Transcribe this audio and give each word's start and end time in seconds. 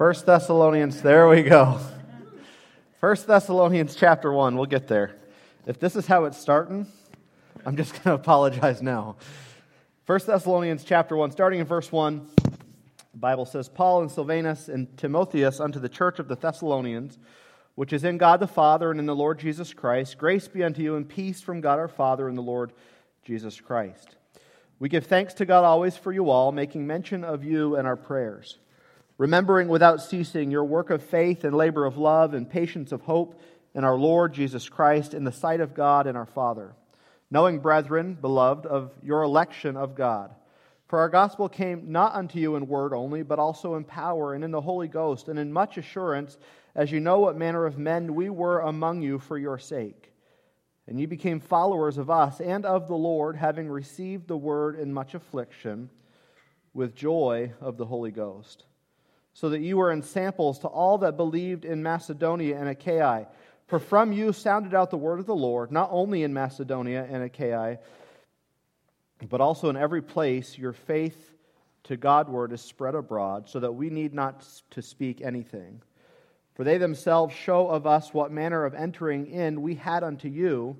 First 0.00 0.24
Thessalonians, 0.24 1.02
there 1.02 1.28
we 1.28 1.42
go. 1.42 1.78
First 3.00 3.26
Thessalonians 3.26 3.94
chapter 3.94 4.32
1, 4.32 4.56
we'll 4.56 4.64
get 4.64 4.88
there. 4.88 5.14
If 5.66 5.78
this 5.78 5.94
is 5.94 6.06
how 6.06 6.24
it's 6.24 6.38
starting, 6.38 6.86
I'm 7.66 7.76
just 7.76 7.92
going 7.92 8.04
to 8.04 8.14
apologize 8.14 8.80
now. 8.80 9.16
First 10.06 10.26
Thessalonians 10.26 10.84
chapter 10.84 11.18
1, 11.18 11.32
starting 11.32 11.60
in 11.60 11.66
verse 11.66 11.92
1, 11.92 12.30
the 12.42 13.18
Bible 13.18 13.44
says, 13.44 13.68
Paul 13.68 14.00
and 14.00 14.10
Silvanus 14.10 14.70
and 14.70 14.96
Timotheus 14.96 15.60
unto 15.60 15.78
the 15.78 15.90
church 15.90 16.18
of 16.18 16.28
the 16.28 16.36
Thessalonians, 16.36 17.18
which 17.74 17.92
is 17.92 18.02
in 18.02 18.16
God 18.16 18.40
the 18.40 18.46
Father 18.46 18.90
and 18.90 18.98
in 18.98 19.04
the 19.04 19.14
Lord 19.14 19.38
Jesus 19.38 19.74
Christ, 19.74 20.16
grace 20.16 20.48
be 20.48 20.64
unto 20.64 20.80
you 20.80 20.96
and 20.96 21.06
peace 21.06 21.42
from 21.42 21.60
God 21.60 21.78
our 21.78 21.88
Father 21.88 22.26
and 22.26 22.38
the 22.38 22.42
Lord 22.42 22.72
Jesus 23.22 23.60
Christ. 23.60 24.16
We 24.78 24.88
give 24.88 25.04
thanks 25.04 25.34
to 25.34 25.44
God 25.44 25.64
always 25.64 25.98
for 25.98 26.10
you 26.10 26.30
all, 26.30 26.52
making 26.52 26.86
mention 26.86 27.22
of 27.22 27.44
you 27.44 27.76
in 27.76 27.84
our 27.84 27.96
prayers, 27.96 28.56
remembering 29.20 29.68
without 29.68 30.00
ceasing 30.00 30.50
your 30.50 30.64
work 30.64 30.88
of 30.88 31.02
faith 31.02 31.44
and 31.44 31.54
labor 31.54 31.84
of 31.84 31.98
love 31.98 32.32
and 32.32 32.48
patience 32.48 32.90
of 32.90 33.02
hope 33.02 33.38
in 33.74 33.84
our 33.84 33.98
Lord 33.98 34.32
Jesus 34.32 34.66
Christ 34.66 35.12
in 35.12 35.24
the 35.24 35.30
sight 35.30 35.60
of 35.60 35.74
God 35.74 36.06
and 36.06 36.16
our 36.16 36.24
Father, 36.24 36.72
knowing, 37.30 37.58
brethren, 37.58 38.16
beloved, 38.18 38.64
of 38.64 38.90
your 39.02 39.22
election 39.22 39.76
of 39.76 39.94
God. 39.94 40.34
For 40.86 41.00
our 41.00 41.10
gospel 41.10 41.50
came 41.50 41.92
not 41.92 42.14
unto 42.14 42.38
you 42.38 42.56
in 42.56 42.66
word 42.66 42.94
only, 42.94 43.22
but 43.22 43.38
also 43.38 43.74
in 43.74 43.84
power 43.84 44.32
and 44.32 44.42
in 44.42 44.52
the 44.52 44.60
Holy 44.62 44.88
Ghost, 44.88 45.28
and 45.28 45.38
in 45.38 45.52
much 45.52 45.76
assurance, 45.76 46.38
as 46.74 46.90
you 46.90 46.98
know 46.98 47.18
what 47.18 47.36
manner 47.36 47.66
of 47.66 47.76
men 47.76 48.14
we 48.14 48.30
were 48.30 48.60
among 48.60 49.02
you 49.02 49.18
for 49.18 49.36
your 49.36 49.58
sake. 49.58 50.14
And 50.86 50.98
ye 50.98 51.04
became 51.04 51.40
followers 51.40 51.98
of 51.98 52.08
us 52.08 52.40
and 52.40 52.64
of 52.64 52.88
the 52.88 52.96
Lord, 52.96 53.36
having 53.36 53.68
received 53.68 54.28
the 54.28 54.38
word 54.38 54.80
in 54.80 54.94
much 54.94 55.12
affliction, 55.12 55.90
with 56.72 56.94
joy 56.94 57.52
of 57.60 57.76
the 57.76 57.84
Holy 57.84 58.12
Ghost. 58.12 58.64
So 59.32 59.50
that 59.50 59.60
you 59.60 59.76
were 59.76 59.92
ensamples 59.92 60.58
to 60.60 60.68
all 60.68 60.98
that 60.98 61.16
believed 61.16 61.64
in 61.64 61.82
Macedonia 61.82 62.58
and 62.58 62.68
Achaia. 62.68 63.26
For 63.68 63.78
from 63.78 64.12
you 64.12 64.32
sounded 64.32 64.74
out 64.74 64.90
the 64.90 64.96
word 64.96 65.20
of 65.20 65.26
the 65.26 65.34
Lord, 65.34 65.70
not 65.70 65.88
only 65.92 66.24
in 66.24 66.34
Macedonia 66.34 67.06
and 67.08 67.22
Achaia, 67.22 67.78
but 69.28 69.40
also 69.40 69.68
in 69.68 69.76
every 69.76 70.02
place 70.02 70.58
your 70.58 70.72
faith 70.72 71.32
to 71.84 71.96
Godward 71.96 72.52
is 72.52 72.60
spread 72.60 72.94
abroad, 72.94 73.48
so 73.48 73.60
that 73.60 73.72
we 73.72 73.88
need 73.88 74.12
not 74.12 74.44
to 74.70 74.82
speak 74.82 75.20
anything. 75.22 75.82
For 76.54 76.64
they 76.64 76.78
themselves 76.78 77.34
show 77.34 77.68
of 77.68 77.86
us 77.86 78.12
what 78.12 78.32
manner 78.32 78.64
of 78.64 78.74
entering 78.74 79.26
in 79.28 79.62
we 79.62 79.76
had 79.76 80.02
unto 80.02 80.28
you, 80.28 80.76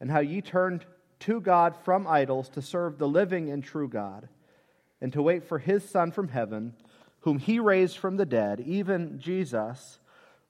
and 0.00 0.10
how 0.10 0.20
ye 0.20 0.40
turned 0.40 0.86
to 1.20 1.40
God 1.40 1.76
from 1.84 2.06
idols 2.06 2.48
to 2.50 2.62
serve 2.62 2.96
the 2.96 3.08
living 3.08 3.50
and 3.50 3.62
true 3.62 3.88
God, 3.88 4.28
and 5.00 5.12
to 5.12 5.20
wait 5.20 5.44
for 5.44 5.58
his 5.58 5.86
Son 5.86 6.10
from 6.10 6.28
heaven, 6.28 6.74
whom 7.20 7.38
he 7.38 7.58
raised 7.58 7.98
from 7.98 8.16
the 8.16 8.26
dead, 8.26 8.60
even 8.60 9.18
Jesus, 9.18 9.98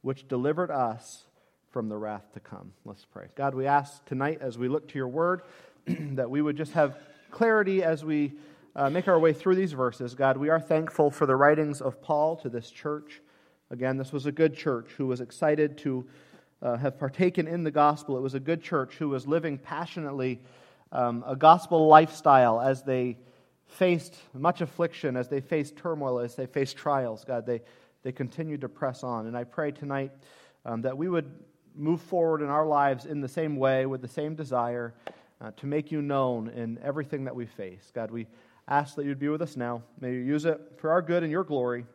which 0.02 0.28
delivered 0.28 0.70
us 0.70 1.24
from 1.70 1.88
the 1.88 1.96
wrath 1.96 2.32
to 2.34 2.40
come. 2.40 2.72
Let's 2.84 3.04
pray. 3.04 3.28
God, 3.36 3.54
we 3.54 3.66
ask 3.66 4.04
tonight 4.06 4.38
as 4.40 4.58
we 4.58 4.68
look 4.68 4.88
to 4.88 4.98
your 4.98 5.08
word 5.08 5.42
that 5.86 6.30
we 6.30 6.42
would 6.42 6.56
just 6.56 6.72
have 6.72 6.96
clarity 7.30 7.82
as 7.82 8.04
we 8.04 8.32
uh, 8.74 8.90
make 8.90 9.08
our 9.08 9.18
way 9.18 9.32
through 9.32 9.56
these 9.56 9.72
verses. 9.72 10.14
God, 10.14 10.36
we 10.36 10.48
are 10.48 10.60
thankful 10.60 11.10
for 11.10 11.26
the 11.26 11.36
writings 11.36 11.80
of 11.80 12.00
Paul 12.02 12.36
to 12.36 12.48
this 12.48 12.70
church. 12.70 13.20
Again, 13.70 13.96
this 13.96 14.12
was 14.12 14.26
a 14.26 14.32
good 14.32 14.56
church 14.56 14.90
who 14.96 15.06
was 15.06 15.20
excited 15.20 15.78
to 15.78 16.06
uh, 16.62 16.76
have 16.76 16.98
partaken 16.98 17.46
in 17.46 17.64
the 17.64 17.70
gospel. 17.70 18.16
It 18.16 18.20
was 18.20 18.34
a 18.34 18.40
good 18.40 18.62
church 18.62 18.94
who 18.96 19.08
was 19.08 19.26
living 19.26 19.58
passionately 19.58 20.40
um, 20.92 21.24
a 21.26 21.36
gospel 21.36 21.86
lifestyle 21.86 22.60
as 22.60 22.82
they 22.82 23.16
faced 23.70 24.16
much 24.34 24.60
affliction, 24.60 25.16
as 25.16 25.28
they 25.28 25.40
faced 25.40 25.76
turmoil, 25.76 26.20
as 26.20 26.34
they 26.34 26.46
faced 26.46 26.76
trials. 26.76 27.24
God, 27.24 27.46
they, 27.46 27.62
they 28.02 28.12
continued 28.12 28.60
to 28.62 28.68
press 28.68 29.02
on. 29.02 29.26
And 29.26 29.36
I 29.36 29.44
pray 29.44 29.70
tonight 29.70 30.12
um, 30.64 30.82
that 30.82 30.96
we 30.96 31.08
would 31.08 31.30
move 31.74 32.00
forward 32.00 32.42
in 32.42 32.48
our 32.48 32.66
lives 32.66 33.06
in 33.06 33.20
the 33.20 33.28
same 33.28 33.56
way, 33.56 33.86
with 33.86 34.02
the 34.02 34.08
same 34.08 34.34
desire 34.34 34.94
uh, 35.40 35.52
to 35.56 35.66
make 35.66 35.90
you 35.90 36.02
known 36.02 36.48
in 36.48 36.78
everything 36.82 37.24
that 37.24 37.34
we 37.34 37.46
face. 37.46 37.90
God, 37.94 38.10
we 38.10 38.26
ask 38.68 38.94
that 38.96 39.04
you'd 39.04 39.18
be 39.18 39.28
with 39.28 39.42
us 39.42 39.56
now. 39.56 39.82
May 40.00 40.12
you 40.12 40.20
use 40.20 40.44
it 40.44 40.60
for 40.78 40.90
our 40.90 41.02
good 41.02 41.22
and 41.22 41.32
your 41.32 41.44
glory. 41.44 41.86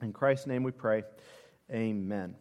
In 0.00 0.12
Christ's 0.12 0.46
name 0.46 0.62
we 0.62 0.70
pray. 0.70 1.02
Amen. 1.72 2.34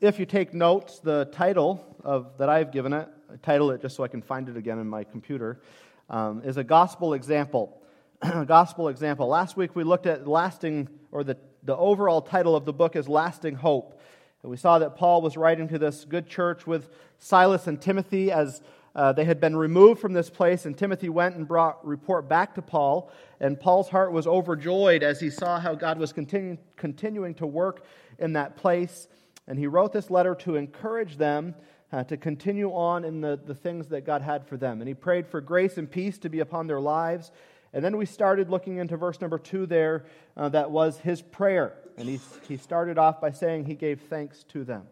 If 0.00 0.18
you 0.18 0.26
take 0.26 0.54
notes, 0.54 1.00
the 1.00 1.28
title 1.32 1.96
of, 2.04 2.38
that 2.38 2.48
I've 2.48 2.70
given 2.70 2.92
it, 2.92 3.08
I 3.32 3.36
title 3.36 3.70
it 3.70 3.82
just 3.82 3.96
so 3.96 4.04
I 4.04 4.08
can 4.08 4.22
find 4.22 4.48
it 4.48 4.56
again 4.56 4.78
in 4.78 4.86
my 4.86 5.04
computer, 5.04 5.60
um, 6.08 6.42
is 6.44 6.58
a 6.58 6.64
gospel 6.64 7.14
example. 7.14 7.82
gospel 8.46 8.88
example. 8.88 9.28
Last 9.28 9.56
week 9.56 9.76
we 9.76 9.84
looked 9.84 10.06
at 10.06 10.26
lasting, 10.26 10.88
or 11.12 11.22
the, 11.22 11.36
the 11.62 11.76
overall 11.76 12.22
title 12.22 12.56
of 12.56 12.64
the 12.64 12.72
book 12.72 12.96
is 12.96 13.08
Lasting 13.08 13.56
Hope. 13.56 14.00
And 14.42 14.50
we 14.50 14.56
saw 14.56 14.78
that 14.78 14.96
Paul 14.96 15.20
was 15.20 15.36
writing 15.36 15.68
to 15.68 15.78
this 15.78 16.04
good 16.04 16.26
church 16.26 16.66
with 16.66 16.90
Silas 17.18 17.66
and 17.66 17.80
Timothy 17.80 18.32
as 18.32 18.62
uh, 18.94 19.12
they 19.12 19.24
had 19.24 19.40
been 19.40 19.54
removed 19.54 20.00
from 20.00 20.14
this 20.14 20.30
place, 20.30 20.64
and 20.64 20.78
Timothy 20.78 21.10
went 21.10 21.36
and 21.36 21.46
brought 21.46 21.86
report 21.86 22.28
back 22.28 22.54
to 22.54 22.62
Paul. 22.62 23.10
And 23.40 23.60
Paul's 23.60 23.90
heart 23.90 24.12
was 24.12 24.26
overjoyed 24.26 25.02
as 25.02 25.20
he 25.20 25.28
saw 25.28 25.60
how 25.60 25.74
God 25.74 25.98
was 25.98 26.14
continu- 26.14 26.58
continuing 26.76 27.34
to 27.34 27.46
work 27.46 27.84
in 28.18 28.32
that 28.32 28.56
place. 28.56 29.08
And 29.46 29.58
he 29.58 29.66
wrote 29.66 29.92
this 29.92 30.10
letter 30.10 30.34
to 30.36 30.56
encourage 30.56 31.18
them 31.18 31.54
uh, 31.92 32.04
to 32.04 32.16
continue 32.16 32.70
on 32.70 33.04
in 33.04 33.20
the, 33.20 33.38
the 33.44 33.54
things 33.54 33.88
that 33.88 34.04
God 34.04 34.22
had 34.22 34.46
for 34.46 34.56
them. 34.56 34.80
And 34.80 34.88
he 34.88 34.94
prayed 34.94 35.26
for 35.26 35.40
grace 35.40 35.76
and 35.76 35.90
peace 35.90 36.18
to 36.18 36.28
be 36.28 36.40
upon 36.40 36.66
their 36.66 36.80
lives. 36.80 37.30
And 37.72 37.84
then 37.84 37.96
we 37.96 38.06
started 38.06 38.48
looking 38.48 38.78
into 38.78 38.96
verse 38.96 39.20
number 39.20 39.38
two 39.38 39.66
there, 39.66 40.04
uh, 40.36 40.48
that 40.50 40.70
was 40.70 40.98
his 40.98 41.22
prayer. 41.22 41.74
And 41.98 42.08
he, 42.08 42.20
he 42.48 42.56
started 42.56 42.98
off 42.98 43.20
by 43.20 43.30
saying 43.30 43.64
he 43.64 43.74
gave 43.74 44.00
thanks 44.02 44.44
to 44.44 44.64
them. 44.64 44.84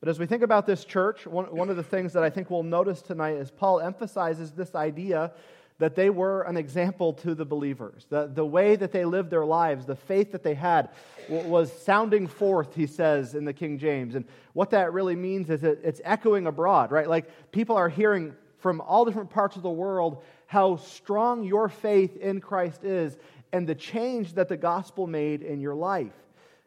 But 0.00 0.08
as 0.08 0.18
we 0.18 0.26
think 0.26 0.42
about 0.42 0.66
this 0.66 0.84
church, 0.84 1.26
one, 1.26 1.54
one 1.54 1.70
of 1.70 1.76
the 1.76 1.82
things 1.82 2.12
that 2.14 2.24
I 2.24 2.30
think 2.30 2.50
we'll 2.50 2.64
notice 2.64 3.02
tonight 3.02 3.36
is 3.36 3.50
Paul 3.50 3.80
emphasizes 3.80 4.50
this 4.50 4.74
idea 4.74 5.32
that 5.78 5.94
they 5.96 6.10
were 6.10 6.42
an 6.42 6.56
example 6.56 7.12
to 7.12 7.34
the 7.34 7.44
believers. 7.44 8.06
The, 8.08 8.30
the 8.32 8.44
way 8.44 8.76
that 8.76 8.92
they 8.92 9.04
lived 9.04 9.30
their 9.30 9.44
lives, 9.44 9.86
the 9.86 9.96
faith 9.96 10.32
that 10.32 10.42
they 10.42 10.54
had, 10.54 10.90
was 11.28 11.72
sounding 11.72 12.26
forth, 12.26 12.74
he 12.74 12.86
says 12.86 13.34
in 13.34 13.44
the 13.44 13.52
King 13.52 13.78
James. 13.78 14.14
And 14.14 14.24
what 14.52 14.70
that 14.70 14.92
really 14.92 15.16
means 15.16 15.50
is 15.50 15.64
it's 15.64 16.00
echoing 16.04 16.46
abroad, 16.46 16.92
right? 16.92 17.08
Like 17.08 17.52
people 17.52 17.76
are 17.76 17.88
hearing 17.88 18.34
from 18.58 18.80
all 18.80 19.04
different 19.04 19.30
parts 19.30 19.56
of 19.56 19.62
the 19.62 19.70
world 19.70 20.22
how 20.52 20.76
strong 20.76 21.44
your 21.44 21.66
faith 21.66 22.14
in 22.18 22.38
Christ 22.38 22.84
is 22.84 23.16
and 23.54 23.66
the 23.66 23.74
change 23.74 24.34
that 24.34 24.50
the 24.50 24.56
gospel 24.58 25.06
made 25.06 25.40
in 25.40 25.62
your 25.62 25.74
life. 25.74 26.12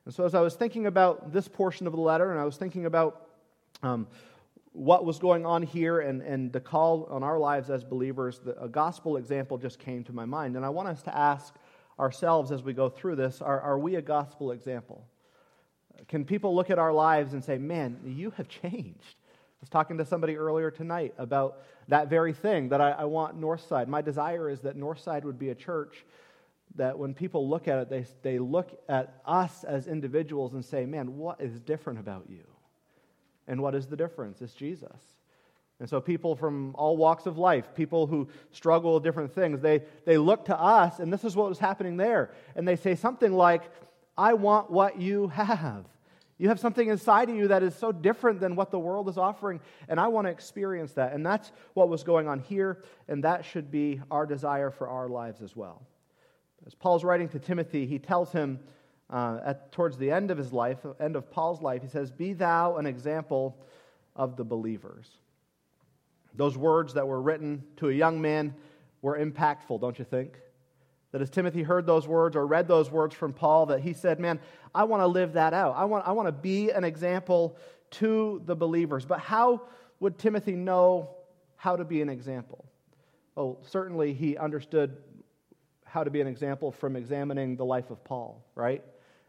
And 0.06 0.14
so, 0.14 0.26
as 0.26 0.34
I 0.34 0.42
was 0.42 0.56
thinking 0.56 0.88
about 0.88 1.32
this 1.32 1.48
portion 1.48 1.86
of 1.86 1.94
the 1.94 2.02
letter, 2.02 2.32
and 2.32 2.40
I 2.40 2.46
was 2.46 2.58
thinking 2.58 2.88
about 2.88 3.28
um, 3.84 4.08
what 4.72 5.06
was 5.06 5.20
going 5.20 5.46
on 5.46 5.62
here 5.62 6.00
and, 6.00 6.24
and 6.24 6.52
the 6.52 6.60
call 6.60 7.08
on 7.12 7.22
our 7.22 7.38
lives 7.38 7.70
as 7.70 7.84
believers, 7.84 8.40
the, 8.40 8.60
a 8.60 8.68
gospel 8.68 9.18
example 9.18 9.60
just 9.60 9.78
came 9.78 10.04
to 10.06 10.14
my 10.14 10.26
mind. 10.26 10.56
And 10.56 10.66
I 10.66 10.70
want 10.70 10.88
us 10.88 11.04
to 11.04 11.16
ask 11.16 11.54
ourselves 12.00 12.52
as 12.52 12.64
we 12.64 12.74
go 12.74 12.90
through 12.90 13.18
this 13.18 13.40
are, 13.40 13.62
are 13.62 13.78
we 13.78 13.98
a 13.98 14.02
gospel 14.02 14.52
example? 14.52 15.06
Can 16.08 16.26
people 16.26 16.56
look 16.56 16.72
at 16.72 16.80
our 16.80 16.92
lives 16.92 17.34
and 17.34 17.44
say, 17.44 17.60
man, 17.60 18.00
you 18.04 18.32
have 18.32 18.48
changed? 18.48 19.16
Was 19.66 19.70
talking 19.72 19.98
to 19.98 20.06
somebody 20.06 20.38
earlier 20.38 20.70
tonight 20.70 21.16
about 21.18 21.64
that 21.88 22.08
very 22.08 22.34
thing 22.34 22.70
that 22.70 22.82
I, 22.82 22.92
I 22.92 23.06
want 23.06 23.42
Northside. 23.42 23.88
My 23.88 24.04
desire 24.04 24.48
is 24.48 24.60
that 24.60 24.78
Northside 24.78 25.24
would 25.24 25.40
be 25.40 25.50
a 25.50 25.56
church 25.56 26.06
that 26.76 27.00
when 27.00 27.16
people 27.16 27.50
look 27.50 27.68
at 27.68 27.80
it, 27.80 27.90
they, 27.90 28.06
they 28.22 28.38
look 28.38 28.80
at 28.88 29.20
us 29.26 29.64
as 29.64 29.88
individuals 29.88 30.54
and 30.54 30.64
say, 30.64 30.86
man, 30.86 31.18
what 31.18 31.42
is 31.42 31.60
different 31.62 31.98
about 31.98 32.26
you? 32.30 32.44
And 33.48 33.60
what 33.60 33.74
is 33.74 33.88
the 33.88 33.98
difference? 33.98 34.40
It's 34.40 34.54
Jesus. 34.54 35.02
And 35.80 35.90
so, 35.90 36.00
people 36.00 36.36
from 36.36 36.76
all 36.76 36.96
walks 36.96 37.26
of 37.26 37.40
life, 37.40 37.74
people 37.74 38.06
who 38.06 38.28
struggle 38.52 38.94
with 38.94 39.04
different 39.04 39.34
things, 39.34 39.62
they, 39.62 39.82
they 40.06 40.20
look 40.20 40.46
to 40.46 40.56
us, 40.56 41.00
and 41.00 41.12
this 41.12 41.24
is 41.24 41.36
what 41.36 41.50
was 41.50 41.58
happening 41.58 41.98
there. 41.98 42.36
And 42.56 42.68
they 42.68 42.76
say 42.76 42.94
something 42.94 43.34
like, 43.34 43.64
I 44.16 44.36
want 44.36 44.70
what 44.70 45.02
you 45.02 45.30
have. 45.30 45.86
You 46.38 46.50
have 46.50 46.60
something 46.60 46.90
inside 46.90 47.30
of 47.30 47.36
you 47.36 47.48
that 47.48 47.64
is 47.64 47.76
so 47.76 47.92
different 47.92 48.42
than 48.42 48.56
what 48.56 48.70
the 48.70 48.80
world 48.80 49.08
is 49.08 49.18
offering, 49.18 49.62
and 49.88 50.00
I 50.00 50.08
want 50.08 50.28
to 50.28 50.32
experience 50.32 50.94
that. 50.94 51.14
And 51.14 51.26
that's 51.26 51.52
what 51.74 51.88
was 51.88 52.04
going 52.04 52.28
on 52.28 52.40
here, 52.40 52.84
and 53.08 53.24
that 53.24 53.46
should 53.46 53.72
be 53.72 54.02
our 54.12 54.26
desire 54.26 54.70
for 54.70 54.90
our 54.90 55.08
lives 55.08 55.42
as 55.42 55.56
well. 55.56 55.88
As 56.66 56.76
Paul's 56.76 57.04
writing 57.04 57.30
to 57.30 57.40
Timothy, 57.40 57.86
he 57.86 58.00
tells 58.00 58.32
him 58.32 58.60
uh, 59.10 59.40
at, 59.46 59.72
towards 59.72 59.98
the 59.98 60.12
end 60.12 60.32
of 60.32 60.38
his 60.38 60.52
life, 60.52 60.80
end 61.00 61.16
of 61.16 61.30
Paul's 61.32 61.62
life, 61.62 61.82
he 61.82 61.88
says, 61.88 62.12
Be 62.12 62.34
thou 62.34 62.78
an 62.78 62.86
example 62.86 63.58
of 64.16 64.36
the 64.36 64.44
believers. 64.44 65.08
Those 66.34 66.58
words 66.58 66.96
that 66.96 67.08
were 67.08 67.22
written 67.22 67.64
to 67.78 67.90
a 67.90 67.94
young 67.94 68.22
man 68.22 68.56
were 69.02 69.18
impactful, 69.18 69.80
don't 69.80 69.98
you 69.98 70.06
think? 70.06 70.40
That 71.16 71.22
as 71.22 71.30
Timothy 71.30 71.64
heard 71.64 71.86
those 71.86 72.10
words 72.10 72.36
or 72.36 72.46
read 72.46 72.68
those 72.68 72.92
words 72.92 73.16
from 73.16 73.32
Paul, 73.32 73.68
that 73.68 73.80
he 73.80 73.94
said, 73.94 74.20
Man, 74.20 74.38
I 74.76 74.84
want 74.84 75.02
to 75.02 75.08
live 75.08 75.32
that 75.32 75.54
out. 75.54 75.74
I 75.78 75.86
want, 75.86 76.06
I 76.06 76.12
want 76.12 76.28
to 76.28 76.34
be 76.34 76.72
an 76.72 76.84
example 76.84 77.56
to 77.92 78.42
the 78.44 78.54
believers. 78.54 79.06
But 79.06 79.22
how 79.22 79.62
would 80.02 80.18
Timothy 80.18 80.58
know 80.58 81.12
how 81.56 81.78
to 81.78 81.86
be 81.86 82.02
an 82.02 82.10
example? 82.10 82.66
Oh, 83.38 83.60
certainly 83.62 84.14
he 84.14 84.36
understood 84.36 84.98
how 85.86 86.04
to 86.04 86.10
be 86.10 86.20
an 86.20 86.28
example 86.28 86.70
from 86.70 86.98
examining 86.98 87.56
the 87.56 87.64
life 87.64 87.92
of 87.92 88.04
Paul, 88.04 88.44
right? 88.54 88.84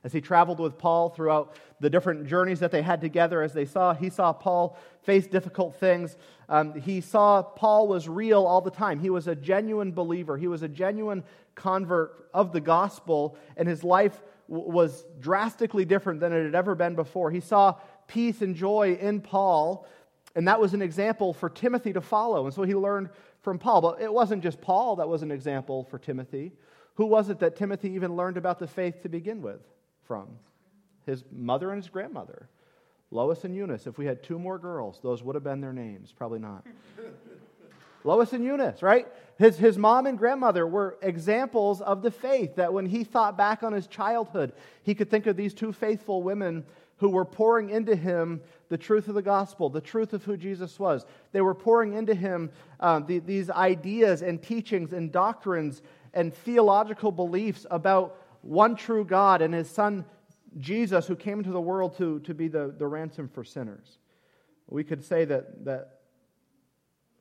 As 0.06 0.12
he 0.12 0.20
traveled 0.20 0.60
with 0.60 0.78
Paul 0.78 1.08
throughout 1.08 1.56
the 1.80 1.90
different 1.90 2.28
journeys 2.28 2.60
that 2.60 2.70
they 2.70 2.80
had 2.80 3.00
together, 3.00 3.42
as 3.42 3.52
they 3.52 3.64
saw, 3.64 3.92
he 3.92 4.08
saw 4.08 4.32
Paul 4.32 4.78
face 5.02 5.26
difficult 5.26 5.74
things. 5.80 6.16
Um, 6.48 6.80
he 6.80 7.00
saw 7.00 7.42
Paul 7.42 7.88
was 7.88 8.08
real 8.08 8.46
all 8.46 8.60
the 8.60 8.70
time. 8.70 9.00
He 9.00 9.10
was 9.10 9.26
a 9.26 9.34
genuine 9.34 9.90
believer, 9.90 10.36
he 10.36 10.46
was 10.46 10.62
a 10.62 10.68
genuine 10.68 11.24
convert 11.56 12.28
of 12.32 12.52
the 12.52 12.60
gospel, 12.60 13.36
and 13.56 13.66
his 13.66 13.82
life 13.82 14.22
w- 14.48 14.70
was 14.70 15.04
drastically 15.18 15.84
different 15.84 16.20
than 16.20 16.32
it 16.32 16.44
had 16.44 16.54
ever 16.54 16.76
been 16.76 16.94
before. 16.94 17.32
He 17.32 17.40
saw 17.40 17.74
peace 18.06 18.42
and 18.42 18.54
joy 18.54 18.96
in 19.00 19.20
Paul, 19.20 19.88
and 20.36 20.46
that 20.46 20.60
was 20.60 20.72
an 20.72 20.82
example 20.82 21.32
for 21.32 21.50
Timothy 21.50 21.92
to 21.94 22.00
follow. 22.00 22.44
And 22.44 22.54
so 22.54 22.62
he 22.62 22.76
learned 22.76 23.08
from 23.42 23.58
Paul. 23.58 23.80
But 23.80 24.00
it 24.00 24.12
wasn't 24.12 24.44
just 24.44 24.60
Paul 24.60 24.94
that 24.96 25.08
was 25.08 25.24
an 25.24 25.32
example 25.32 25.82
for 25.82 25.98
Timothy. 25.98 26.52
Who 26.94 27.06
was 27.06 27.28
it 27.28 27.40
that 27.40 27.56
Timothy 27.56 27.90
even 27.90 28.14
learned 28.14 28.36
about 28.36 28.60
the 28.60 28.68
faith 28.68 29.02
to 29.02 29.08
begin 29.08 29.42
with 29.42 29.60
from? 30.06 30.28
His 31.04 31.24
mother 31.32 31.70
and 31.70 31.82
his 31.82 31.90
grandmother. 31.90 32.48
Lois 33.10 33.44
and 33.44 33.54
Eunice. 33.54 33.86
If 33.86 33.98
we 33.98 34.06
had 34.06 34.22
two 34.22 34.38
more 34.38 34.58
girls, 34.58 34.98
those 35.02 35.22
would 35.22 35.34
have 35.34 35.44
been 35.44 35.60
their 35.60 35.72
names. 35.72 36.12
Probably 36.12 36.40
not. 36.40 36.66
Lois 38.04 38.32
and 38.32 38.44
Eunice, 38.44 38.82
right? 38.82 39.06
His, 39.38 39.58
his 39.58 39.76
mom 39.76 40.06
and 40.06 40.16
grandmother 40.16 40.66
were 40.66 40.96
examples 41.02 41.80
of 41.80 42.02
the 42.02 42.10
faith 42.10 42.56
that 42.56 42.72
when 42.72 42.86
he 42.86 43.04
thought 43.04 43.36
back 43.36 43.62
on 43.62 43.72
his 43.72 43.86
childhood, 43.86 44.52
he 44.82 44.94
could 44.94 45.10
think 45.10 45.26
of 45.26 45.36
these 45.36 45.52
two 45.52 45.72
faithful 45.72 46.22
women 46.22 46.64
who 46.98 47.10
were 47.10 47.24
pouring 47.24 47.70
into 47.70 47.94
him 47.94 48.40
the 48.68 48.78
truth 48.78 49.08
of 49.08 49.14
the 49.14 49.22
gospel, 49.22 49.68
the 49.68 49.80
truth 49.80 50.12
of 50.12 50.24
who 50.24 50.36
Jesus 50.36 50.78
was. 50.78 51.04
They 51.32 51.40
were 51.40 51.54
pouring 51.54 51.92
into 51.92 52.14
him 52.14 52.50
um, 52.80 53.06
the, 53.06 53.18
these 53.18 53.50
ideas 53.50 54.22
and 54.22 54.42
teachings 54.42 54.92
and 54.92 55.12
doctrines 55.12 55.82
and 56.14 56.34
theological 56.34 57.12
beliefs 57.12 57.66
about 57.70 58.18
one 58.46 58.76
true 58.76 59.04
God 59.04 59.42
and 59.42 59.52
his 59.52 59.68
son 59.68 60.04
Jesus, 60.58 61.06
who 61.06 61.16
came 61.16 61.38
into 61.38 61.50
the 61.50 61.60
world 61.60 61.96
to, 61.98 62.20
to 62.20 62.34
be 62.34 62.48
the, 62.48 62.74
the 62.78 62.86
ransom 62.86 63.28
for 63.28 63.44
sinners. 63.44 63.98
We 64.68 64.84
could 64.84 65.04
say 65.04 65.24
that, 65.26 65.64
that 65.64 66.00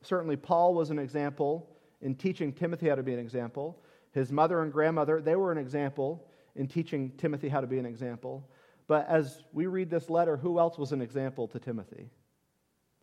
certainly 0.01 0.37
Paul 0.37 0.73
was 0.73 0.89
an 0.89 0.99
example 0.99 1.69
in 2.01 2.15
teaching 2.15 2.53
Timothy 2.53 2.87
how 2.87 2.95
to 2.95 3.03
be 3.03 3.13
an 3.13 3.19
example. 3.19 3.81
His 4.11 4.31
mother 4.31 4.61
and 4.61 4.71
grandmother, 4.71 5.21
they 5.21 5.35
were 5.35 5.51
an 5.51 5.57
example 5.57 6.27
in 6.55 6.67
teaching 6.67 7.11
Timothy 7.17 7.49
how 7.49 7.61
to 7.61 7.67
be 7.67 7.77
an 7.77 7.85
example. 7.85 8.47
But 8.87 9.07
as 9.09 9.43
we 9.51 9.65
read 9.65 9.89
this 9.89 10.09
letter, 10.09 10.37
who 10.37 10.59
else 10.59 10.77
was 10.77 10.91
an 10.91 11.01
example 11.01 11.47
to 11.49 11.59
Timothy? 11.59 12.09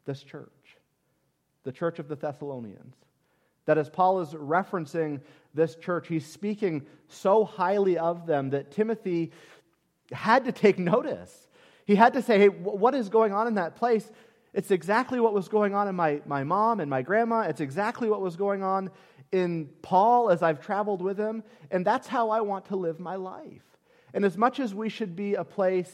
This 0.05 0.23
church, 0.23 0.79
the 1.65 1.73
church 1.73 1.99
of 1.99 2.09
the 2.09 2.17
Thessalonians. 2.17 2.97
That 3.67 3.79
as 3.79 3.89
Paul 3.89 4.21
is 4.21 4.31
referencing 4.31 5.21
this 5.55 5.75
church, 5.77 6.09
he's 6.09 6.27
speaking 6.27 6.87
so 7.09 7.45
highly 7.45 7.99
of 7.99 8.27
them 8.27 8.51
that 8.51 8.71
Timothy 8.71 9.33
had 10.11 10.45
to 10.45 10.53
take 10.53 10.79
notice. 10.79 11.49
He 11.85 11.95
had 11.95 12.15
to 12.15 12.23
say, 12.23 12.39
hey, 12.39 12.49
what 12.49 12.95
is 12.95 13.09
going 13.09 13.33
on 13.33 13.47
in 13.47 13.55
that 13.55 13.77
place? 13.77 14.11
It's 14.55 14.71
exactly 14.71 15.21
what 15.21 15.33
was 15.33 15.49
going 15.49 15.75
on 15.75 15.89
in 15.89 15.95
my, 15.95 16.21
my 16.27 16.45
mom 16.45 16.81
and 16.81 16.91
my 16.91 17.03
grandma. 17.03 17.41
It's 17.41 17.61
exactly 17.61 18.09
what 18.09 18.21
was 18.21 18.37
going 18.37 18.63
on 18.63 18.91
in 19.31 19.69
Paul 19.81 20.31
as 20.31 20.43
I've 20.43 20.61
traveled 20.61 21.01
with 21.01 21.19
him. 21.19 21.43
And 21.71 21.85
that's 21.85 22.07
how 22.07 22.31
I 22.31 22.43
want 22.43 22.67
to 22.67 22.77
live 22.77 23.01
my 23.01 23.17
life. 23.17 23.63
And 24.15 24.25
as 24.25 24.37
much 24.37 24.61
as 24.61 24.75
we 24.75 24.91
should 24.91 25.17
be 25.17 25.35
a 25.35 25.45
place 25.45 25.93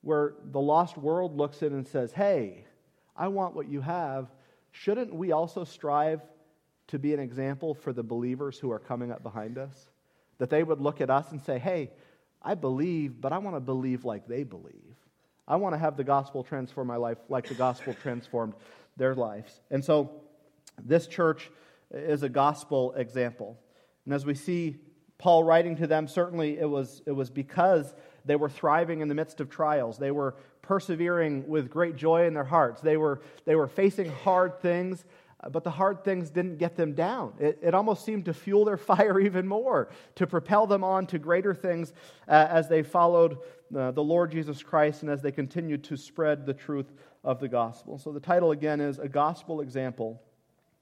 where 0.00 0.34
the 0.50 0.60
lost 0.60 0.96
world 0.96 1.36
looks 1.36 1.62
in 1.62 1.74
and 1.74 1.86
says, 1.86 2.12
hey, 2.12 2.64
I 3.14 3.28
want 3.28 3.54
what 3.54 3.68
you 3.68 3.82
have, 3.82 4.28
shouldn't 4.70 5.14
we 5.14 5.32
also 5.32 5.64
strive 5.64 6.22
to 6.90 6.98
be 6.98 7.14
an 7.14 7.20
example 7.20 7.74
for 7.74 7.92
the 7.92 8.02
believers 8.02 8.58
who 8.58 8.70
are 8.70 8.78
coming 8.78 9.10
up 9.10 9.22
behind 9.22 9.58
us? 9.58 9.88
That 10.38 10.50
they 10.50 10.62
would 10.62 10.80
look 10.80 11.00
at 11.00 11.10
us 11.10 11.30
and 11.32 11.42
say, 11.42 11.58
hey, 11.58 11.90
I 12.42 12.54
believe, 12.54 13.20
but 13.20 13.32
I 13.32 13.38
want 13.38 13.56
to 13.56 13.60
believe 13.60 14.04
like 14.04 14.26
they 14.26 14.44
believe. 14.44 14.96
I 15.46 15.56
want 15.56 15.74
to 15.74 15.78
have 15.78 15.96
the 15.96 16.04
gospel 16.04 16.44
transform 16.44 16.86
my 16.86 16.96
life 16.96 17.18
like 17.28 17.48
the 17.48 17.54
gospel 17.54 17.94
transformed 17.94 18.54
their 18.96 19.14
lives. 19.14 19.60
And 19.70 19.84
so 19.84 20.10
this 20.82 21.06
church 21.06 21.50
is 21.90 22.22
a 22.22 22.28
gospel 22.28 22.92
example. 22.92 23.58
And 24.04 24.14
as 24.14 24.24
we 24.24 24.34
see 24.34 24.76
Paul 25.18 25.44
writing 25.44 25.76
to 25.76 25.86
them, 25.86 26.08
certainly 26.08 26.58
it 26.58 26.68
was, 26.68 27.02
it 27.04 27.12
was 27.12 27.30
because 27.30 27.92
they 28.24 28.36
were 28.36 28.48
thriving 28.48 29.00
in 29.00 29.08
the 29.08 29.14
midst 29.14 29.40
of 29.40 29.50
trials. 29.50 29.98
They 29.98 30.10
were 30.10 30.36
persevering 30.62 31.48
with 31.48 31.68
great 31.68 31.96
joy 31.96 32.26
in 32.26 32.34
their 32.34 32.44
hearts. 32.44 32.80
They 32.80 32.96
were, 32.96 33.20
they 33.44 33.56
were 33.56 33.66
facing 33.66 34.10
hard 34.10 34.60
things, 34.60 35.04
but 35.48 35.64
the 35.64 35.70
hard 35.70 36.04
things 36.04 36.30
didn't 36.30 36.58
get 36.58 36.76
them 36.76 36.92
down. 36.92 37.32
It, 37.38 37.58
it 37.62 37.74
almost 37.74 38.04
seemed 38.04 38.26
to 38.26 38.34
fuel 38.34 38.64
their 38.64 38.76
fire 38.92 39.18
even 39.18 39.46
more, 39.46 39.90
to 40.16 40.26
propel 40.26 40.66
them 40.66 40.84
on 40.84 41.06
to 41.08 41.18
greater 41.18 41.54
things 41.54 41.92
uh, 42.28 42.46
as 42.50 42.68
they 42.68 42.82
followed 42.82 43.38
uh, 43.74 43.90
the 43.92 44.02
Lord 44.02 44.32
Jesus 44.32 44.62
Christ 44.62 45.02
and 45.02 45.10
as 45.10 45.22
they 45.22 45.32
continued 45.32 45.84
to 45.84 45.96
spread 45.96 46.44
the 46.44 46.54
truth 46.54 46.92
of 47.24 47.40
the 47.40 47.48
gospel. 47.48 47.98
So 47.98 48.12
the 48.12 48.20
title 48.20 48.50
again 48.50 48.80
is 48.80 48.98
A 48.98 49.08
Gospel 49.08 49.60
Example. 49.60 50.20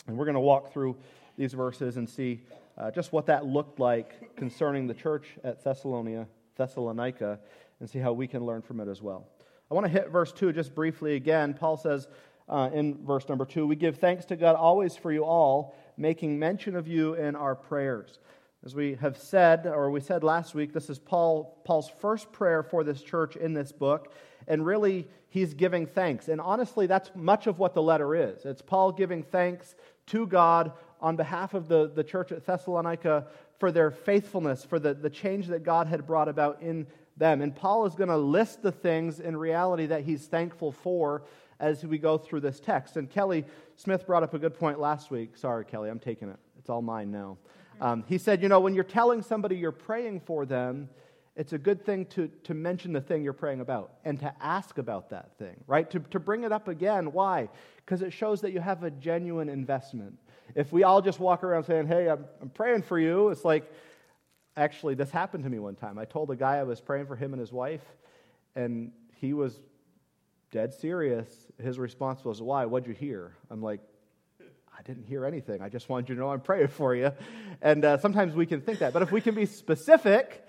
And 0.07 0.17
we're 0.17 0.25
going 0.25 0.35
to 0.35 0.41
walk 0.41 0.73
through 0.73 0.97
these 1.37 1.53
verses 1.53 1.97
and 1.97 2.09
see 2.09 2.41
uh, 2.77 2.91
just 2.91 3.13
what 3.13 3.27
that 3.27 3.47
looked 3.47 3.79
like 3.79 4.37
concerning 4.37 4.87
the 4.87 4.95
church 4.95 5.27
at 5.45 5.63
Thessalonica, 5.63 6.27
Thessalonica 6.57 7.39
and 7.81 7.89
see 7.89 7.99
how 7.99 8.13
we 8.13 8.27
can 8.27 8.45
learn 8.45 8.63
from 8.63 8.81
it 8.81 8.89
as 8.89 9.03
well. 9.03 9.27
I 9.71 9.75
want 9.75 9.87
to 9.87 9.93
hit 9.93 10.11
verse 10.11 10.33
2 10.33 10.53
just 10.53 10.75
briefly 10.75 11.15
again. 11.15 11.55
Paul 11.55 11.77
says 11.77 12.09
uh, 12.49 12.71
in 12.73 13.05
verse 13.05 13.29
number 13.29 13.45
2 13.45 13.67
We 13.67 13.77
give 13.77 13.99
thanks 13.99 14.25
to 14.27 14.37
God 14.37 14.57
always 14.57 14.97
for 14.97 15.13
you 15.13 15.25
all, 15.25 15.75
making 15.97 16.39
mention 16.39 16.77
of 16.77 16.89
you 16.89 17.15
in 17.15 17.37
our 17.37 17.55
prayers. 17.55 18.19
As 18.65 18.75
we 18.75 18.97
have 18.97 19.17
said, 19.17 19.67
or 19.67 19.91
we 19.91 20.01
said 20.01 20.25
last 20.25 20.55
week, 20.55 20.73
this 20.73 20.91
is 20.91 20.99
Paul, 20.99 21.61
Paul's 21.65 21.89
first 22.01 22.33
prayer 22.33 22.63
for 22.63 22.83
this 22.83 23.03
church 23.03 23.37
in 23.37 23.55
this 23.55 23.71
book. 23.71 24.13
And 24.49 24.67
really, 24.67 25.07
he's 25.29 25.55
giving 25.55 25.87
thanks. 25.87 26.29
And 26.29 26.41
honestly, 26.41 26.87
that's 26.87 27.11
much 27.15 27.47
of 27.47 27.59
what 27.59 27.75
the 27.75 27.83
letter 27.83 28.17
is. 28.17 28.45
It's 28.45 28.63
Paul 28.63 28.91
giving 28.91 29.23
thanks 29.23 29.77
to 30.07 30.27
God 30.27 30.73
on 31.01 31.15
behalf 31.15 31.55
of 31.55 31.69
the, 31.69 31.89
the 31.95 32.03
church 32.03 32.33
at 32.33 32.45
Thessalonica 32.47 33.27
for 33.59 33.71
their 33.71 33.91
faithfulness, 33.93 34.65
for 34.65 34.79
the, 34.79 34.95
the 34.95 35.11
change 35.11 35.47
that 35.49 35.63
God 35.63 35.87
had 35.87 36.07
brought 36.07 36.29
about 36.29 36.61
in 36.61 36.87
them. 37.17 37.43
And 37.43 37.55
Paul 37.55 37.87
is 37.87 37.95
going 37.95 38.09
to 38.09 38.17
list 38.17 38.63
the 38.63 38.73
things 38.73 39.21
in 39.21 39.37
reality 39.37 39.87
that 39.87 40.03
he's 40.03 40.27
thankful 40.27 40.73
for 40.73 41.23
as 41.61 41.85
we 41.85 41.99
go 41.99 42.19
through 42.19 42.41
this 42.41 42.61
text. 42.61 42.97
And 42.97 43.11
Kelly 43.11 43.45
Smith 43.77 44.07
brought 44.07 44.23
up 44.23 44.35
a 44.35 44.39
good 44.39 44.55
point 44.55 44.79
last 44.81 45.11
week. 45.11 45.37
Sorry, 45.37 45.65
Kelly, 45.65 45.91
I'm 45.91 45.99
taking 45.99 46.29
it. 46.29 46.39
It's 46.59 46.71
all 46.71 46.83
mine 46.83 47.11
now. 47.11 47.39
Um, 47.81 48.05
he 48.09 48.19
said, 48.19 48.43
you 48.43 48.49
know, 48.49 48.61
when 48.61 48.75
you're 48.75 48.85
telling 48.85 49.23
somebody 49.23 49.57
you're 49.57 49.73
praying 49.73 50.21
for 50.21 50.45
them, 50.45 50.89
it's 51.37 51.53
a 51.53 51.59
good 51.59 51.85
thing 51.85 52.05
to, 52.07 52.29
to 52.43 52.55
mention 52.55 52.93
the 52.93 53.01
thing 53.01 53.23
you're 53.23 53.33
praying 53.33 53.61
about 53.61 53.93
and 54.05 54.19
to 54.19 54.35
ask 54.41 54.79
about 54.79 55.11
that 55.11 55.39
thing, 55.39 55.63
right? 55.69 55.89
To, 55.93 56.01
to 56.01 56.19
bring 56.19 56.43
it 56.43 56.51
up 56.51 56.67
again. 56.67 57.13
Why? 57.13 57.49
Because 57.77 58.03
it 58.03 58.13
shows 58.13 58.41
that 58.41 58.51
you 58.51 58.59
have 58.59 58.83
a 58.83 58.91
genuine 58.91 59.49
investment. 59.49 60.19
If 60.57 60.73
we 60.73 60.83
all 60.83 61.01
just 61.01 61.21
walk 61.21 61.45
around 61.45 61.63
saying, 61.63 61.87
hey, 61.87 62.09
I'm, 62.09 62.25
I'm 62.43 62.49
praying 62.49 62.83
for 62.83 62.99
you, 62.99 63.29
it's 63.29 63.45
like, 63.45 63.73
actually, 64.57 64.95
this 64.95 65.13
happened 65.13 65.45
to 65.45 65.51
me 65.51 65.61
one 65.61 65.77
time. 65.77 65.97
I 65.97 66.05
told 66.07 66.33
a 66.33 66.37
guy 66.37 66.57
I 66.57 66.65
was 66.65 66.81
praying 66.81 67.07
for 67.07 67.15
him 67.15 67.33
and 67.33 67.39
his 67.39 67.53
wife, 67.53 67.85
and 68.57 68.91
he 69.15 69.33
was 69.33 69.61
dead 70.51 70.73
serious. 70.73 71.29
His 71.63 71.79
response 71.79 72.25
was, 72.25 72.41
Why? 72.41 72.65
What'd 72.67 72.89
you 72.89 72.95
hear? 72.95 73.33
I'm 73.51 73.63
like, 73.63 73.81
I 74.41 74.83
didn't 74.83 75.05
hear 75.05 75.25
anything. 75.25 75.61
I 75.61 75.69
just 75.69 75.89
wanted 75.89 76.09
you 76.09 76.15
to 76.15 76.21
know 76.21 76.31
I'm 76.31 76.41
praying 76.41 76.69
for 76.69 76.95
you. 76.95 77.13
And 77.61 77.85
uh, 77.85 77.99
sometimes 77.99 78.35
we 78.35 78.47
can 78.47 78.61
think 78.61 78.79
that. 78.79 78.93
But 78.93 79.03
if 79.03 79.11
we 79.11 79.21
can 79.21 79.35
be 79.35 79.45
specific, 79.45 80.47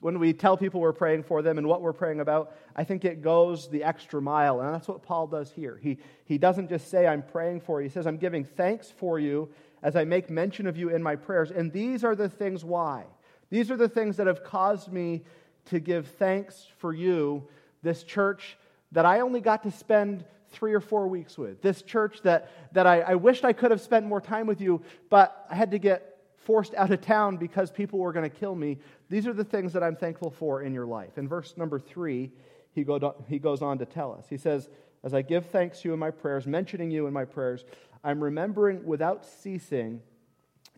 when 0.00 0.18
we 0.18 0.32
tell 0.32 0.56
people 0.56 0.80
we're 0.80 0.92
praying 0.92 1.24
for 1.24 1.42
them 1.42 1.58
and 1.58 1.66
what 1.66 1.82
we're 1.82 1.92
praying 1.92 2.20
about, 2.20 2.56
I 2.74 2.84
think 2.84 3.04
it 3.04 3.22
goes 3.22 3.68
the 3.68 3.84
extra 3.84 4.22
mile. 4.22 4.60
And 4.60 4.74
that's 4.74 4.88
what 4.88 5.02
Paul 5.02 5.26
does 5.26 5.50
here. 5.50 5.78
He, 5.82 5.98
he 6.24 6.38
doesn't 6.38 6.68
just 6.68 6.90
say, 6.90 7.06
I'm 7.06 7.22
praying 7.22 7.60
for 7.60 7.80
you. 7.80 7.88
He 7.88 7.92
says, 7.92 8.06
I'm 8.06 8.16
giving 8.16 8.44
thanks 8.44 8.90
for 8.90 9.18
you 9.18 9.50
as 9.82 9.94
I 9.94 10.04
make 10.04 10.30
mention 10.30 10.66
of 10.66 10.76
you 10.76 10.88
in 10.88 11.02
my 11.02 11.16
prayers. 11.16 11.50
And 11.50 11.70
these 11.70 12.02
are 12.02 12.14
the 12.14 12.28
things 12.28 12.64
why. 12.64 13.04
These 13.50 13.70
are 13.70 13.76
the 13.76 13.88
things 13.88 14.16
that 14.16 14.26
have 14.26 14.42
caused 14.42 14.90
me 14.90 15.24
to 15.66 15.80
give 15.80 16.08
thanks 16.18 16.66
for 16.78 16.92
you, 16.92 17.46
this 17.82 18.02
church 18.02 18.56
that 18.92 19.04
I 19.04 19.20
only 19.20 19.40
got 19.40 19.62
to 19.64 19.70
spend 19.70 20.24
three 20.50 20.72
or 20.72 20.80
four 20.80 21.08
weeks 21.08 21.36
with, 21.36 21.60
this 21.62 21.82
church 21.82 22.22
that, 22.22 22.50
that 22.72 22.86
I, 22.86 23.00
I 23.00 23.14
wished 23.16 23.44
I 23.44 23.52
could 23.52 23.70
have 23.70 23.80
spent 23.80 24.06
more 24.06 24.20
time 24.20 24.46
with 24.46 24.60
you, 24.60 24.82
but 25.10 25.46
I 25.50 25.54
had 25.54 25.70
to 25.72 25.78
get 25.78 26.16
forced 26.38 26.74
out 26.74 26.92
of 26.92 27.00
town 27.00 27.36
because 27.36 27.70
people 27.70 27.98
were 27.98 28.12
going 28.12 28.28
to 28.28 28.34
kill 28.34 28.54
me. 28.54 28.78
These 29.10 29.26
are 29.26 29.32
the 29.32 29.44
things 29.44 29.72
that 29.72 29.82
I'm 29.82 29.96
thankful 29.96 30.30
for 30.30 30.62
in 30.62 30.72
your 30.72 30.86
life. 30.86 31.18
In 31.18 31.26
verse 31.28 31.54
number 31.56 31.78
three, 31.80 32.30
he, 32.72 32.84
go, 32.84 33.24
he 33.28 33.38
goes 33.38 33.62
on 33.62 33.78
to 33.78 33.86
tell 33.86 34.12
us. 34.12 34.26
He 34.30 34.36
says, 34.36 34.68
As 35.02 35.12
I 35.12 35.22
give 35.22 35.46
thanks 35.46 35.80
to 35.80 35.88
you 35.88 35.94
in 35.94 36.00
my 36.00 36.10
prayers, 36.12 36.46
mentioning 36.46 36.90
you 36.90 37.06
in 37.06 37.12
my 37.12 37.24
prayers, 37.24 37.64
I'm 38.04 38.22
remembering 38.22 38.84
without 38.86 39.24
ceasing 39.24 40.00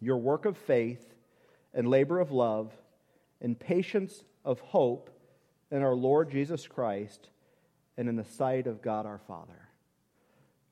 your 0.01 0.17
work 0.17 0.47
of 0.47 0.57
faith 0.57 1.15
and 1.75 1.89
labor 1.89 2.19
of 2.19 2.31
love 2.31 2.73
and 3.41 3.59
patience 3.59 4.25
of 4.45 4.61
hope 4.61 5.11
in 5.71 5.83
our 5.83 5.95
Lord 5.95 6.31
Jesus 6.31 6.67
Christ 6.67 7.29
and 7.99 8.09
in 8.09 8.17
the 8.17 8.25
sight 8.25 8.67
of 8.67 8.81
God 8.81 9.05
our 9.05 9.19
Father. 9.19 9.69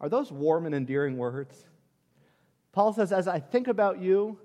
Are 0.01 0.09
those 0.09 0.31
warm 0.33 0.65
and 0.65 0.75
endearing 0.75 1.19
words? 1.19 1.67
Paul 2.73 2.93
says, 2.93 3.13
As 3.13 3.29
I 3.29 3.41
think 3.41 3.69
about 3.69 4.01
you, 4.01 4.39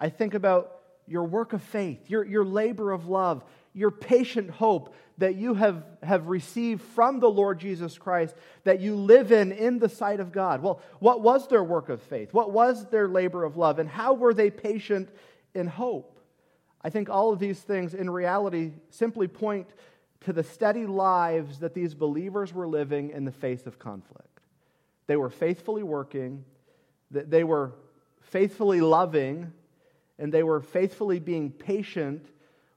I 0.00 0.08
think 0.08 0.34
about 0.34 0.80
your 1.06 1.24
work 1.24 1.52
of 1.52 1.62
faith, 1.62 2.08
your, 2.08 2.24
your 2.24 2.44
labor 2.44 2.92
of 2.92 3.08
love, 3.08 3.42
your 3.74 3.90
patient 3.90 4.50
hope 4.50 4.94
that 5.18 5.34
you 5.34 5.54
have, 5.54 5.84
have 6.02 6.28
received 6.28 6.82
from 6.82 7.18
the 7.18 7.30
Lord 7.30 7.58
Jesus 7.58 7.98
Christ 7.98 8.36
that 8.64 8.80
you 8.80 8.94
live 8.94 9.32
in 9.32 9.50
in 9.50 9.78
the 9.78 9.88
sight 9.88 10.20
of 10.20 10.30
God. 10.30 10.62
Well, 10.62 10.80
what 11.00 11.22
was 11.22 11.48
their 11.48 11.64
work 11.64 11.88
of 11.88 12.00
faith? 12.02 12.32
What 12.32 12.52
was 12.52 12.86
their 12.86 13.08
labor 13.08 13.44
of 13.44 13.56
love? 13.56 13.78
And 13.78 13.88
how 13.88 14.14
were 14.14 14.34
they 14.34 14.50
patient 14.50 15.08
in 15.54 15.66
hope? 15.66 16.20
I 16.82 16.90
think 16.90 17.10
all 17.10 17.32
of 17.32 17.38
these 17.38 17.58
things 17.60 17.94
in 17.94 18.08
reality 18.08 18.72
simply 18.90 19.26
point 19.26 19.68
to 20.22 20.32
the 20.32 20.42
steady 20.42 20.86
lives 20.86 21.60
that 21.60 21.74
these 21.74 21.94
believers 21.94 22.52
were 22.52 22.66
living 22.66 23.10
in 23.10 23.24
the 23.24 23.32
face 23.32 23.66
of 23.66 23.78
conflict. 23.78 24.40
They 25.06 25.16
were 25.16 25.30
faithfully 25.30 25.82
working, 25.82 26.44
they 27.10 27.44
were 27.44 27.72
faithfully 28.20 28.80
loving, 28.80 29.52
and 30.18 30.32
they 30.32 30.42
were 30.42 30.60
faithfully 30.60 31.18
being 31.18 31.50
patient 31.50 32.26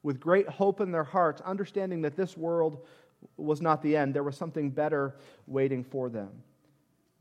with 0.04 0.20
great 0.20 0.48
hope 0.48 0.82
in 0.82 0.92
their 0.92 1.04
hearts, 1.04 1.42
understanding 1.42 2.02
that 2.02 2.16
this 2.16 2.38
world 2.38 2.86
was 3.38 3.62
not 3.62 3.82
the 3.82 3.96
end. 3.96 4.14
There 4.14 4.24
was 4.24 4.38
something 4.38 4.70
better 4.70 5.16
waiting 5.48 5.84
for 5.84 6.10
them. 6.10 6.30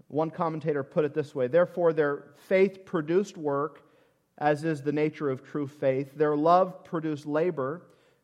One 0.09 0.31
commentator 0.31 0.83
put 0.83 1.05
it 1.05 1.15
this 1.15 1.35
way 1.35 1.47
Therefore, 1.47 1.93
their 1.93 2.25
faith 2.49 2.85
produced 2.85 3.37
work, 3.37 3.83
as 4.39 4.65
is 4.65 4.83
the 4.83 4.93
nature 4.93 5.31
of 5.31 5.43
true 5.43 5.67
faith. 5.67 6.15
Their 6.17 6.37
love 6.37 6.85
produced 6.85 7.27
labor. 7.27 7.83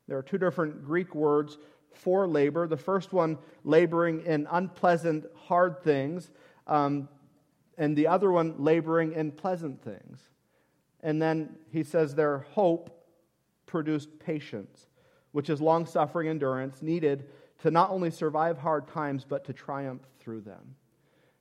There 0.08 0.16
are 0.16 0.22
two 0.22 0.38
different 0.38 0.84
Greek 0.84 1.14
words 1.14 1.58
for 1.96 2.26
labor. 2.26 2.66
The 2.66 2.76
first 2.76 3.12
one, 3.12 3.38
laboring 3.64 4.24
in 4.24 4.46
unpleasant, 4.50 5.26
hard 5.34 5.82
things, 5.82 6.30
um, 6.66 7.08
and 7.78 7.96
the 7.96 8.06
other 8.06 8.30
one, 8.30 8.54
laboring 8.58 9.12
in 9.12 9.32
pleasant 9.32 9.82
things. 9.82 10.20
And 11.02 11.20
then 11.20 11.56
he 11.70 11.82
says 11.82 12.14
their 12.14 12.38
hope 12.38 12.90
produced 13.66 14.18
patience, 14.18 14.86
which 15.32 15.50
is 15.50 15.60
long 15.60 15.86
suffering 15.86 16.28
endurance 16.28 16.82
needed 16.82 17.28
to 17.58 17.70
not 17.70 17.90
only 17.90 18.10
survive 18.10 18.58
hard 18.58 18.88
times, 18.88 19.24
but 19.28 19.44
to 19.44 19.52
triumph 19.52 20.02
through 20.20 20.42
them. 20.42 20.76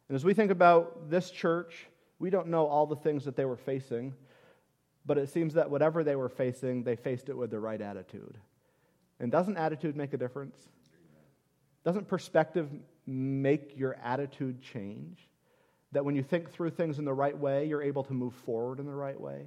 And 0.09 0.15
as 0.15 0.23
we 0.23 0.33
think 0.33 0.51
about 0.51 1.09
this 1.09 1.31
church, 1.31 1.87
we 2.19 2.29
don't 2.29 2.47
know 2.47 2.67
all 2.67 2.85
the 2.85 2.95
things 2.95 3.25
that 3.25 3.35
they 3.35 3.45
were 3.45 3.57
facing, 3.57 4.13
but 5.05 5.17
it 5.17 5.29
seems 5.29 5.53
that 5.55 5.69
whatever 5.69 6.03
they 6.03 6.15
were 6.15 6.29
facing, 6.29 6.83
they 6.83 6.95
faced 6.95 7.29
it 7.29 7.37
with 7.37 7.51
the 7.51 7.59
right 7.59 7.81
attitude. 7.81 8.37
And 9.19 9.31
doesn't 9.31 9.57
attitude 9.57 9.95
make 9.95 10.13
a 10.13 10.17
difference? 10.17 10.57
Doesn't 11.85 12.07
perspective 12.07 12.69
make 13.05 13.77
your 13.77 13.95
attitude 14.03 14.61
change? 14.61 15.19
That 15.91 16.03
when 16.03 16.15
you 16.15 16.23
think 16.23 16.51
through 16.51 16.71
things 16.71 16.99
in 16.99 17.05
the 17.05 17.13
right 17.13 17.37
way, 17.37 17.65
you're 17.65 17.83
able 17.83 18.03
to 18.03 18.13
move 18.13 18.33
forward 18.33 18.79
in 18.79 18.85
the 18.85 18.93
right 18.93 19.19
way? 19.19 19.45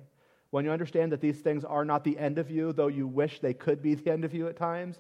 When 0.51 0.65
you 0.65 0.71
understand 0.71 1.13
that 1.13 1.21
these 1.21 1.39
things 1.39 1.65
are 1.65 1.85
not 1.85 2.05
the 2.05 2.19
end 2.19 2.39
of 2.39 2.51
you, 2.51 2.73
though 2.73 2.87
you 2.87 3.07
wish 3.07 3.41
they 3.41 3.53
could 3.53 3.83
be 3.83 3.95
the 3.95 4.11
end 4.11 4.25
of 4.25 4.33
you 4.33 4.49
at 4.49 4.57
times, 4.57 4.99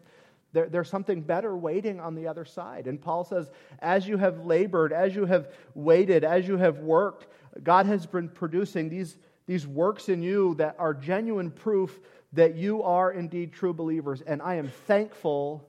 there, 0.53 0.69
there's 0.69 0.89
something 0.89 1.23
better 1.23 1.57
waiting 1.57 2.01
on 2.01 2.15
the 2.15 2.27
other 2.27 2.45
side. 2.45 2.87
And 2.87 3.01
Paul 3.01 3.25
says, 3.25 3.51
as 3.81 4.07
you 4.07 4.17
have 4.17 4.45
labored, 4.45 4.93
as 4.93 5.15
you 5.15 5.25
have 5.27 5.53
waited, 5.75 6.25
as 6.25 6.47
you 6.47 6.57
have 6.57 6.79
worked, 6.79 7.29
God 7.63 7.87
has 7.87 8.07
been 8.07 8.29
producing 8.29 8.89
these, 8.89 9.17
these 9.47 9.67
works 9.67 10.09
in 10.09 10.23
you 10.23 10.55
that 10.57 10.77
are 10.79 10.95
genuine 10.95 11.51
proof 11.51 12.01
that 12.33 12.55
you 12.55 12.83
are 12.83 13.11
indeed 13.11 13.53
true 13.53 13.73
believers. 13.73 14.21
And 14.23 14.43
I 14.43 14.57
am 14.57 14.69
thankful 14.87 15.69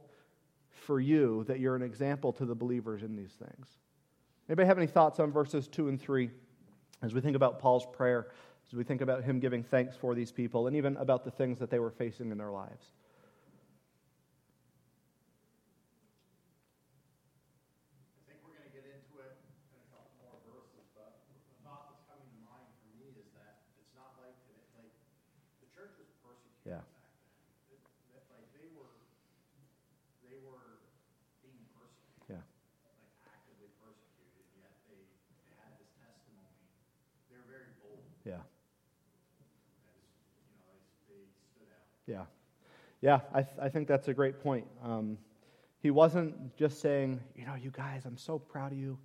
for 0.69 0.99
you 0.99 1.43
that 1.47 1.59
you're 1.59 1.75
an 1.75 1.81
example 1.81 2.33
to 2.33 2.45
the 2.45 2.55
believers 2.55 3.03
in 3.03 3.15
these 3.15 3.31
things. 3.31 3.67
Anybody 4.47 4.67
have 4.67 4.77
any 4.77 4.87
thoughts 4.87 5.19
on 5.19 5.31
verses 5.31 5.67
2 5.67 5.89
and 5.89 6.01
3 6.01 6.29
as 7.01 7.13
we 7.13 7.21
think 7.21 7.35
about 7.35 7.59
Paul's 7.59 7.85
prayer? 7.85 8.27
as 8.69 8.77
we 8.77 8.83
think 8.83 9.01
about 9.01 9.23
him 9.23 9.39
giving 9.39 9.63
thanks 9.63 9.95
for 9.97 10.13
these 10.13 10.31
people 10.31 10.67
and 10.67 10.75
even 10.77 10.95
about 10.97 11.25
the 11.25 11.31
things 11.31 11.57
that 11.57 11.71
they 11.71 11.79
were 11.79 11.89
facing 11.89 12.29
in 12.29 12.37
their 12.37 12.51
lives. 12.51 12.93
I 18.13 18.21
think 18.29 18.45
we're 18.45 18.53
going 18.53 18.69
to 18.69 18.75
get 18.77 18.85
into 18.85 19.25
it 19.25 19.33
in 19.73 19.81
a 19.81 19.89
couple 19.89 20.13
more 20.21 20.37
verses, 20.45 20.85
but 20.93 21.17
the 21.49 21.57
thought 21.65 21.89
that's 21.89 22.05
coming 22.05 22.29
to 22.29 22.39
mind 22.45 22.69
for 22.77 22.93
me 22.93 23.09
is 23.17 23.25
that 23.41 23.57
it's 23.81 23.89
not 23.97 24.13
like 24.21 24.37
today, 24.45 24.61
like 24.77 24.93
the 25.65 25.69
church 25.73 25.97
was 25.97 26.05
persecuted 26.21 26.61
Yeah. 26.69 26.85
back 26.85 27.09
then. 27.17 27.73
It- 27.73 27.81
that, 28.13 28.29
like 28.37 28.45
they 28.53 28.69
were, 28.77 29.01
they 30.29 30.37
were 30.45 30.77
being 31.41 31.65
persecuted. 31.73 32.37
Yeah. 32.37 32.45
Like 32.85 33.01
actively 33.25 33.73
persecuted, 33.81 34.45
yet 34.61 34.77
they, 34.85 35.01
they 35.01 35.57
had 35.57 35.73
this 35.81 35.89
testimony. 35.97 36.69
They 37.33 37.41
were 37.41 37.49
very 37.49 37.73
bold. 37.81 38.08
Yeah. 38.25 38.33
As, 38.33 38.41
you 40.37 40.57
know, 40.59 40.75
they, 41.07 41.15
they 41.15 41.27
stood 41.53 41.67
out. 41.71 41.85
Yeah. 42.07 42.25
Yeah, 43.01 43.21
I, 43.33 43.43
th- 43.43 43.55
I 43.61 43.69
think 43.69 43.87
that's 43.87 44.09
a 44.09 44.13
great 44.13 44.43
point. 44.43 44.65
Um, 44.83 45.17
he 45.81 45.91
wasn't 45.91 46.55
just 46.57 46.81
saying, 46.81 47.21
you 47.35 47.45
know, 47.45 47.55
you 47.55 47.71
guys, 47.71 48.03
I'm 48.05 48.17
so 48.17 48.37
proud 48.37 48.73
of 48.73 48.77
you. 48.77 48.97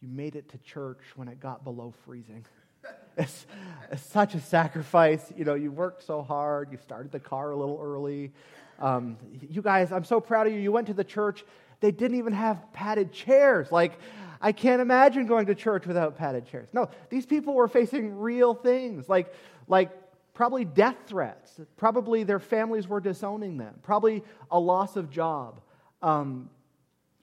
You 0.00 0.08
made 0.08 0.36
it 0.36 0.48
to 0.50 0.58
church 0.58 1.00
when 1.16 1.28
it 1.28 1.40
got 1.40 1.64
below 1.64 1.92
freezing. 2.04 2.44
It's, 3.14 3.46
it's 3.90 4.02
such 4.06 4.34
a 4.34 4.40
sacrifice. 4.40 5.30
You 5.36 5.44
know, 5.44 5.52
you 5.52 5.70
worked 5.70 6.02
so 6.02 6.22
hard. 6.22 6.72
You 6.72 6.78
started 6.78 7.12
the 7.12 7.20
car 7.20 7.50
a 7.50 7.56
little 7.56 7.78
early. 7.80 8.32
Um, 8.78 9.18
you 9.50 9.60
guys, 9.60 9.92
I'm 9.92 10.04
so 10.04 10.18
proud 10.18 10.46
of 10.46 10.54
you. 10.54 10.58
You 10.58 10.72
went 10.72 10.86
to 10.86 10.94
the 10.94 11.04
church. 11.04 11.44
They 11.80 11.90
didn't 11.90 12.16
even 12.16 12.32
have 12.32 12.72
padded 12.72 13.12
chairs. 13.12 13.70
Like, 13.70 13.98
I 14.42 14.50
can't 14.50 14.82
imagine 14.82 15.26
going 15.26 15.46
to 15.46 15.54
church 15.54 15.86
without 15.86 16.18
padded 16.18 16.46
chairs. 16.46 16.68
No, 16.72 16.90
these 17.08 17.24
people 17.24 17.54
were 17.54 17.68
facing 17.68 18.18
real 18.18 18.54
things, 18.54 19.08
like, 19.08 19.32
like 19.68 19.90
probably 20.34 20.64
death 20.64 20.96
threats. 21.06 21.60
Probably 21.76 22.24
their 22.24 22.40
families 22.40 22.88
were 22.88 23.00
disowning 23.00 23.56
them. 23.56 23.76
Probably 23.82 24.24
a 24.50 24.58
loss 24.58 24.96
of 24.96 25.10
job. 25.10 25.60
Um, 26.02 26.50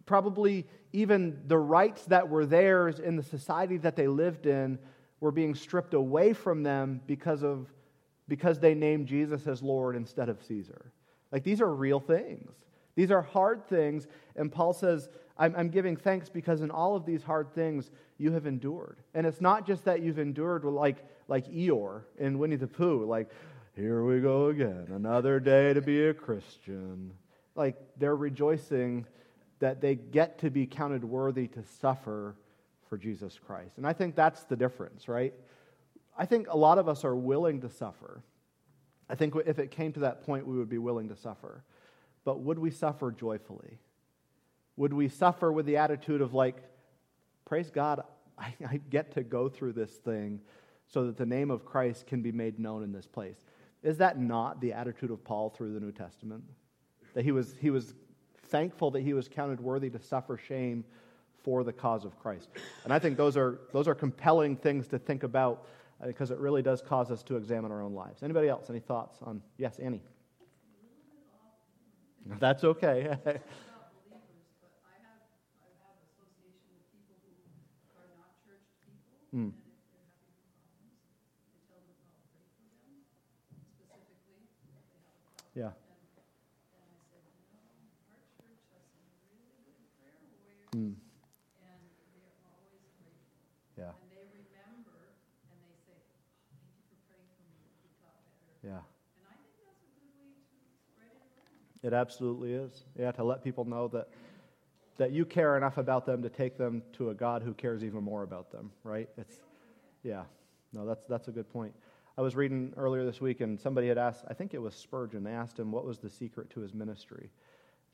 probably 0.05 0.65
even 0.93 1.41
the 1.47 1.57
rights 1.57 2.05
that 2.05 2.29
were 2.29 2.45
theirs 2.45 2.99
in 2.99 3.17
the 3.17 3.23
society 3.23 3.77
that 3.77 3.97
they 3.97 4.07
lived 4.07 4.45
in 4.45 4.79
were 5.19 5.31
being 5.31 5.53
stripped 5.53 5.93
away 5.93 6.31
from 6.33 6.63
them 6.63 7.01
because 7.05 7.43
of 7.43 7.67
because 8.27 8.59
they 8.59 8.75
named 8.75 9.07
Jesus 9.07 9.47
as 9.47 9.61
Lord 9.61 9.95
instead 9.95 10.29
of 10.29 10.41
Caesar. 10.43 10.91
Like 11.31 11.43
these 11.43 11.61
are 11.61 11.73
real 11.73 11.99
things. 11.99 12.51
These 12.95 13.11
are 13.11 13.21
hard 13.21 13.67
things, 13.67 14.07
and 14.35 14.51
Paul 14.51 14.73
says, 14.73 15.09
I'm, 15.39 15.55
I'm 15.55 15.69
giving 15.69 15.96
thanks 15.96 16.29
because 16.29 16.62
in 16.62 16.69
all 16.69 16.96
of 16.96 17.05
these 17.05 17.24
hard 17.24 17.55
things 17.55 17.89
you 18.17 18.34
have 18.34 18.46
endured. 18.46 18.98
And 19.13 19.25
it's 19.25 19.39
not 19.39 19.65
just 19.65 19.86
that 19.86 20.01
you've 20.01 20.19
endured 20.19 20.65
like, 20.65 20.98
like 21.29 21.48
Eeyore 21.48 22.03
in 22.19 22.38
Winnie 22.38 22.58
the 22.58 22.67
Pooh, 22.67 23.05
like, 23.05 23.31
here 23.75 24.03
we 24.03 24.19
go 24.19 24.48
again, 24.48 24.88
another 24.93 25.39
day 25.39 25.74
to 25.74 25.81
be 25.81 26.08
a 26.08 26.13
Christian. 26.13 27.13
Like 27.55 27.77
they're 27.98 28.17
rejoicing 28.17 29.05
that 29.60 29.79
they 29.79 29.96
get 29.96 30.39
to 30.39 30.50
be 30.50 30.65
counted 30.65 31.05
worthy 31.05 31.48
to 31.48 31.63
suffer 31.63 32.36
for 32.89 32.98
Jesus 32.98 33.39
Christ. 33.39 33.77
And 33.77 33.88
I 33.88 33.93
think 33.93 34.15
that's 34.15 34.43
the 34.43 34.58
difference, 34.58 35.08
right? 35.08 35.34
I 36.17 36.25
think 36.25 36.48
a 36.50 36.58
lot 36.58 36.77
of 36.77 36.89
us 36.89 37.05
are 37.05 37.15
willing 37.15 37.62
to 37.62 37.69
suffer. 37.69 38.22
I 39.10 39.15
think 39.15 39.36
if 39.46 39.58
it 39.58 39.72
came 39.72 39.93
to 39.93 40.01
that 40.01 40.25
point, 40.25 40.46
we 40.46 40.58
would 40.58 40.69
be 40.69 40.77
willing 40.77 41.08
to 41.10 41.15
suffer. 41.15 41.63
But 42.25 42.41
would 42.41 42.60
we 42.60 42.72
suffer 42.72 43.12
joyfully? 43.12 43.79
Would 44.79 44.93
we 44.93 45.09
suffer 45.09 45.51
with 45.51 45.65
the 45.65 45.75
attitude 45.75 46.21
of, 46.21 46.33
like, 46.33 46.55
praise 47.45 47.69
God, 47.69 48.01
I, 48.38 48.53
I 48.65 48.79
get 48.89 49.12
to 49.15 49.24
go 49.24 49.50
through 49.50 49.74
this 49.74 49.91
thing 49.91 50.39
so 50.88 51.05
that 51.05 51.17
the 51.17 51.25
name 51.25 51.51
of 51.51 51.65
Christ 51.65 52.07
can 52.07 52.21
be 52.21 52.31
made 52.31 52.59
known 52.59 52.81
in 52.83 52.93
this 52.93 53.05
place? 53.05 53.43
Is 53.83 53.98
that 53.98 54.17
not 54.17 54.62
the 54.62 54.71
attitude 54.71 55.12
of 55.12 55.21
Paul 55.21 55.50
through 55.50 55.74
the 55.74 55.81
New 55.81 55.91
Testament? 55.91 56.45
That 57.13 57.25
he 57.25 57.33
was, 57.33 57.55
he 57.59 57.71
was 57.71 57.93
thankful 58.43 58.89
that 58.91 59.01
he 59.01 59.13
was 59.13 59.27
counted 59.27 59.59
worthy 59.59 59.89
to 59.89 60.00
suffer 60.00 60.38
shame 60.38 60.86
for 61.43 61.65
the 61.65 61.74
cause 61.74 62.05
of 62.05 62.17
Christ. 62.17 62.48
And 62.86 62.93
I 62.93 63.00
think 63.00 63.17
those 63.17 63.36
are, 63.36 63.59
those 63.74 63.89
are 63.89 63.95
compelling 63.95 64.55
things 64.55 64.88
to 64.88 64.98
think 64.98 65.24
about 65.24 65.67
uh, 66.01 66.07
because 66.07 66.31
it 66.31 66.38
really 66.38 66.62
does 66.62 66.81
cause 66.81 67.12
us 67.12 67.21
to 67.24 67.36
examine 67.36 67.74
our 67.74 67.81
own 67.81 67.93
lives. 67.93 68.24
Anybody 68.24 68.48
else? 68.48 68.69
Any 68.69 68.79
thoughts 68.79 69.17
on? 69.24 69.41
Yes, 69.57 69.77
Annie. 69.77 70.03
That's 72.39 72.63
okay. 72.63 73.17
Mm. 79.33 79.53
always 92.50 92.86
grateful. 92.93 93.38
Yeah. 93.77 93.93
And 94.01 94.09
they 94.09 94.24
remember, 94.25 95.13
and 95.45 95.57
they 95.62 95.75
say, 95.86 95.98
oh, 96.00 96.31
thank 96.50 96.74
you 96.74 96.83
for 96.89 96.98
praying 97.05 97.29
for 97.38 97.45
me, 97.53 97.69
got 98.01 98.17
better. 98.24 98.57
Yeah. 98.63 98.81
And 99.15 99.25
I 99.27 99.36
think 99.41 99.62
that's 99.62 99.83
a 99.83 99.89
good 99.93 100.09
way 100.17 100.33
to 100.33 100.57
spread 100.81 101.13
it 101.13 101.21
around. 101.38 101.83
It 101.83 101.93
absolutely 101.93 102.53
is. 102.53 102.86
Yeah, 102.98 103.12
to 103.13 103.24
let 103.24 103.43
people 103.43 103.65
know 103.65 103.88
that 103.89 104.09
that 104.99 105.11
you 105.11 105.25
care 105.25 105.57
enough 105.57 105.77
about 105.77 106.05
them 106.05 106.21
to 106.21 106.29
take 106.29 106.57
them 106.57 106.83
to 106.93 107.09
a 107.09 107.13
God 107.13 107.41
who 107.41 107.53
cares 107.53 107.83
even 107.83 108.03
more 108.03 108.23
about 108.23 108.51
them, 108.51 108.69
right? 108.83 109.09
It's 109.17 109.37
yeah. 110.03 110.23
No, 110.71 110.85
that's 110.85 111.05
that's 111.05 111.29
a 111.29 111.31
good 111.31 111.49
point. 111.51 111.73
I 112.17 112.21
was 112.21 112.35
reading 112.35 112.73
earlier 112.75 113.05
this 113.05 113.21
week, 113.21 113.39
and 113.39 113.57
somebody 113.57 113.87
had 113.87 113.97
asked, 113.97 114.25
I 114.27 114.33
think 114.33 114.53
it 114.53 114.61
was 114.61 114.75
Spurgeon, 114.75 115.23
they 115.23 115.31
asked 115.31 115.57
him 115.57 115.71
what 115.71 115.85
was 115.85 115.99
the 115.99 116.09
secret 116.09 116.49
to 116.51 116.59
his 116.59 116.73
ministry. 116.73 117.29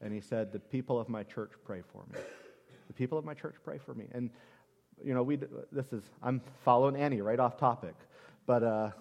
And 0.02 0.12
he 0.12 0.20
said, 0.20 0.52
The 0.52 0.60
people 0.60 1.00
of 1.00 1.08
my 1.08 1.22
church 1.24 1.52
pray 1.64 1.82
for 1.92 2.04
me. 2.12 2.20
The 2.88 2.94
people 2.94 3.18
of 3.18 3.26
my 3.26 3.36
church 3.36 3.56
pray 3.64 3.78
for 3.78 3.94
me. 3.94 4.06
And, 4.12 4.32
you 5.04 5.14
know, 5.14 5.24
we, 5.24 5.38
this 5.72 5.94
is, 5.94 6.04
I'm 6.24 6.42
following 6.64 6.96
Annie 6.96 7.22
right 7.22 7.40
off 7.40 7.58
topic. 7.58 7.96
But 8.46 8.64
uh, 8.64 8.92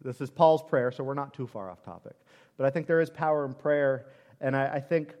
this 0.00 0.20
is 0.20 0.30
Paul's 0.30 0.62
prayer, 0.62 0.90
so 0.90 1.04
we're 1.04 1.14
not 1.14 1.32
too 1.32 1.46
far 1.46 1.70
off 1.70 1.82
topic. 1.84 2.14
But 2.56 2.66
I 2.66 2.70
think 2.70 2.86
there 2.86 3.00
is 3.00 3.10
power 3.10 3.44
in 3.44 3.54
prayer. 3.54 4.06
And 4.40 4.56
I, 4.56 4.74
I 4.74 4.80
think 4.80 5.14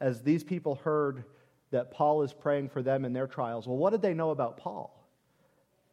as 0.00 0.22
these 0.22 0.44
people 0.44 0.76
heard 0.76 1.24
that 1.70 1.90
Paul 1.90 2.22
is 2.22 2.32
praying 2.32 2.68
for 2.68 2.82
them 2.82 3.04
in 3.04 3.12
their 3.12 3.26
trials, 3.26 3.66
well, 3.66 3.76
what 3.76 3.90
did 3.90 4.02
they 4.02 4.14
know 4.14 4.30
about 4.30 4.56
Paul? 4.58 4.92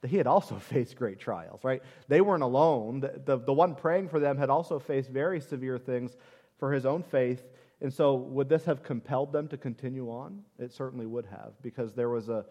That 0.01 0.10
he 0.10 0.18
had 0.18 0.27
also 0.27 0.56
faced 0.60 0.96
great 0.96 1.20
trials, 1.20 1.63
right? 1.63 1.82
They 2.08 2.22
weren't 2.22 2.44
alone. 2.44 3.00
The, 3.00 3.22
the, 3.25 3.38
the 3.38 3.53
one 3.53 3.75
praying 3.75 4.10
for 4.10 4.20
them 4.20 4.38
had 4.38 4.50
also 4.50 4.80
faced 4.80 5.10
very 5.10 5.39
severe 5.39 5.77
things 5.77 6.15
for 6.60 6.72
his 6.72 6.86
own 6.86 7.03
faith. 7.03 7.44
And 7.82 7.94
so, 7.94 8.15
would 8.15 8.48
this 8.48 8.65
have 8.65 8.84
compelled 8.84 9.34
them 9.34 9.50
to 9.50 9.58
continue 9.58 10.10
on? 10.10 10.44
It 10.58 10.72
certainly 10.72 11.06
would 11.06 11.25
have, 11.25 11.51
because 11.62 11.94
there 11.94 12.10
was 12.10 12.30
a, 12.30 12.46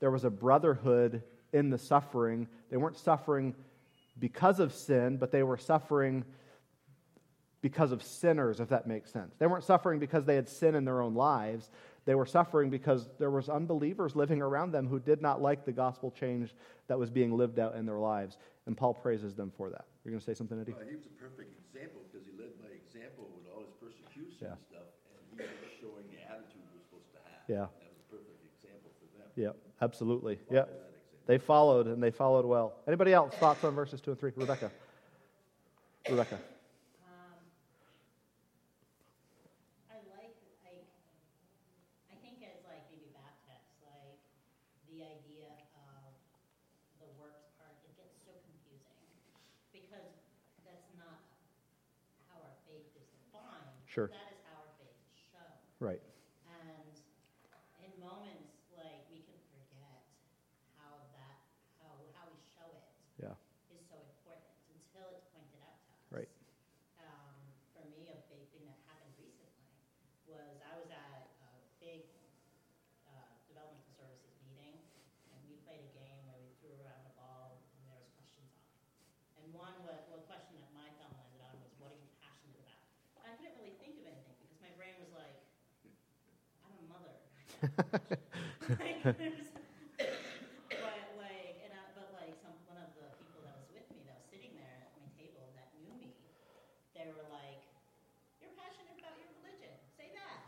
there 0.00 0.10
was 0.10 0.24
a 0.24 0.30
brotherhood 0.30 1.22
in 1.52 1.68
the 1.68 1.78
suffering. 1.78 2.48
They 2.70 2.76
weren't 2.76 2.96
suffering 2.96 3.54
because 4.18 4.60
of 4.60 4.72
sin, 4.72 5.16
but 5.18 5.30
they 5.30 5.42
were 5.42 5.58
suffering 5.58 6.24
because 7.60 7.92
of 7.92 8.02
sinners, 8.02 8.60
if 8.60 8.68
that 8.68 8.86
makes 8.86 9.10
sense. 9.10 9.34
They 9.38 9.46
weren't 9.46 9.64
suffering 9.64 9.98
because 9.98 10.24
they 10.24 10.36
had 10.36 10.48
sin 10.48 10.74
in 10.74 10.84
their 10.84 11.02
own 11.02 11.14
lives. 11.14 11.70
They 12.08 12.14
were 12.14 12.24
suffering 12.24 12.70
because 12.70 13.06
there 13.18 13.30
was 13.30 13.50
unbelievers 13.50 14.16
living 14.16 14.40
around 14.40 14.72
them 14.72 14.88
who 14.88 14.98
did 14.98 15.20
not 15.20 15.42
like 15.42 15.66
the 15.66 15.72
gospel 15.72 16.10
change 16.10 16.54
that 16.86 16.98
was 16.98 17.10
being 17.10 17.36
lived 17.36 17.58
out 17.58 17.74
in 17.76 17.84
their 17.84 17.98
lives. 17.98 18.38
And 18.64 18.74
Paul 18.74 18.94
praises 18.94 19.34
them 19.34 19.52
for 19.54 19.68
that. 19.68 19.84
You're 20.04 20.12
going 20.12 20.20
to 20.20 20.24
say 20.24 20.32
something, 20.32 20.58
Eddie? 20.58 20.72
Well, 20.72 20.88
he 20.88 20.96
was 20.96 21.04
a 21.04 21.22
perfect 21.22 21.52
example 21.60 22.00
because 22.10 22.26
he 22.26 22.32
led 22.40 22.56
by 22.64 22.72
example 22.72 23.28
with 23.36 23.44
all 23.52 23.60
his 23.60 23.74
persecution 23.76 24.38
Yeah. 24.40 24.56
and 24.56 24.58
stuff, 24.72 24.88
and 25.12 25.20
he 25.36 25.44
was 25.60 25.68
showing 25.76 26.08
the 26.08 26.24
attitude 26.24 26.64
we're 26.72 26.80
supposed 26.80 27.12
to 27.12 27.20
have. 27.28 27.44
Yeah. 27.44 27.68
That 27.76 27.92
was 27.92 28.00
a 28.00 28.08
perfect 28.08 28.40
example 28.56 28.88
for 28.96 29.04
them. 29.12 29.28
Yeah, 29.36 29.52
absolutely. 29.84 30.38
Yeah. 30.50 30.64
They 31.26 31.36
followed, 31.36 31.88
and 31.88 32.02
they 32.02 32.10
followed 32.10 32.46
well. 32.46 32.72
Anybody 32.86 33.12
else? 33.12 33.34
Thoughts 33.34 33.64
on 33.64 33.74
verses 33.74 34.00
2 34.00 34.12
and 34.12 34.18
3? 34.20 34.32
Rebecca. 34.34 34.72
Rebecca. 36.08 36.40
Um, 37.04 37.36
I 39.92 40.00
like, 40.16 40.32
like, 40.64 40.88
I 42.08 42.16
think 42.24 42.40
as 42.48 42.64
like 42.64 42.80
maybe 42.88 43.12
Baptists, 43.12 43.76
like, 43.84 44.16
the 44.88 45.04
idea 45.04 45.52
of 45.76 46.16
the 46.96 47.08
works 47.20 47.44
part, 47.60 47.76
it 47.84 47.92
gets 48.00 48.16
so 48.24 48.32
confusing. 48.48 49.04
Because 49.68 50.16
that's 50.64 50.88
not 50.96 51.28
how 52.32 52.40
our 52.40 52.56
faith 52.64 52.88
is 52.96 53.04
defined. 53.12 53.68
Sure. 53.98 54.14
That 54.14 54.30
is 54.30 54.38
how 54.46 54.62
our 54.62 54.70
faith 54.78 54.94
is 54.94 55.10
shown. 55.34 55.58
Right. 55.82 55.98
And 56.46 56.86
in 57.82 57.90
moments, 57.98 58.54
like, 58.78 59.02
we 59.10 59.26
can 59.26 59.34
forget 59.50 60.06
how 60.78 61.02
that, 61.18 61.42
how, 61.82 61.98
how 62.14 62.30
we 62.30 62.38
show 62.54 62.70
it 62.78 62.86
Yeah. 63.18 63.34
is 63.74 63.82
so 63.90 63.98
important 63.98 64.54
until 64.70 65.18
it's 65.18 65.26
pointed 65.34 65.58
out 65.66 65.82
to 65.82 65.90
us. 65.98 66.02
Right. 66.14 66.30
Um, 67.02 67.42
for 67.74 67.82
me, 67.90 68.06
a 68.14 68.22
big 68.30 68.46
thing 68.54 68.70
that 68.70 68.78
happened 68.86 69.18
recently 69.18 69.66
was 70.30 70.62
I 70.62 70.78
was 70.78 70.86
at 70.94 71.34
a 71.42 71.50
big 71.82 72.06
uh, 73.10 73.34
developmental 73.50 73.98
services 73.98 74.30
meeting, 74.46 74.78
and 75.34 75.42
we 75.42 75.58
played 75.66 75.82
a 75.82 75.90
game 75.98 76.22
where 76.30 76.38
we 76.38 76.54
threw 76.62 76.70
around 76.86 77.02
a 77.02 77.14
ball 77.18 77.50
and 77.74 77.82
there 77.90 77.98
was 77.98 78.06
questions 78.14 78.46
on 78.46 78.62
it. 78.62 78.78
And 79.42 79.50
one 79.50 79.74
was, 79.82 80.06
well, 80.06 80.22
the 80.22 80.30
question 80.30 80.54
that 80.62 80.70
my 80.70 80.86
thumb 81.02 81.10
landed 81.18 81.42
on 81.42 81.58
was, 81.66 81.74
what 81.82 81.90
are 81.90 81.98
you 81.98 82.06
passionate 82.22 82.62
about? 82.62 82.78
And 83.18 83.34
I 83.34 83.36
couldn't 83.36 83.58
really 83.60 83.76
think 83.82 83.98
of 84.00 84.06
anything 84.08 84.40
because 84.40 84.56
my 84.64 84.72
brain 84.78 84.94
was 84.96 85.10
like, 85.12 85.36
I'm 86.64 86.72
a 86.80 86.86
mother. 86.88 87.12
Like, 87.62 89.02
there's- 89.02 89.50
but 90.68 90.98
like, 91.18 91.58
and 91.64 91.72
I, 91.74 91.82
but 91.96 92.12
like, 92.14 92.36
some 92.38 92.54
one 92.70 92.78
of 92.78 92.90
the 92.94 93.10
people 93.18 93.40
that 93.42 93.56
was 93.58 93.66
with 93.72 93.86
me, 93.90 94.04
that 94.06 94.14
was 94.22 94.26
sitting 94.30 94.54
there 94.54 94.78
at 94.78 94.94
my 94.94 95.08
table, 95.18 95.50
that 95.58 95.74
knew 95.74 95.90
me, 95.98 96.14
they 96.94 97.06
were 97.10 97.26
like, 97.26 97.58
"You're 98.38 98.54
passionate 98.54 98.94
about 98.98 99.16
your 99.18 99.26
religion. 99.34 99.74
Say 99.96 100.10
that." 100.14 100.38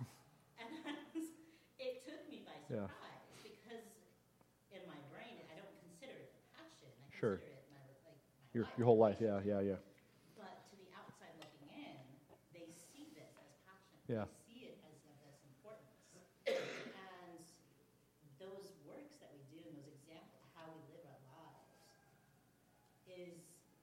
And 0.61 0.69
was, 1.15 1.25
it 1.79 2.05
took 2.05 2.21
me 2.29 2.39
by 2.45 2.55
Yeah. 2.71 2.87
surprise 2.87 3.27
because 3.43 3.83
in 4.71 4.85
my 4.87 4.99
brain, 5.11 5.41
I 5.51 5.55
don't 5.57 5.73
consider 5.81 6.13
it 6.15 6.31
passion. 6.55 6.93
I 7.03 7.09
Sure. 7.11 7.37
consider 7.37 7.57
it 7.59 7.67
my 7.73 7.83
like 8.07 8.21
my 8.39 8.47
Your, 8.53 8.65
life. 8.65 8.77
your 8.77 8.87
whole 8.87 8.99
life. 8.99 9.17
Yeah, 9.21 9.41
yeah, 9.45 9.61
yeah. 9.61 9.77
But 10.37 10.63
to 10.71 10.77
the 10.77 10.87
outside 10.95 11.35
looking 11.41 11.67
in, 11.75 11.97
they 12.53 12.69
see 12.93 13.09
this 13.15 13.33
as 13.41 13.51
passion. 13.67 13.99
Yeah. 14.07 14.25
They 14.25 14.53
see 14.53 14.61
it 14.69 14.79
as 14.85 14.97
of 15.09 15.15
this 15.25 15.39
importance. 15.49 15.89
and 16.47 17.41
those 18.39 18.73
works 18.85 19.15
that 19.21 19.31
we 19.33 19.41
do 19.53 19.61
and 19.69 19.77
those 19.77 19.93
examples, 20.01 20.43
how 20.57 20.67
we 20.73 20.81
live 20.91 21.05
our 21.05 21.21
lives, 21.29 21.69
is 23.27 23.37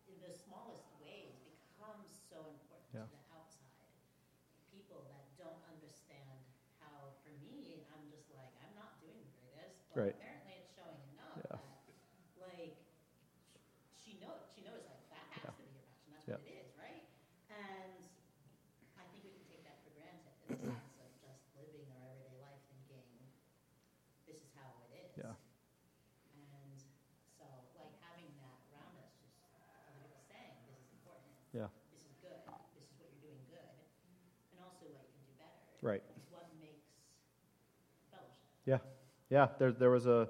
in 0.06 0.20
the 0.20 0.32
smallest 0.32 0.88
ways 0.98 1.34
becomes 1.44 2.08
so 2.30 2.46
important 2.46 2.90
Yeah. 2.94 3.04
to 3.04 3.10
the 3.10 3.20
outside. 3.30 3.94
People 4.70 5.00
that 5.08 5.24
don't 5.36 5.60
understand 5.64 6.38
how, 6.80 7.14
for 7.22 7.30
me, 7.30 7.84
I'm 7.92 8.06
just 8.06 8.30
like, 8.30 8.52
I'm 8.60 8.74
not 8.74 8.98
doing 9.00 9.20
the 9.20 9.28
greatest, 9.28 9.88
but 9.88 9.98
Right. 9.98 10.16
apparently 10.16 10.52
it's 10.54 10.68
showing 10.74 11.00
enough 11.12 11.40
Yeah. 11.50 11.58
that, 11.58 11.78
like, 12.36 12.76
she 13.94 14.14
knows, 14.14 14.40
she 14.54 14.62
knows 14.62 14.84
like 14.86 15.08
that 15.10 15.26
has 15.34 15.42
Yeah. 15.44 15.50
to 15.50 15.56
be 15.56 15.64
your 15.64 15.82
passion. 15.82 16.12
That's 16.12 16.28
Yeah. 16.28 16.36
what 16.36 16.40
it 16.40 16.48
is, 16.48 16.76
right? 16.76 17.04
And 17.50 18.06
I 18.96 19.04
think 19.04 19.24
we 19.24 19.30
can 19.30 19.44
take 19.44 19.62
that 19.64 19.78
for 19.82 19.90
granted 19.90 20.34
in 20.42 20.48
the 20.48 20.58
sense 20.58 20.96
of 20.98 21.08
just 21.20 21.40
living 21.54 21.90
our 21.90 22.02
everyday 22.04 22.34
life 22.36 22.58
thinking 22.68 23.30
this 24.26 24.42
is 24.42 24.50
how 24.54 24.74
it 24.84 24.90
is. 24.92 25.12
Yeah. 25.16 25.34
And 26.34 26.78
so, 27.36 27.44
like 27.74 27.92
having 28.00 28.34
that 28.36 28.58
around 28.70 28.96
us, 28.98 29.10
just 29.20 29.34
other 29.86 30.00
people 30.00 30.18
saying 30.28 30.64
this 30.66 30.78
is 30.80 30.90
important. 30.90 31.34
Yeah. 31.54 31.68
This 31.90 32.04
is 32.04 32.14
good. 32.20 32.42
This 32.74 32.84
is 32.90 32.98
what 32.98 33.08
you're 33.10 33.20
doing 33.20 33.44
good, 33.46 33.78
and 34.52 34.60
also 34.60 34.86
what 34.88 35.04
you 35.04 35.12
can 35.12 35.22
do 35.24 35.32
better. 35.32 35.78
Right. 35.82 36.02
Is 36.16 36.26
what 36.28 36.52
makes 36.58 36.84
fellowship. 38.10 38.48
Yeah. 39.30 39.48
There, 39.60 39.72
there 39.72 39.90
was 39.90 40.06
a. 40.08 40.30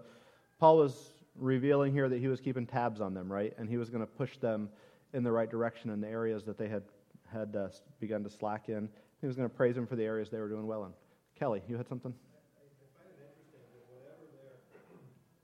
Paul 0.59 0.77
was 0.77 1.13
revealing 1.35 1.93
here 1.93 2.09
that 2.09 2.19
he 2.19 2.27
was 2.27 2.41
keeping 2.41 2.65
tabs 2.65 2.99
on 2.99 3.13
them, 3.13 3.31
right? 3.31 3.53
And 3.57 3.69
he 3.69 3.77
was 3.77 3.89
going 3.89 4.01
to 4.01 4.11
push 4.11 4.37
them 4.37 4.69
in 5.13 5.23
the 5.23 5.31
right 5.31 5.49
direction 5.49 5.91
in 5.91 6.01
the 6.01 6.07
areas 6.07 6.43
that 6.45 6.57
they 6.57 6.67
had 6.67 6.83
had 7.31 7.55
uh, 7.55 7.67
begun 7.99 8.23
to 8.23 8.29
slack 8.29 8.69
in. 8.69 8.89
He 9.21 9.27
was 9.27 9.35
going 9.35 9.47
to 9.49 9.53
praise 9.53 9.75
them 9.75 9.85
for 9.85 9.95
the 9.95 10.03
areas 10.03 10.29
they 10.29 10.39
were 10.39 10.49
doing 10.49 10.65
well 10.65 10.85
in. 10.85 10.91
Kelly, 11.37 11.61
you 11.67 11.77
had 11.77 11.87
something? 11.87 12.13
I, 12.13 12.63
I 12.65 12.87
find 12.97 13.09
it 13.13 13.19
interesting 13.21 13.61
that 13.75 13.85
whatever 13.93 14.25
their 14.33 14.57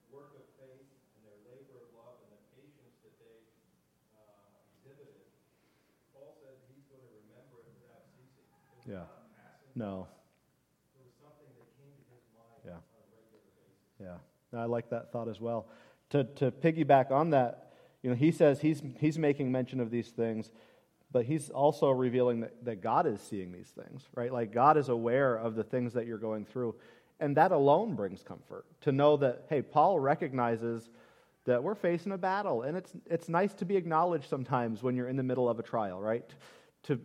work 0.09 0.33
of 0.33 0.45
faith 0.57 0.89
and 1.17 1.21
their 1.27 1.37
labor 1.45 1.77
of 1.85 1.89
love 1.93 2.17
and 2.25 2.31
the 2.33 2.41
patience 2.57 2.95
that 3.05 3.13
they 3.21 3.37
uh, 4.17 4.57
exhibited, 4.81 5.21
Paul 6.15 6.33
says 6.41 6.57
he's 6.73 6.87
going 6.89 7.03
to 7.05 7.11
remember 7.27 7.61
it 7.61 7.69
without 7.77 8.09
ceasing. 8.17 8.47
It 8.49 8.73
was 8.81 8.85
Yeah. 8.89 9.05
not 9.05 9.21
a 9.21 9.29
passing 9.37 9.73
No. 9.77 10.09
thought. 10.09 10.97
It 10.97 11.03
was 11.05 11.13
something 11.21 11.49
that 11.53 11.69
came 11.77 11.93
to 11.93 12.05
his 12.09 12.25
mind 12.33 12.61
Yeah. 12.65 12.79
on 12.81 13.01
a 13.03 13.09
regular 13.13 13.43
basis. 13.53 13.85
Yeah, 14.01 14.17
I 14.59 14.65
like 14.65 14.89
that 14.89 15.11
thought 15.11 15.27
as 15.27 15.39
well. 15.39 15.67
To, 16.11 16.23
to 16.23 16.51
piggyback 16.51 17.11
on 17.11 17.31
that, 17.31 17.73
you 18.01 18.09
know, 18.09 18.15
he 18.15 18.31
says 18.31 18.61
he's, 18.61 18.81
he's 18.99 19.17
making 19.17 19.51
mention 19.51 19.79
of 19.79 19.89
these 19.89 20.09
things, 20.09 20.51
but 21.11 21.25
he's 21.25 21.49
also 21.49 21.89
revealing 21.89 22.41
that, 22.41 22.65
that 22.65 22.81
God 22.81 23.07
is 23.07 23.21
seeing 23.21 23.51
these 23.51 23.69
things, 23.69 24.03
right? 24.15 24.31
Like 24.31 24.51
God 24.51 24.77
is 24.77 24.89
aware 24.89 25.35
of 25.35 25.55
the 25.55 25.63
things 25.63 25.93
that 25.93 26.05
you're 26.05 26.17
going 26.17 26.45
through. 26.45 26.75
And 27.19 27.37
that 27.37 27.51
alone 27.51 27.95
brings 27.95 28.23
comfort 28.23 28.65
to 28.81 28.91
know 28.91 29.17
that, 29.17 29.45
hey, 29.49 29.61
Paul 29.61 29.99
recognizes 29.99 30.89
that 31.45 31.63
we're 31.63 31.75
facing 31.75 32.11
a 32.11 32.17
battle. 32.17 32.63
And 32.63 32.75
it's, 32.75 32.91
it's 33.05 33.29
nice 33.29 33.53
to 33.55 33.65
be 33.65 33.75
acknowledged 33.75 34.29
sometimes 34.29 34.81
when 34.81 34.95
you're 34.95 35.07
in 35.07 35.15
the 35.15 35.23
middle 35.23 35.49
of 35.49 35.59
a 35.59 35.63
trial, 35.63 36.01
right? 36.01 36.29
To, 36.83 36.99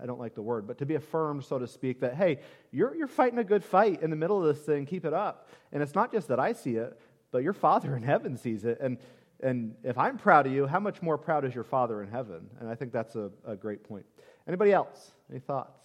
I 0.00 0.06
don't 0.06 0.18
like 0.18 0.34
the 0.34 0.42
word, 0.42 0.66
but 0.66 0.78
to 0.78 0.86
be 0.86 0.94
affirmed, 0.94 1.44
so 1.44 1.58
to 1.58 1.66
speak, 1.66 2.00
that, 2.00 2.14
hey, 2.14 2.40
you're, 2.70 2.94
you're 2.94 3.06
fighting 3.06 3.38
a 3.38 3.44
good 3.44 3.64
fight 3.64 4.02
in 4.02 4.10
the 4.10 4.16
middle 4.16 4.38
of 4.40 4.54
this 4.54 4.64
thing, 4.64 4.86
keep 4.86 5.04
it 5.04 5.12
up. 5.12 5.48
And 5.72 5.82
it's 5.82 5.94
not 5.94 6.12
just 6.12 6.28
that 6.28 6.40
I 6.40 6.52
see 6.52 6.76
it, 6.76 6.98
but 7.30 7.42
your 7.42 7.52
Father 7.52 7.96
in 7.96 8.02
heaven 8.02 8.36
sees 8.36 8.64
it. 8.64 8.78
And, 8.80 8.98
and 9.42 9.74
if 9.82 9.98
I'm 9.98 10.18
proud 10.18 10.46
of 10.46 10.52
you, 10.52 10.66
how 10.66 10.80
much 10.80 11.02
more 11.02 11.18
proud 11.18 11.44
is 11.44 11.54
your 11.54 11.64
Father 11.64 12.02
in 12.02 12.08
heaven? 12.08 12.48
And 12.60 12.68
I 12.68 12.74
think 12.74 12.92
that's 12.92 13.16
a, 13.16 13.30
a 13.46 13.56
great 13.56 13.84
point. 13.84 14.06
Anybody 14.46 14.72
else? 14.72 15.12
Any 15.30 15.40
thoughts? 15.40 15.78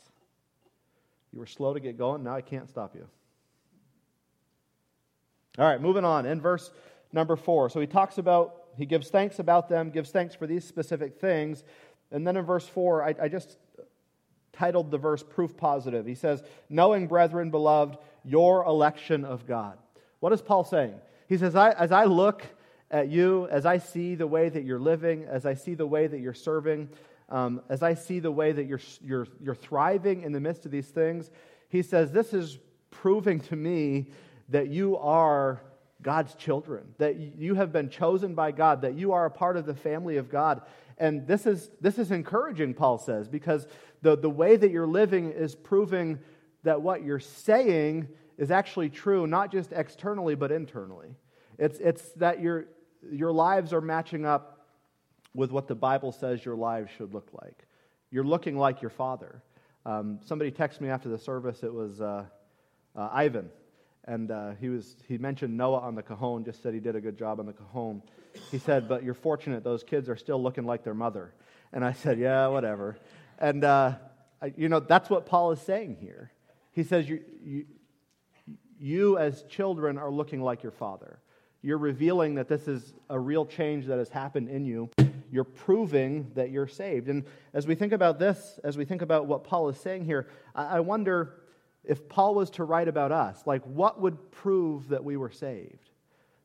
You 1.34 1.40
were 1.40 1.46
slow 1.46 1.74
to 1.74 1.80
get 1.80 1.98
going, 1.98 2.24
now 2.24 2.36
I 2.36 2.42
can't 2.42 2.70
stop 2.70 2.96
you. 2.96 3.08
All 5.58 5.66
right, 5.66 5.82
moving 5.82 6.06
on. 6.06 6.26
In 6.26 6.40
verse 6.40 6.72
number 7.12 7.36
four. 7.36 7.70
So 7.70 7.80
he 7.80 7.88
talks 7.88 8.18
about, 8.18 8.66
he 8.78 8.86
gives 8.86 9.10
thanks 9.10 9.40
about 9.40 9.70
them, 9.70 9.90
gives 9.90 10.12
thanks 10.12 10.36
for 10.36 10.48
these 10.48 10.64
specific 10.64 11.20
things. 11.20 11.64
And 12.12 12.26
then 12.26 12.38
in 12.38 12.46
verse 12.46 12.68
four, 12.68 13.04
I, 13.04 13.16
I 13.24 13.28
just 13.28 13.58
titled 14.58 14.92
the 14.92 14.98
verse 14.98 15.24
Proof 15.24 15.56
Positive. 15.56 16.06
He 16.06 16.16
says, 16.16 16.44
Knowing, 16.70 17.08
brethren, 17.08 17.52
beloved, 17.52 17.98
your 18.24 18.66
election 18.66 19.24
of 19.24 19.46
God. 19.48 19.78
What 20.20 20.34
is 20.34 20.42
Paul 20.42 20.64
saying? 20.64 20.96
He 21.30 21.38
says, 21.38 21.56
I, 21.56 21.72
As 21.72 21.92
I 21.92 22.06
look 22.06 22.44
at 22.90 23.10
you, 23.10 23.48
as 23.50 23.66
I 23.66 23.78
see 23.78 24.16
the 24.16 24.28
way 24.28 24.50
that 24.50 24.64
you're 24.64 24.80
living, 24.80 25.26
as 25.26 25.46
I 25.46 25.54
see 25.54 25.74
the 25.74 25.86
way 25.86 26.08
that 26.08 26.20
you're 26.20 26.34
serving, 26.34 26.90
um, 27.30 27.62
as 27.70 27.84
I 27.84 27.94
see 27.94 28.20
the 28.20 28.32
way 28.32 28.52
that 28.52 28.66
you're, 28.66 28.80
you're, 29.04 29.28
you're 29.42 29.56
thriving 29.56 30.24
in 30.24 30.32
the 30.32 30.40
midst 30.40 30.66
of 30.66 30.72
these 30.72 30.88
things, 30.88 31.30
he 31.70 31.82
says, 31.82 32.12
This 32.12 32.34
is 32.34 32.58
proving 32.90 33.40
to 33.42 33.56
me 33.56 34.08
that 34.50 34.70
you 34.70 34.98
are 34.98 35.62
God's 36.02 36.36
children, 36.36 36.86
that 37.00 37.18
you 37.18 37.56
have 37.56 37.72
been 37.72 37.90
chosen 37.90 38.34
by 38.34 38.52
God, 38.52 38.82
that 38.82 38.96
you 38.96 39.12
are 39.12 39.26
a 39.26 39.32
part 39.32 39.58
of 39.58 39.66
the 39.66 39.76
family 39.76 40.18
of 40.18 40.30
God. 40.30 40.62
And 40.98 41.28
this 41.28 41.46
is, 41.46 41.70
this 41.82 42.00
is 42.00 42.12
encouraging, 42.12 42.74
Paul 42.74 42.98
says, 42.98 43.28
because 43.28 43.68
the, 44.02 44.18
the 44.18 44.30
way 44.30 44.56
that 44.56 44.72
you're 44.72 44.88
living 44.88 45.32
is 45.32 45.56
proving 45.56 46.20
that 46.64 46.82
what 46.82 47.04
you're 47.04 47.20
saying 47.20 48.08
is 48.38 48.52
actually 48.52 48.90
true, 48.90 49.26
not 49.26 49.52
just 49.52 49.72
externally, 49.72 50.36
but 50.36 50.52
internally. 50.52 51.16
It's, 51.58 51.80
it's 51.80 52.12
that 52.14 52.42
your, 52.42 52.66
your 53.12 53.32
lives 53.32 53.74
are 53.74 53.82
matching 53.82 54.26
up 54.26 54.68
with 55.34 55.52
what 55.52 55.68
the 55.68 55.76
Bible 55.76 56.12
says 56.12 56.44
your 56.44 56.56
lives 56.56 56.92
should 56.98 57.14
look 57.14 57.30
like. 57.42 57.66
You're 58.12 58.24
looking 58.24 58.58
like 58.58 58.82
your 58.82 58.90
father. 58.90 59.42
Um, 59.86 60.20
somebody 60.26 60.52
texted 60.52 60.82
me 60.82 60.90
after 60.90 61.10
the 61.10 61.18
service, 61.18 61.64
it 61.64 61.74
was 61.74 62.02
uh, 62.02 62.26
uh, 62.96 63.10
Ivan. 63.12 63.50
And 64.06 64.32
uh, 64.32 64.52
he, 64.60 64.70
was, 64.70 64.96
he 65.08 65.18
mentioned 65.18 65.56
Noah 65.56 65.80
on 65.80 65.96
the 65.96 66.02
cajon, 66.02 66.46
just 66.46 66.64
said 66.64 66.74
he 66.74 66.80
did 66.80 66.96
a 66.96 67.02
good 67.02 67.18
job 67.18 67.40
on 67.40 67.46
the 67.46 67.54
cajon. 67.54 68.02
He 68.52 68.58
said, 68.58 68.88
But 68.88 69.04
you're 69.04 69.14
fortunate, 69.14 69.64
those 69.64 69.84
kids 69.84 70.08
are 70.08 70.16
still 70.16 70.42
looking 70.42 70.66
like 70.66 70.84
their 70.84 70.94
mother. 70.94 71.34
And 71.74 71.84
I 71.84 71.92
said, 71.92 72.18
Yeah, 72.18 72.48
whatever. 72.48 72.98
And, 73.38 73.64
uh, 73.64 73.94
you 74.56 74.70
know, 74.70 74.80
that's 74.80 75.10
what 75.10 75.26
Paul 75.26 75.52
is 75.52 75.62
saying 75.62 75.98
here. 76.00 76.32
He 76.72 76.84
says, 76.84 77.10
you, 77.10 77.22
you, 77.44 77.66
you 78.80 79.18
as 79.18 79.44
children 79.44 79.98
are 79.98 80.12
looking 80.12 80.42
like 80.42 80.64
your 80.64 80.72
father. 80.72 81.20
You're 81.62 81.78
revealing 81.78 82.36
that 82.36 82.48
this 82.48 82.68
is 82.68 82.94
a 83.10 83.20
real 83.20 83.46
change 83.46 83.88
that 83.88 83.98
has 83.98 84.10
happened 84.10 84.50
in 84.50 84.66
you. 84.66 84.90
You're 85.32 85.44
proving 85.44 86.32
that 86.36 86.52
you're 86.52 86.68
saved. 86.68 87.10
And 87.10 87.26
as 87.54 87.68
we 87.68 87.76
think 87.76 87.94
about 87.94 88.20
this, 88.20 88.60
as 88.64 88.78
we 88.78 88.86
think 88.86 89.02
about 89.02 89.26
what 89.26 89.44
Paul 89.44 89.70
is 89.70 89.78
saying 89.78 90.06
here, 90.06 90.28
I, 90.56 90.78
I 90.78 90.80
wonder 90.80 91.42
if 91.84 92.08
Paul 92.08 92.36
was 92.36 92.50
to 92.52 92.64
write 92.64 92.88
about 92.88 93.12
us, 93.12 93.42
like 93.46 93.64
what 93.64 94.00
would 94.00 94.32
prove 94.32 94.90
that 94.90 95.04
we 95.04 95.18
were 95.18 95.32
saved? 95.32 95.90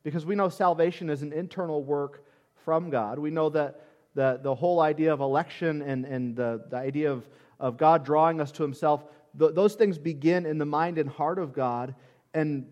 Because 0.02 0.24
we 0.24 0.34
know 0.34 0.48
salvation 0.48 1.10
is 1.10 1.22
an 1.22 1.32
internal 1.32 1.82
work 1.82 2.24
from 2.64 2.90
God. 2.90 3.18
We 3.18 3.30
know 3.30 3.50
that 3.50 3.80
the, 4.14 4.40
the 4.42 4.54
whole 4.54 4.80
idea 4.80 5.12
of 5.12 5.20
election 5.20 5.82
and, 5.82 6.04
and 6.04 6.36
the, 6.36 6.64
the 6.70 6.76
idea 6.76 7.10
of, 7.10 7.28
of 7.58 7.76
God 7.76 8.04
drawing 8.04 8.40
us 8.40 8.52
to 8.52 8.62
himself, 8.62 9.04
th- 9.38 9.54
those 9.54 9.74
things 9.74 9.98
begin 9.98 10.46
in 10.46 10.58
the 10.58 10.66
mind 10.66 10.98
and 10.98 11.08
heart 11.08 11.38
of 11.38 11.52
God. 11.52 11.94
And 12.34 12.66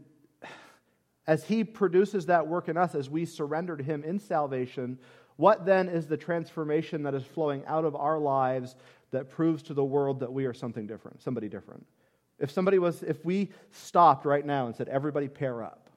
as 1.27 1.45
he 1.45 1.65
produces 1.65 2.27
that 2.27 2.47
work 2.47 2.69
in 2.69 2.77
us, 2.77 2.95
as 2.95 3.09
we 3.09 3.25
surrender 3.25 3.77
to 3.77 3.83
him 3.83 4.05
in 4.05 4.19
salvation, 4.19 4.99
what 5.37 5.65
then 5.65 5.89
is 5.89 6.07
the 6.07 6.17
transformation 6.17 7.05
that 7.05 7.15
is 7.15 7.23
flowing 7.23 7.65
out 7.67 7.85
of 7.85 7.95
our 7.97 8.19
lives 8.19 8.77
that 9.11 9.31
proves 9.31 9.63
to 9.65 9.75
the 9.75 9.85
world 9.85 10.21
that 10.21 10.33
we 10.33 10.45
are 10.45 10.55
something 10.55 10.87
different, 10.87 11.23
somebody 11.23 11.49
different? 11.49 11.87
If 12.39 12.51
somebody 12.51 12.79
was, 12.79 13.03
if 13.03 13.25
we 13.25 13.51
stopped 13.71 14.25
right 14.25 14.45
now 14.45 14.67
and 14.67 14.75
said, 14.75 14.89
everybody 14.89 15.29
pair 15.29 15.63
up, 15.63 15.91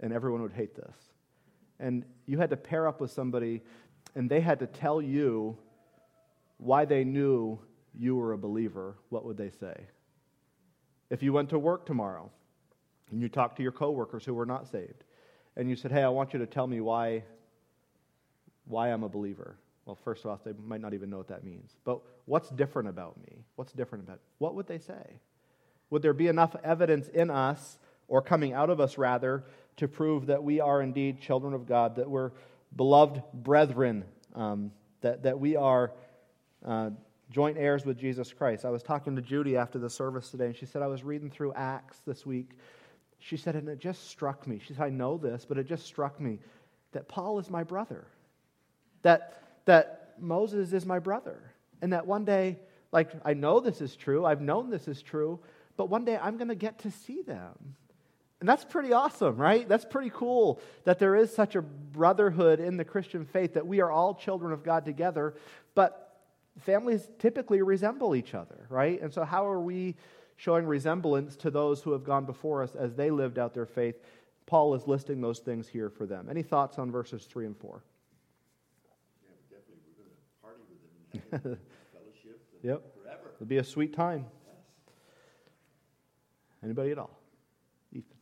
and 0.00 0.12
everyone 0.12 0.42
would 0.42 0.52
hate 0.52 0.74
this. 0.74 0.94
And 1.78 2.04
you 2.26 2.38
had 2.38 2.50
to 2.50 2.56
pair 2.56 2.86
up 2.86 3.00
with 3.00 3.10
somebody, 3.10 3.62
and 4.14 4.28
they 4.30 4.40
had 4.40 4.58
to 4.60 4.66
tell 4.66 5.00
you 5.00 5.56
why 6.58 6.84
they 6.84 7.04
knew 7.04 7.58
you 7.94 8.16
were 8.16 8.32
a 8.32 8.38
believer, 8.38 8.96
what 9.08 9.24
would 9.24 9.36
they 9.36 9.50
say? 9.50 9.74
If 11.10 11.22
you 11.22 11.32
went 11.32 11.50
to 11.50 11.58
work 11.58 11.84
tomorrow 11.84 12.30
and 13.10 13.20
you 13.20 13.28
talked 13.28 13.56
to 13.56 13.62
your 13.62 13.72
coworkers 13.72 14.24
who 14.24 14.34
were 14.34 14.46
not 14.46 14.68
saved, 14.68 15.04
and 15.56 15.68
you 15.68 15.76
said, 15.76 15.92
Hey, 15.92 16.02
I 16.02 16.08
want 16.08 16.32
you 16.32 16.38
to 16.38 16.46
tell 16.46 16.66
me 16.66 16.80
why, 16.80 17.24
why 18.64 18.88
I'm 18.88 19.02
a 19.02 19.08
believer. 19.08 19.58
Well, 19.84 19.96
first 19.96 20.24
of 20.24 20.30
all, 20.30 20.40
they 20.44 20.52
might 20.64 20.80
not 20.80 20.94
even 20.94 21.10
know 21.10 21.18
what 21.18 21.28
that 21.28 21.44
means. 21.44 21.76
But 21.84 22.00
what's 22.24 22.48
different 22.50 22.88
about 22.88 23.18
me? 23.18 23.44
What's 23.56 23.72
different 23.72 24.04
about 24.04 24.20
what 24.38 24.54
would 24.54 24.66
they 24.66 24.78
say? 24.78 25.20
Would 25.90 26.02
there 26.02 26.14
be 26.14 26.28
enough 26.28 26.56
evidence 26.64 27.08
in 27.08 27.30
us, 27.30 27.78
or 28.08 28.22
coming 28.22 28.52
out 28.52 28.70
of 28.70 28.80
us 28.80 28.96
rather, 28.96 29.44
to 29.76 29.88
prove 29.88 30.26
that 30.26 30.42
we 30.42 30.60
are 30.60 30.80
indeed 30.80 31.20
children 31.20 31.52
of 31.52 31.66
God, 31.66 31.96
that 31.96 32.08
we're 32.08 32.30
beloved 32.74 33.22
brethren, 33.32 34.04
um, 34.34 34.72
that, 35.00 35.24
that 35.24 35.38
we 35.38 35.56
are 35.56 35.92
uh, 36.64 36.90
joint 37.30 37.58
heirs 37.58 37.84
with 37.84 37.98
Jesus 37.98 38.32
Christ? 38.32 38.64
I 38.64 38.70
was 38.70 38.82
talking 38.82 39.16
to 39.16 39.22
Judy 39.22 39.56
after 39.56 39.78
the 39.78 39.90
service 39.90 40.30
today, 40.30 40.46
and 40.46 40.56
she 40.56 40.66
said, 40.66 40.82
I 40.82 40.86
was 40.86 41.02
reading 41.02 41.30
through 41.30 41.52
Acts 41.54 42.00
this 42.06 42.24
week. 42.24 42.50
She 43.18 43.36
said, 43.36 43.54
and 43.54 43.68
it 43.68 43.78
just 43.78 44.08
struck 44.08 44.46
me. 44.46 44.58
She 44.58 44.74
said, 44.74 44.84
I 44.84 44.90
know 44.90 45.16
this, 45.16 45.44
but 45.48 45.58
it 45.58 45.68
just 45.68 45.86
struck 45.86 46.20
me 46.20 46.40
that 46.92 47.08
Paul 47.08 47.38
is 47.38 47.48
my 47.50 47.64
brother, 47.64 48.06
that, 49.02 49.42
that 49.64 50.14
Moses 50.18 50.72
is 50.72 50.84
my 50.86 50.98
brother, 50.98 51.42
and 51.80 51.92
that 51.92 52.06
one 52.06 52.24
day, 52.24 52.58
like, 52.92 53.10
I 53.24 53.34
know 53.34 53.60
this 53.60 53.80
is 53.80 53.96
true, 53.96 54.26
I've 54.26 54.40
known 54.40 54.70
this 54.70 54.88
is 54.88 55.02
true, 55.02 55.40
but 55.76 55.88
one 55.88 56.04
day 56.04 56.18
I'm 56.20 56.36
going 56.36 56.48
to 56.48 56.54
get 56.54 56.80
to 56.80 56.90
see 56.90 57.22
them. 57.22 57.76
And 58.42 58.48
that's 58.48 58.64
pretty 58.64 58.92
awesome, 58.92 59.36
right? 59.36 59.68
That's 59.68 59.84
pretty 59.84 60.10
cool 60.12 60.60
that 60.82 60.98
there 60.98 61.14
is 61.14 61.32
such 61.32 61.54
a 61.54 61.62
brotherhood 61.62 62.58
in 62.58 62.76
the 62.76 62.84
Christian 62.84 63.24
faith 63.24 63.54
that 63.54 63.64
we 63.64 63.80
are 63.80 63.88
all 63.88 64.16
children 64.16 64.52
of 64.52 64.64
God 64.64 64.84
together, 64.84 65.36
but 65.76 66.18
families 66.58 67.08
typically 67.20 67.62
resemble 67.62 68.16
each 68.16 68.34
other, 68.34 68.66
right? 68.68 69.00
And 69.00 69.14
so, 69.14 69.24
how 69.24 69.46
are 69.46 69.60
we 69.60 69.94
showing 70.34 70.66
resemblance 70.66 71.36
to 71.36 71.52
those 71.52 71.82
who 71.82 71.92
have 71.92 72.02
gone 72.02 72.24
before 72.24 72.64
us 72.64 72.74
as 72.74 72.96
they 72.96 73.12
lived 73.12 73.38
out 73.38 73.54
their 73.54 73.64
faith? 73.64 73.94
Paul 74.46 74.74
is 74.74 74.88
listing 74.88 75.20
those 75.20 75.38
things 75.38 75.68
here 75.68 75.88
for 75.88 76.04
them. 76.04 76.26
Any 76.28 76.42
thoughts 76.42 76.80
on 76.80 76.90
verses 76.90 77.26
3 77.26 77.46
and 77.46 77.56
4? 77.56 77.80
Yeah, 79.22 79.30
definitely, 79.56 79.78
we're 79.96 80.02
going 80.02 80.10
to 80.10 80.42
party 80.42 80.62
with 80.68 80.82
them 80.82 81.52
and 81.52 81.58
fellowship 81.94 82.42
and 82.60 82.70
Yep. 82.72 82.82
forever. 83.00 83.30
It'll 83.36 83.46
be 83.46 83.58
a 83.58 83.64
sweet 83.64 83.94
time. 83.94 84.26
Anybody 86.64 86.90
at 86.90 86.98
all? 86.98 87.18
Ethan. 87.92 88.16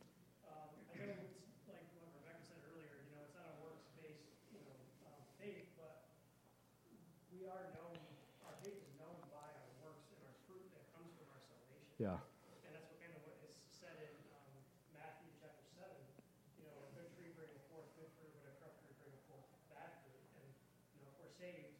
Um, 0.51 0.67
I 0.91 1.07
know 1.07 1.15
it's 1.15 1.63
like 1.71 1.87
what 1.95 2.11
Rebecca 2.19 2.43
said 2.43 2.59
earlier, 2.75 3.07
you 3.07 3.15
know, 3.15 3.23
it's 3.23 3.37
not 3.39 3.47
a 3.47 3.55
works-based, 3.63 4.27
you 4.51 4.59
know, 4.59 4.75
um, 5.07 5.15
faith, 5.39 5.63
but 5.79 6.11
we 7.31 7.47
are 7.47 7.71
known, 7.71 7.95
our 8.43 8.51
faith 8.59 8.75
is 8.83 8.93
known 8.99 9.15
by 9.31 9.47
our 9.47 9.71
works 9.79 10.11
and 10.11 10.19
our 10.27 10.35
fruit 10.43 10.67
that 10.75 10.83
comes 10.91 11.07
from 11.15 11.23
our 11.31 11.39
salvation. 11.47 11.90
Yeah. 12.01 12.17
And 12.17 12.73
that's 12.73 12.89
what 12.89 12.97
kind 12.97 13.13
of 13.13 13.21
what 13.29 13.37
is 13.45 13.53
said 13.69 13.93
in, 14.01 14.09
um, 14.33 14.49
Matthew 14.97 15.29
chapter 15.37 15.61
seven, 15.77 16.01
you 16.57 16.65
know, 16.65 16.73
a 16.81 16.89
good 16.97 17.13
tree 17.13 17.29
bringeth 17.37 17.61
forth 17.69 17.93
good 17.93 18.09
fruit, 18.17 18.33
but 18.41 18.49
a 18.49 18.57
corrupt 18.57 18.81
tree 18.81 18.97
bringeth 18.97 19.21
forth 19.29 19.45
bad 19.69 20.01
fruit. 20.01 20.25
And, 20.41 20.49
you 20.97 21.05
know, 21.05 21.13
if 21.13 21.21
we're 21.21 21.35
saved, 21.37 21.77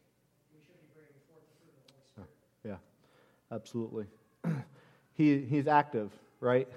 we 0.54 0.62
should 0.62 0.78
be 0.78 0.86
bringing 0.94 1.18
forth 1.26 1.42
the 1.42 1.54
fruit 1.58 1.74
of 1.74 1.82
the 1.82 1.90
Holy 1.90 2.06
Spirit. 2.06 2.30
Yeah, 2.62 2.78
absolutely. 3.50 4.06
he, 5.18 5.42
he's 5.42 5.66
active, 5.66 6.14
right? 6.38 6.70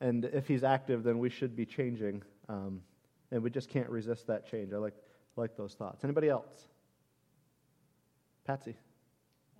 And 0.00 0.24
if 0.24 0.48
he's 0.48 0.64
active, 0.64 1.04
then 1.04 1.20
we 1.20 1.28
should 1.28 1.52
be 1.52 1.68
changing. 1.68 2.24
Um, 2.48 2.80
and 3.28 3.44
we 3.44 3.52
just 3.52 3.68
can't 3.68 3.92
resist 3.92 4.24
that 4.32 4.48
change. 4.48 4.72
I 4.72 4.80
like, 4.80 4.96
like 5.36 5.60
those 5.60 5.76
thoughts. 5.76 6.04
Anybody 6.08 6.32
else? 6.32 6.72
Patsy. 8.48 8.80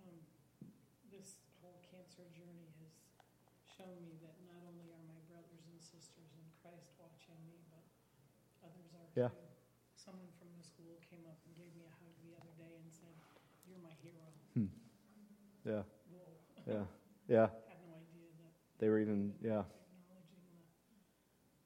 Um, 0.01 0.17
This 1.13 1.45
whole 1.61 1.77
cancer 1.93 2.25
journey 2.33 2.73
has 2.81 2.97
shown 3.69 4.01
me 4.09 4.17
that 4.25 4.41
not 4.49 4.65
only 4.65 4.89
are 4.89 5.05
my 5.05 5.21
brothers 5.29 5.69
and 5.69 5.77
sisters 5.77 6.33
in 6.33 6.47
Christ 6.65 6.97
watching 6.97 7.37
me, 7.45 7.61
but 7.69 7.85
others 8.65 8.97
are 8.97 9.08
Yeah. 9.19 9.35
Someone 9.99 10.31
from 10.39 10.47
the 10.55 10.63
school 10.63 10.95
came 11.11 11.27
up 11.27 11.43
and 11.43 11.51
gave 11.59 11.75
me 11.75 11.83
a 11.83 11.93
hug 11.99 12.15
the 12.23 12.39
other 12.39 12.55
day 12.55 12.71
and 12.79 12.87
said, 12.87 13.11
"You're 13.67 13.83
my 13.83 13.91
hero." 13.99 14.23
Hmm. 14.55 14.71
Yeah, 15.67 15.83
Whoa, 16.07 16.23
yeah, 16.71 16.87
yeah. 17.27 17.49
I 17.51 17.67
had 17.75 17.83
no 17.83 17.99
idea 17.99 18.31
that 18.39 18.53
They 18.79 18.89
were 18.89 19.01
even, 19.01 19.35
yeah, 19.43 19.67
acknowledging 19.67 20.39
the, 20.47 20.63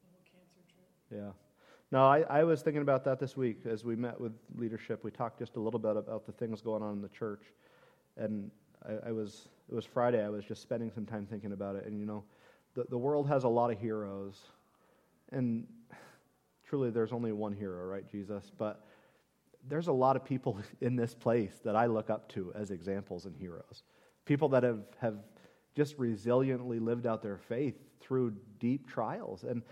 the 0.00 0.08
whole 0.08 0.24
cancer 0.32 0.64
trip. 0.64 0.88
yeah. 1.12 1.32
No, 1.92 2.04
I, 2.08 2.24
I 2.40 2.42
was 2.44 2.62
thinking 2.62 2.80
about 2.80 3.04
that 3.04 3.20
this 3.20 3.36
week 3.36 3.66
as 3.66 3.84
we 3.84 3.96
met 3.96 4.18
with 4.18 4.32
leadership. 4.56 5.04
We 5.04 5.10
talked 5.10 5.38
just 5.38 5.56
a 5.56 5.60
little 5.60 5.78
bit 5.78 5.94
about 5.98 6.24
the 6.24 6.32
things 6.32 6.62
going 6.62 6.82
on 6.82 6.94
in 6.94 7.02
the 7.02 7.10
church. 7.10 7.42
And 8.16 8.50
I, 8.88 9.08
I 9.10 9.12
was, 9.12 9.48
it 9.70 9.74
was 9.74 9.84
Friday, 9.84 10.24
I 10.24 10.30
was 10.30 10.42
just 10.46 10.62
spending 10.62 10.90
some 10.90 11.04
time 11.04 11.26
thinking 11.28 11.52
about 11.52 11.76
it. 11.76 11.84
And, 11.84 12.00
you 12.00 12.06
know, 12.06 12.24
the, 12.74 12.84
the 12.88 12.96
world 12.96 13.28
has 13.28 13.44
a 13.44 13.48
lot 13.48 13.70
of 13.70 13.78
heroes. 13.78 14.40
And 15.32 15.66
truly, 16.72 16.88
there's 16.88 17.12
only 17.12 17.32
one 17.32 17.52
hero, 17.52 17.84
right, 17.84 18.10
Jesus? 18.10 18.50
But 18.56 18.82
there's 19.68 19.88
a 19.88 19.92
lot 19.92 20.16
of 20.16 20.24
people 20.24 20.56
in 20.80 20.96
this 20.96 21.14
place 21.14 21.52
that 21.66 21.76
I 21.76 21.84
look 21.84 22.08
up 22.08 22.30
to 22.30 22.50
as 22.54 22.70
examples 22.70 23.26
and 23.26 23.36
heroes. 23.36 23.82
People 24.24 24.48
that 24.50 24.62
have, 24.62 24.80
have 24.98 25.18
just 25.76 25.98
resiliently 25.98 26.80
lived 26.80 27.06
out 27.06 27.20
their 27.20 27.36
faith 27.36 27.74
through 28.00 28.36
deep 28.58 28.88
trials. 28.88 29.44
And 29.44 29.62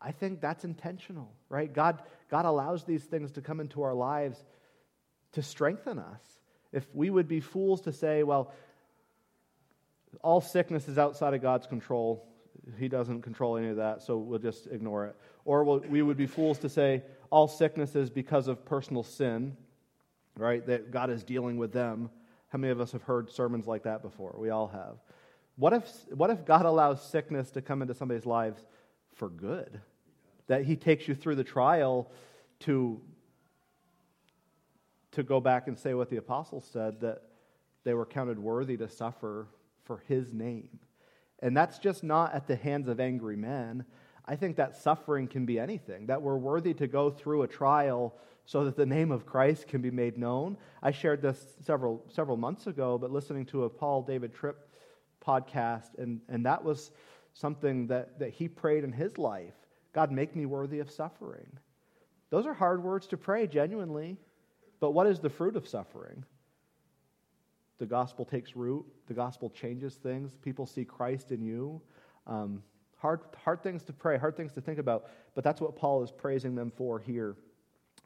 I 0.00 0.12
think 0.12 0.40
that's 0.40 0.64
intentional, 0.64 1.30
right? 1.50 1.70
God, 1.70 2.00
God 2.30 2.46
allows 2.46 2.84
these 2.84 3.04
things 3.04 3.32
to 3.32 3.42
come 3.42 3.60
into 3.60 3.82
our 3.82 3.94
lives 3.94 4.42
to 5.32 5.42
strengthen 5.42 5.98
us. 5.98 6.22
If 6.72 6.86
we 6.94 7.10
would 7.10 7.28
be 7.28 7.40
fools 7.40 7.82
to 7.82 7.92
say, 7.92 8.22
well, 8.22 8.54
all 10.22 10.40
sickness 10.40 10.88
is 10.88 10.96
outside 10.96 11.34
of 11.34 11.42
God's 11.42 11.66
control, 11.66 12.26
he 12.78 12.88
doesn't 12.88 13.22
control 13.22 13.56
any 13.56 13.68
of 13.68 13.76
that, 13.76 14.02
so 14.02 14.16
we'll 14.16 14.38
just 14.38 14.66
ignore 14.68 15.06
it. 15.06 15.16
Or 15.44 15.64
we'll, 15.64 15.78
we 15.78 16.02
would 16.02 16.16
be 16.16 16.26
fools 16.26 16.58
to 16.58 16.68
say 16.68 17.02
all 17.30 17.48
sickness 17.48 17.96
is 17.96 18.10
because 18.10 18.48
of 18.48 18.64
personal 18.64 19.02
sin, 19.02 19.56
right? 20.36 20.66
That 20.66 20.90
God 20.90 21.10
is 21.10 21.24
dealing 21.24 21.56
with 21.56 21.72
them. 21.72 22.10
How 22.48 22.58
many 22.58 22.70
of 22.70 22.80
us 22.80 22.92
have 22.92 23.02
heard 23.02 23.30
sermons 23.30 23.66
like 23.66 23.84
that 23.84 24.02
before? 24.02 24.34
We 24.38 24.50
all 24.50 24.68
have. 24.68 24.96
What 25.56 25.72
if, 25.72 25.90
what 26.10 26.30
if 26.30 26.44
God 26.44 26.66
allows 26.66 27.02
sickness 27.02 27.50
to 27.52 27.62
come 27.62 27.82
into 27.82 27.94
somebody's 27.94 28.26
lives 28.26 28.64
for 29.14 29.28
good? 29.28 29.80
That 30.46 30.64
He 30.64 30.76
takes 30.76 31.08
you 31.08 31.14
through 31.14 31.36
the 31.36 31.44
trial 31.44 32.10
to, 32.60 33.00
to 35.12 35.22
go 35.22 35.40
back 35.40 35.66
and 35.68 35.78
say 35.78 35.94
what 35.94 36.10
the 36.10 36.18
apostles 36.18 36.68
said 36.72 37.00
that 37.00 37.22
they 37.84 37.94
were 37.94 38.06
counted 38.06 38.38
worthy 38.38 38.76
to 38.76 38.88
suffer 38.88 39.48
for 39.84 40.02
His 40.06 40.32
name. 40.32 40.80
And 41.40 41.56
that's 41.56 41.78
just 41.78 42.02
not 42.02 42.34
at 42.34 42.46
the 42.46 42.56
hands 42.56 42.88
of 42.88 43.00
angry 43.00 43.36
men. 43.36 43.84
I 44.24 44.36
think 44.36 44.56
that 44.56 44.76
suffering 44.76 45.28
can 45.28 45.46
be 45.46 45.58
anything, 45.58 46.06
that 46.06 46.20
we're 46.22 46.36
worthy 46.36 46.74
to 46.74 46.86
go 46.86 47.10
through 47.10 47.42
a 47.42 47.48
trial 47.48 48.14
so 48.44 48.64
that 48.64 48.76
the 48.76 48.86
name 48.86 49.12
of 49.12 49.26
Christ 49.26 49.68
can 49.68 49.82
be 49.82 49.90
made 49.90 50.18
known. 50.18 50.56
I 50.82 50.90
shared 50.92 51.22
this 51.22 51.56
several, 51.60 52.04
several 52.08 52.36
months 52.36 52.66
ago, 52.66 52.98
but 52.98 53.10
listening 53.10 53.44
to 53.46 53.64
a 53.64 53.70
Paul 53.70 54.02
David 54.02 54.34
Tripp 54.34 54.68
podcast, 55.24 55.98
and, 55.98 56.20
and 56.28 56.46
that 56.46 56.62
was 56.62 56.92
something 57.34 57.88
that, 57.88 58.18
that 58.18 58.30
he 58.30 58.48
prayed 58.48 58.84
in 58.84 58.92
his 58.92 59.18
life 59.18 59.54
God, 59.92 60.12
make 60.12 60.36
me 60.36 60.44
worthy 60.44 60.80
of 60.80 60.90
suffering. 60.90 61.46
Those 62.28 62.44
are 62.44 62.52
hard 62.52 62.82
words 62.82 63.06
to 63.08 63.16
pray, 63.16 63.46
genuinely. 63.46 64.18
But 64.78 64.90
what 64.90 65.06
is 65.06 65.20
the 65.20 65.30
fruit 65.30 65.56
of 65.56 65.66
suffering? 65.66 66.24
The 67.78 67.86
gospel 67.86 68.24
takes 68.24 68.56
root, 68.56 68.84
the 69.06 69.14
gospel 69.14 69.50
changes 69.50 69.96
things, 69.96 70.36
people 70.36 70.66
see 70.66 70.84
Christ 70.84 71.30
in 71.30 71.42
you. 71.42 71.80
Um, 72.26 72.62
hard, 72.96 73.20
hard 73.36 73.62
things 73.62 73.84
to 73.84 73.92
pray, 73.92 74.18
hard 74.18 74.36
things 74.36 74.52
to 74.54 74.60
think 74.60 74.78
about, 74.78 75.10
but 75.34 75.44
that's 75.44 75.60
what 75.60 75.76
Paul 75.76 76.02
is 76.02 76.10
praising 76.10 76.54
them 76.54 76.72
for 76.74 76.98
here 76.98 77.36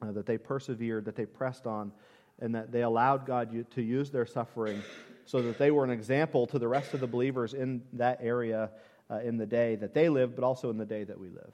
uh, 0.01 0.11
that 0.11 0.25
they 0.25 0.37
persevered, 0.37 1.05
that 1.05 1.15
they 1.15 1.25
pressed 1.25 1.65
on, 1.65 1.91
and 2.39 2.53
that 2.55 2.71
they 2.71 2.81
allowed 2.81 3.25
God 3.25 3.65
to 3.71 3.81
use 3.81 4.11
their 4.11 4.25
suffering 4.25 4.81
so 5.25 5.41
that 5.41 5.57
they 5.57 5.71
were 5.71 5.83
an 5.83 5.91
example 5.91 6.47
to 6.47 6.59
the 6.59 6.67
rest 6.67 6.93
of 6.93 6.99
the 6.99 7.07
believers 7.07 7.53
in 7.53 7.83
that 7.93 8.19
area 8.21 8.71
uh, 9.09 9.19
in 9.19 9.37
the 9.37 9.45
day 9.45 9.75
that 9.75 9.93
they 9.93 10.09
lived, 10.09 10.35
but 10.35 10.43
also 10.43 10.69
in 10.69 10.77
the 10.77 10.85
day 10.85 11.03
that 11.03 11.19
we 11.19 11.29
live. 11.29 11.53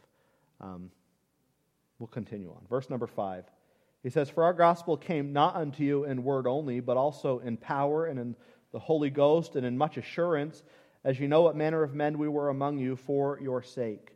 Um, 0.62 0.91
we'll 1.99 2.08
continue 2.08 2.49
on. 2.49 2.65
Verse 2.69 2.89
number 2.89 3.08
five. 3.08 3.45
He 4.08 4.12
says, 4.12 4.30
For 4.30 4.46
our 4.46 4.54
gospel 4.54 4.96
came 4.96 5.34
not 5.34 5.58
unto 5.58 5.84
you 5.84 6.06
in 6.06 6.24
word 6.24 6.48
only, 6.48 6.80
but 6.80 6.96
also 6.96 7.39
in 7.39 7.58
power 7.58 8.06
and 8.06 8.17
in 8.17 8.38
the 8.72 8.80
Holy 8.80 9.10
Ghost 9.10 9.58
and 9.58 9.65
in 9.65 9.78
much 9.78 9.98
assurance, 9.98 10.63
as 11.04 11.20
you 11.20 11.28
know 11.28 11.41
what 11.41 11.58
manner 11.58 11.84
of 11.84 11.93
men 11.93 12.17
we 12.17 12.30
were 12.30 12.48
among 12.48 12.78
you 12.78 12.96
for 12.96 13.38
your 13.41 13.62
sake. 13.62 14.13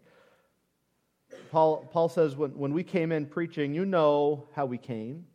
Paul, 1.51 1.89
Paul 1.91 2.07
says, 2.07 2.37
when, 2.37 2.51
when 2.51 2.71
we 2.71 2.85
came 2.85 3.11
in 3.11 3.25
preaching, 3.25 3.73
you 3.73 3.85
know 3.85 4.47
how 4.55 4.65
we 4.65 4.77
came. 4.77 5.25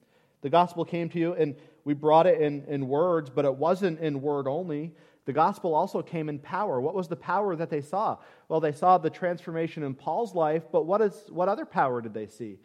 The 0.41 0.49
gospel 0.49 0.87
came 0.87 1.11
to 1.11 1.19
you, 1.19 1.35
and 1.35 1.55
we 1.85 1.93
brought 1.93 2.27
it 2.27 2.41
in, 2.41 2.65
in 2.65 2.89
words, 2.89 3.29
but 3.29 3.45
it 3.45 3.57
wasn't 3.57 4.01
in 4.01 4.23
word 4.23 4.49
only. 4.49 4.95
The 5.27 5.35
gospel 5.35 5.75
also 5.75 6.01
came 6.01 6.31
in 6.31 6.39
power. 6.39 6.81
What 6.81 6.95
was 6.95 7.09
the 7.09 7.17
power 7.17 7.57
that 7.57 7.69
they 7.69 7.83
saw? 7.83 8.17
Well, 8.49 8.61
they 8.61 8.73
saw 8.73 8.97
the 8.97 9.11
transformation 9.11 9.83
in 9.83 9.93
Paul's 9.93 10.35
life, 10.35 10.63
but 10.73 10.87
what, 10.87 11.03
is, 11.03 11.25
what 11.29 11.51
other 11.51 11.67
power 11.67 12.01
did 12.01 12.15
they 12.15 12.29
see? 12.29 12.59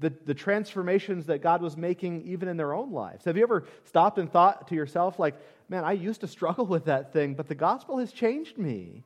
The, 0.00 0.12
the 0.26 0.34
transformations 0.34 1.26
that 1.26 1.42
God 1.42 1.60
was 1.60 1.76
making 1.76 2.22
even 2.22 2.48
in 2.48 2.56
their 2.56 2.72
own 2.72 2.92
lives. 2.92 3.24
Have 3.24 3.36
you 3.36 3.42
ever 3.42 3.64
stopped 3.84 4.18
and 4.18 4.30
thought 4.30 4.68
to 4.68 4.76
yourself, 4.76 5.18
like, 5.18 5.34
man, 5.68 5.84
I 5.84 5.92
used 5.92 6.20
to 6.20 6.28
struggle 6.28 6.66
with 6.66 6.84
that 6.84 7.12
thing, 7.12 7.34
but 7.34 7.48
the 7.48 7.56
gospel 7.56 7.98
has 7.98 8.12
changed 8.12 8.58
me? 8.58 9.02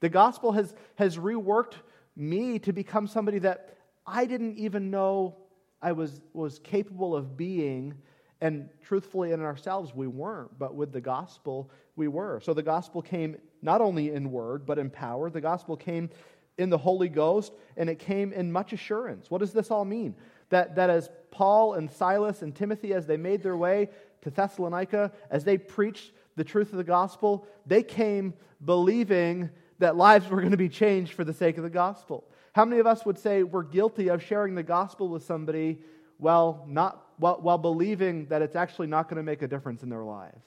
The 0.00 0.08
gospel 0.08 0.52
has, 0.52 0.74
has 0.96 1.18
reworked 1.18 1.74
me 2.16 2.58
to 2.60 2.72
become 2.72 3.06
somebody 3.06 3.40
that 3.40 3.76
I 4.06 4.24
didn't 4.24 4.58
even 4.58 4.90
know 4.90 5.36
I 5.80 5.92
was, 5.92 6.20
was 6.32 6.58
capable 6.60 7.14
of 7.14 7.36
being. 7.36 7.94
And 8.40 8.68
truthfully, 8.82 9.32
in 9.32 9.40
ourselves, 9.40 9.94
we 9.94 10.06
weren't. 10.06 10.58
But 10.58 10.74
with 10.74 10.92
the 10.92 11.00
gospel, 11.00 11.70
we 11.94 12.08
were. 12.08 12.40
So 12.40 12.54
the 12.54 12.62
gospel 12.62 13.02
came 13.02 13.36
not 13.62 13.80
only 13.80 14.12
in 14.12 14.32
word, 14.32 14.66
but 14.66 14.78
in 14.78 14.90
power. 14.90 15.30
The 15.30 15.40
gospel 15.40 15.76
came 15.76 16.10
in 16.58 16.70
the 16.70 16.78
Holy 16.78 17.08
Ghost, 17.08 17.52
and 17.76 17.88
it 17.88 17.98
came 17.98 18.32
in 18.32 18.52
much 18.52 18.72
assurance. 18.72 19.30
What 19.30 19.38
does 19.38 19.52
this 19.52 19.70
all 19.70 19.84
mean? 19.84 20.14
That, 20.50 20.76
that 20.76 20.90
as 20.90 21.10
Paul 21.30 21.74
and 21.74 21.90
Silas 21.90 22.42
and 22.42 22.54
Timothy, 22.54 22.92
as 22.92 23.06
they 23.06 23.16
made 23.16 23.42
their 23.42 23.56
way 23.56 23.88
to 24.22 24.30
Thessalonica, 24.30 25.12
as 25.30 25.44
they 25.44 25.58
preached 25.58 26.12
the 26.36 26.44
truth 26.44 26.70
of 26.72 26.78
the 26.78 26.84
gospel, 26.84 27.46
they 27.66 27.82
came 27.82 28.34
believing 28.64 29.50
that 29.78 29.96
lives 29.96 30.28
were 30.28 30.38
going 30.38 30.52
to 30.52 30.56
be 30.56 30.68
changed 30.68 31.12
for 31.12 31.24
the 31.24 31.32
sake 31.32 31.56
of 31.56 31.64
the 31.64 31.70
gospel. 31.70 32.24
How 32.54 32.64
many 32.64 32.80
of 32.80 32.86
us 32.86 33.04
would 33.04 33.18
say 33.18 33.42
we're 33.42 33.62
guilty 33.62 34.08
of 34.08 34.22
sharing 34.22 34.54
the 34.54 34.62
gospel 34.62 35.08
with 35.08 35.24
somebody 35.24 35.78
while, 36.18 36.64
not, 36.68 37.04
while, 37.16 37.40
while 37.40 37.58
believing 37.58 38.26
that 38.26 38.42
it's 38.42 38.54
actually 38.54 38.86
not 38.86 39.08
going 39.08 39.16
to 39.16 39.22
make 39.22 39.42
a 39.42 39.48
difference 39.48 39.82
in 39.82 39.88
their 39.88 40.04
lives? 40.04 40.46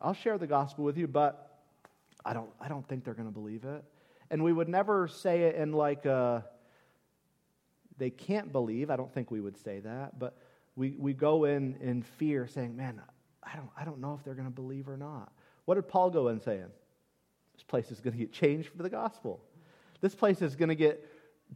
I'll 0.00 0.14
share 0.14 0.36
the 0.36 0.46
gospel 0.46 0.84
with 0.84 0.98
you, 0.98 1.06
but 1.06 1.60
I 2.24 2.32
don't, 2.34 2.50
I 2.60 2.68
don't 2.68 2.86
think 2.86 3.04
they're 3.04 3.14
going 3.14 3.28
to 3.28 3.34
believe 3.34 3.64
it. 3.64 3.84
And 4.32 4.42
we 4.42 4.52
would 4.52 4.68
never 4.68 5.08
say 5.08 5.42
it 5.42 5.56
in 5.56 5.72
like 5.72 6.06
a, 6.06 6.44
they 7.98 8.08
can't 8.08 8.50
believe. 8.50 8.90
I 8.90 8.96
don't 8.96 9.12
think 9.12 9.30
we 9.30 9.42
would 9.42 9.58
say 9.58 9.80
that, 9.80 10.18
but 10.18 10.38
we, 10.74 10.96
we 10.98 11.12
go 11.12 11.44
in 11.44 11.76
in 11.82 12.02
fear 12.02 12.46
saying, 12.46 12.74
man, 12.74 13.00
I 13.42 13.56
don't, 13.56 13.68
I 13.78 13.84
don't 13.84 14.00
know 14.00 14.14
if 14.18 14.24
they're 14.24 14.34
going 14.34 14.48
to 14.48 14.50
believe 14.50 14.88
or 14.88 14.96
not. 14.96 15.30
What 15.66 15.74
did 15.74 15.86
Paul 15.86 16.08
go 16.08 16.28
in 16.28 16.40
saying? 16.40 16.70
This 17.52 17.62
place 17.62 17.90
is 17.90 18.00
going 18.00 18.14
to 18.14 18.18
get 18.18 18.32
changed 18.32 18.70
for 18.70 18.82
the 18.82 18.88
gospel. 18.88 19.44
This 20.00 20.14
place 20.14 20.40
is 20.40 20.56
going 20.56 20.70
to 20.70 20.74
get 20.74 21.06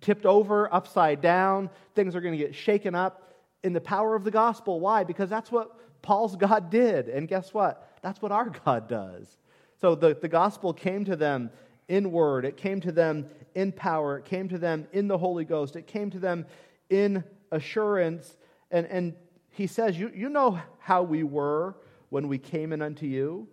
tipped 0.03 0.27
over, 0.27 0.73
upside 0.73 1.23
down. 1.23 1.71
Things 1.95 2.15
are 2.15 2.21
going 2.21 2.39
to 2.39 2.45
get 2.45 2.55
shaken 2.55 2.95
up 2.95 3.33
in 3.65 3.73
the 3.73 3.81
power 3.81 4.15
of 4.15 4.23
the 4.23 4.31
gospel. 4.31 4.81
Why? 4.81 5.03
Because 5.03 5.31
that's 5.31 5.51
what 5.51 6.03
Paul's 6.03 6.37
God 6.37 6.69
did. 6.69 7.09
And 7.09 7.27
guess 7.27 7.55
what? 7.55 7.91
That's 8.03 8.21
what 8.21 8.33
our 8.33 8.51
God 8.51 8.87
does. 8.87 9.39
So 9.81 9.95
the, 9.95 10.15
the 10.15 10.29
gospel 10.29 10.75
came 10.75 11.07
to 11.07 11.17
them 11.17 11.51
in 11.89 12.11
word, 12.11 12.45
it 12.45 12.57
came 12.57 12.81
to 12.81 12.93
them 12.93 13.27
in 13.55 13.73
power, 13.73 14.19
it 14.19 14.25
came 14.25 14.49
to 14.49 14.59
them 14.59 14.87
in 14.93 15.09
the 15.09 15.19
Holy 15.19 15.45
Ghost, 15.45 15.77
it 15.77 15.87
came 15.87 16.11
to 16.11 16.19
them 16.19 16.47
in 16.91 17.25
assurance. 17.53 18.37
And, 18.71 18.87
and 18.87 19.15
he 19.51 19.67
says, 19.67 19.99
you, 19.99 20.11
you 20.15 20.29
know 20.29 20.61
how 20.79 21.03
we 21.03 21.23
were 21.23 21.77
when 22.11 22.29
we 22.29 22.39
came 22.39 22.73
in 22.73 22.83
unto 22.83 23.07
you. 23.07 23.49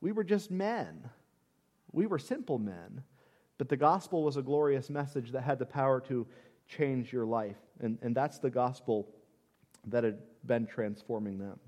We 0.00 0.12
were 0.12 0.24
just 0.24 0.50
men. 0.50 1.08
We 1.92 2.06
were 2.06 2.18
simple 2.18 2.58
men, 2.58 3.02
but 3.58 3.68
the 3.68 3.76
gospel 3.76 4.22
was 4.22 4.36
a 4.36 4.42
glorious 4.42 4.90
message 4.90 5.32
that 5.32 5.42
had 5.42 5.58
the 5.58 5.66
power 5.66 6.00
to 6.02 6.26
change 6.68 7.12
your 7.12 7.24
life. 7.24 7.56
And, 7.80 7.98
and 8.02 8.14
that's 8.14 8.38
the 8.38 8.50
gospel 8.50 9.08
that 9.86 10.04
had 10.04 10.18
been 10.44 10.66
transforming 10.66 11.38
them. 11.38 11.58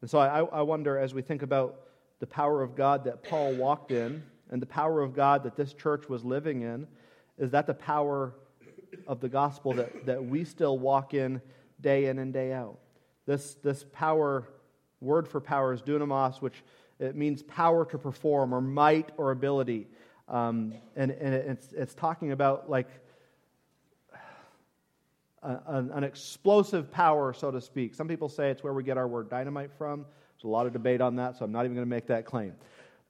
And 0.00 0.10
so 0.10 0.18
I, 0.18 0.40
I 0.40 0.62
wonder, 0.62 0.98
as 0.98 1.14
we 1.14 1.22
think 1.22 1.42
about 1.42 1.80
the 2.18 2.26
power 2.26 2.62
of 2.62 2.74
God 2.74 3.04
that 3.04 3.22
Paul 3.22 3.54
walked 3.54 3.90
in 3.90 4.22
and 4.54 4.62
the 4.62 4.66
power 4.66 5.02
of 5.02 5.16
God 5.16 5.42
that 5.42 5.56
this 5.56 5.74
church 5.74 6.08
was 6.08 6.24
living 6.24 6.62
in, 6.62 6.86
is 7.38 7.50
that 7.50 7.66
the 7.66 7.74
power 7.74 8.36
of 9.08 9.18
the 9.18 9.28
gospel 9.28 9.72
that, 9.72 10.06
that 10.06 10.24
we 10.24 10.44
still 10.44 10.78
walk 10.78 11.12
in 11.12 11.42
day 11.80 12.06
in 12.06 12.20
and 12.20 12.32
day 12.32 12.52
out? 12.52 12.78
This, 13.26 13.54
this 13.64 13.84
power, 13.92 14.48
word 15.00 15.26
for 15.26 15.40
power 15.40 15.72
is 15.72 15.82
dunamis, 15.82 16.40
which 16.40 16.62
it 17.00 17.16
means 17.16 17.42
power 17.42 17.84
to 17.86 17.98
perform 17.98 18.54
or 18.54 18.60
might 18.60 19.10
or 19.16 19.32
ability. 19.32 19.88
Um, 20.28 20.72
and 20.94 21.10
and 21.10 21.34
it's, 21.34 21.72
it's 21.72 21.94
talking 21.94 22.30
about 22.30 22.70
like 22.70 22.88
a, 25.42 25.58
an, 25.66 25.90
an 25.90 26.04
explosive 26.04 26.92
power, 26.92 27.32
so 27.32 27.50
to 27.50 27.60
speak. 27.60 27.96
Some 27.96 28.06
people 28.06 28.28
say 28.28 28.50
it's 28.50 28.62
where 28.62 28.72
we 28.72 28.84
get 28.84 28.98
our 28.98 29.08
word 29.08 29.28
dynamite 29.28 29.72
from. 29.76 30.06
There's 30.36 30.44
a 30.44 30.46
lot 30.46 30.66
of 30.66 30.72
debate 30.72 31.00
on 31.00 31.16
that, 31.16 31.36
so 31.36 31.44
I'm 31.44 31.50
not 31.50 31.64
even 31.64 31.74
going 31.74 31.86
to 31.86 31.90
make 31.90 32.06
that 32.06 32.24
claim. 32.24 32.52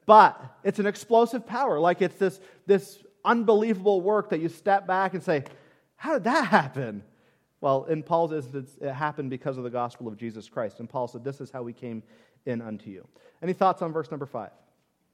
But 0.07 0.59
it's 0.62 0.79
an 0.79 0.87
explosive 0.87 1.47
power. 1.47 1.79
Like 1.81 2.03
it's 2.03 2.17
this, 2.17 2.40
this 2.67 2.99
unbelievable 3.25 4.01
work 4.01 4.31
that 4.31 4.40
you 4.40 4.49
step 4.49 4.87
back 4.87 5.14
and 5.14 5.23
say, 5.23 5.45
How 5.97 6.14
did 6.14 6.25
that 6.25 6.47
happen? 6.47 7.03
Well, 7.61 7.85
in 7.85 8.03
Paul's 8.03 8.33
instance, 8.33 8.77
it 8.81 8.93
happened 8.93 9.31
because 9.31 9.57
of 9.57 9.64
the 9.64 9.71
gospel 9.71 10.07
of 10.07 10.19
Jesus 10.19 10.49
Christ. 10.49 10.81
And 10.81 10.88
Paul 10.88 11.09
said, 11.09 11.25
This 11.25 11.40
is 11.40 11.51
how 11.51 11.62
we 11.62 11.73
came 11.73 12.03
in 12.45 12.61
unto 12.61 12.90
you. 12.90 13.07
Any 13.43 13.55
thoughts 13.55 13.81
on 13.81 13.93
verse 13.93 14.11
number 14.11 14.27
five? 14.27 14.51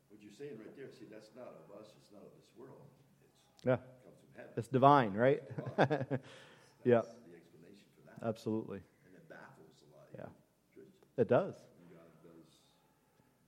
What 0.08 0.20
you're 0.20 0.32
saying 0.36 0.58
right 0.58 0.76
there, 0.76 0.86
see, 0.90 1.06
that's 1.10 1.30
not 1.36 1.46
of 1.46 1.80
us, 1.80 1.86
it's 1.96 2.12
not 2.12 2.22
of 2.22 2.32
this 2.36 2.48
world. 2.58 2.82
It's, 3.54 3.64
Yeah. 3.64 3.74
it 3.74 3.78
comes 4.02 4.18
from 4.18 4.34
heaven. 4.36 4.50
It's 4.56 4.68
divine, 4.68 5.14
right? 5.14 5.42
yeah, 5.78 5.86
the 6.84 7.36
explanation 7.36 7.86
for 7.94 8.02
that. 8.20 8.28
absolutely. 8.28 8.78
And 9.06 9.14
it 9.14 9.28
baffles 9.28 9.76
a 9.86 9.96
lot. 9.96 10.06
Yeah. 10.18 10.82
It 11.22 11.28
does. 11.28 11.54
And 11.54 11.54
God 11.54 11.54
does, 11.54 11.54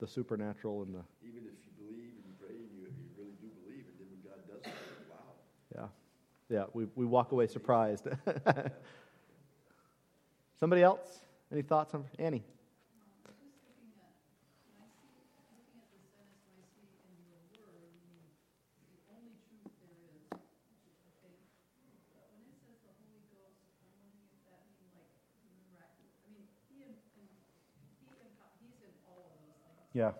The 0.03 0.09
supernatural 0.09 0.83
and 0.83 0.95
the, 0.95 0.99
even 1.25 1.47
if 1.47 1.55
you 1.63 1.71
believe 1.79 2.11
and 2.19 2.27
you 2.27 2.35
pray 2.35 2.59
and 2.59 2.67
you, 2.75 2.91
you 2.91 3.07
really 3.15 3.39
do 3.39 3.47
believe, 3.63 3.87
and 3.87 3.95
then 4.03 4.11
when 4.11 4.19
God 4.19 4.43
does 4.51 4.59
it, 4.67 4.75
wow. 5.07 5.31
yeah. 5.71 5.87
Yeah, 6.53 6.65
we, 6.73 6.87
we 6.99 7.05
walk 7.05 7.31
away 7.31 7.47
surprised. 7.47 8.09
Somebody 10.59 10.83
else? 10.83 11.21
Any 11.53 11.61
thoughts 11.61 11.93
on 11.93 12.03
Annie? 12.19 12.43
Just 12.43 13.39
looking 13.63 13.95
at, 13.95 14.11
when 14.67 14.75
I 14.83 14.91
see, 14.99 15.23
looking 15.55 15.79
at 15.79 15.87
the 15.87 16.03
sentence, 16.11 16.51
when 16.51 16.59
I 16.59 16.67
see 16.67 16.83
in 16.83 17.15
your 17.23 17.39
word, 17.47 17.63
Yeah. 29.93 30.11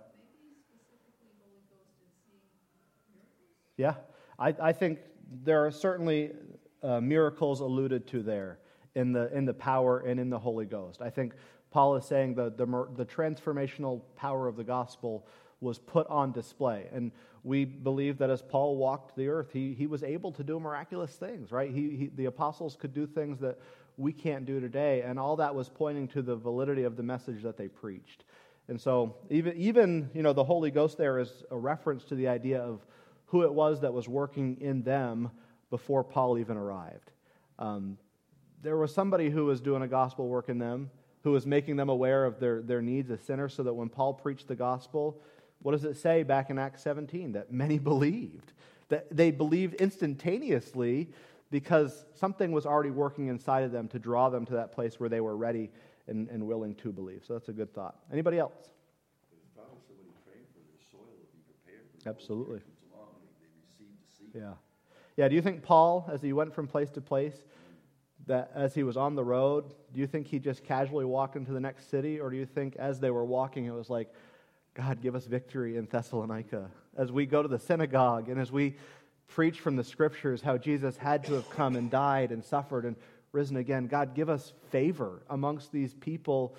Yeah, 3.75 3.95
I, 4.37 4.55
I 4.61 4.71
think 4.71 4.99
there 5.43 5.65
are 5.65 5.71
certainly 5.71 6.31
uh, 6.83 7.01
miracles 7.01 7.59
alluded 7.59 8.05
to 8.07 8.21
there 8.21 8.59
in 8.93 9.11
the, 9.11 9.35
in 9.35 9.45
the 9.45 9.53
power 9.53 10.01
and 10.01 10.19
in 10.19 10.29
the 10.29 10.37
Holy 10.37 10.65
Ghost. 10.65 11.01
I 11.01 11.09
think 11.09 11.33
Paul 11.71 11.95
is 11.95 12.05
saying 12.05 12.35
the, 12.35 12.51
the, 12.51 12.65
the 12.95 13.05
transformational 13.05 14.01
power 14.15 14.47
of 14.47 14.57
the 14.57 14.63
gospel 14.63 15.25
was 15.59 15.79
put 15.79 16.05
on 16.07 16.31
display. 16.31 16.87
And 16.93 17.11
we 17.43 17.65
believe 17.65 18.19
that 18.19 18.29
as 18.29 18.43
Paul 18.43 18.77
walked 18.77 19.15
the 19.15 19.27
earth, 19.27 19.49
he, 19.51 19.73
he 19.73 19.87
was 19.87 20.03
able 20.03 20.31
to 20.33 20.43
do 20.43 20.59
miraculous 20.59 21.15
things, 21.15 21.51
right? 21.51 21.71
He, 21.71 21.95
he, 21.95 22.11
the 22.15 22.25
apostles 22.25 22.77
could 22.79 22.93
do 22.93 23.07
things 23.07 23.39
that 23.39 23.57
we 23.97 24.11
can't 24.11 24.45
do 24.45 24.59
today, 24.59 25.01
and 25.01 25.19
all 25.19 25.35
that 25.35 25.53
was 25.53 25.69
pointing 25.69 26.07
to 26.09 26.21
the 26.21 26.35
validity 26.35 26.83
of 26.83 26.95
the 26.95 27.03
message 27.03 27.43
that 27.43 27.57
they 27.57 27.67
preached. 27.67 28.23
And 28.67 28.79
so, 28.79 29.15
even, 29.29 29.57
even 29.57 30.09
you 30.13 30.23
know, 30.23 30.33
the 30.33 30.43
Holy 30.43 30.71
Ghost 30.71 30.97
there 30.97 31.19
is 31.19 31.43
a 31.51 31.57
reference 31.57 32.03
to 32.05 32.15
the 32.15 32.27
idea 32.27 32.61
of 32.61 32.85
who 33.25 33.43
it 33.43 33.53
was 33.53 33.81
that 33.81 33.93
was 33.93 34.07
working 34.07 34.57
in 34.61 34.83
them 34.83 35.31
before 35.69 36.03
Paul 36.03 36.37
even 36.37 36.55
arrived. 36.55 37.11
Um, 37.59 37.97
there 38.61 38.77
was 38.77 38.93
somebody 38.93 39.29
who 39.29 39.45
was 39.45 39.59
doing 39.59 39.81
a 39.81 39.87
gospel 39.87 40.27
work 40.27 40.47
in 40.49 40.57
them, 40.57 40.89
who 41.23 41.31
was 41.31 41.45
making 41.45 41.75
them 41.75 41.89
aware 41.89 42.25
of 42.25 42.39
their, 42.39 42.61
their 42.61 42.81
needs 42.81 43.11
as 43.11 43.21
sinners, 43.21 43.53
so 43.53 43.63
that 43.63 43.73
when 43.73 43.89
Paul 43.89 44.13
preached 44.13 44.47
the 44.47 44.55
gospel, 44.55 45.21
what 45.61 45.71
does 45.71 45.83
it 45.83 45.97
say 45.97 46.23
back 46.23 46.49
in 46.49 46.59
Acts 46.59 46.83
17? 46.83 47.33
That 47.33 47.51
many 47.51 47.79
believed. 47.79 48.53
That 48.89 49.07
they 49.15 49.31
believed 49.31 49.75
instantaneously 49.75 51.09
because 51.49 52.05
something 52.15 52.51
was 52.51 52.65
already 52.65 52.91
working 52.91 53.27
inside 53.27 53.63
of 53.63 53.71
them 53.71 53.87
to 53.89 53.99
draw 53.99 54.29
them 54.29 54.45
to 54.45 54.53
that 54.53 54.71
place 54.71 54.99
where 54.99 55.09
they 55.09 55.21
were 55.21 55.35
ready 55.35 55.69
and, 56.07 56.29
and 56.29 56.45
willing 56.45 56.75
to 56.75 56.91
believe. 56.91 57.23
So 57.27 57.33
that's 57.33 57.49
a 57.49 57.53
good 57.53 57.73
thought. 57.73 57.95
Anybody 58.11 58.39
else? 58.39 58.53
There's 59.31 59.43
probably 59.55 59.79
somebody 59.87 60.09
trained 60.25 60.47
for 60.53 60.59
their 60.59 60.81
soil 60.91 61.13
to 61.15 61.27
be 61.31 61.41
prepared. 61.45 61.85
For 61.91 62.03
the 62.03 62.09
Absolutely. 62.09 62.45
Holy 62.45 62.61
Spirit 62.61 62.79
comes 62.79 62.93
along, 62.93 63.15
they, 63.21 63.45
they 63.45 63.51
receive 63.61 63.93
the 63.99 64.17
seed. 64.17 64.29
Yeah. 64.33 64.53
Yeah, 65.15 65.27
do 65.27 65.35
you 65.35 65.41
think 65.41 65.63
Paul, 65.63 66.09
as 66.11 66.21
he 66.21 66.33
went 66.33 66.53
from 66.53 66.67
place 66.67 66.89
to 66.91 67.01
place, 67.01 67.43
that 68.25 68.51
as 68.55 68.73
he 68.73 68.83
was 68.83 68.97
on 68.97 69.15
the 69.15 69.23
road, 69.23 69.73
do 69.93 69.99
you 69.99 70.07
think 70.07 70.27
he 70.27 70.39
just 70.39 70.63
casually 70.63 71.05
walked 71.05 71.35
into 71.35 71.51
the 71.51 71.59
next 71.59 71.89
city? 71.89 72.19
Or 72.19 72.29
do 72.29 72.37
you 72.37 72.45
think 72.45 72.75
as 72.77 72.99
they 72.99 73.11
were 73.11 73.25
walking, 73.25 73.65
it 73.65 73.73
was 73.73 73.89
like, 73.89 74.13
God, 74.73 75.01
give 75.01 75.15
us 75.15 75.25
victory 75.25 75.77
in 75.77 75.85
Thessalonica? 75.85 76.71
As 76.97 77.11
we 77.11 77.25
go 77.25 77.41
to 77.41 77.47
the 77.47 77.59
synagogue 77.59 78.29
and 78.29 78.39
as 78.39 78.51
we 78.51 78.75
preach 79.27 79.59
from 79.59 79.75
the 79.75 79.83
scriptures 79.83 80.41
how 80.41 80.57
Jesus 80.57 80.97
had 80.97 81.23
to 81.25 81.33
have 81.33 81.49
come 81.49 81.75
and 81.75 81.89
died 81.89 82.31
and 82.31 82.43
suffered 82.43 82.85
and 82.85 82.95
risen 83.33 83.57
again, 83.57 83.87
God, 83.87 84.13
give 84.13 84.29
us 84.29 84.53
favor 84.69 85.23
amongst 85.29 85.71
these 85.71 85.93
people 85.93 86.55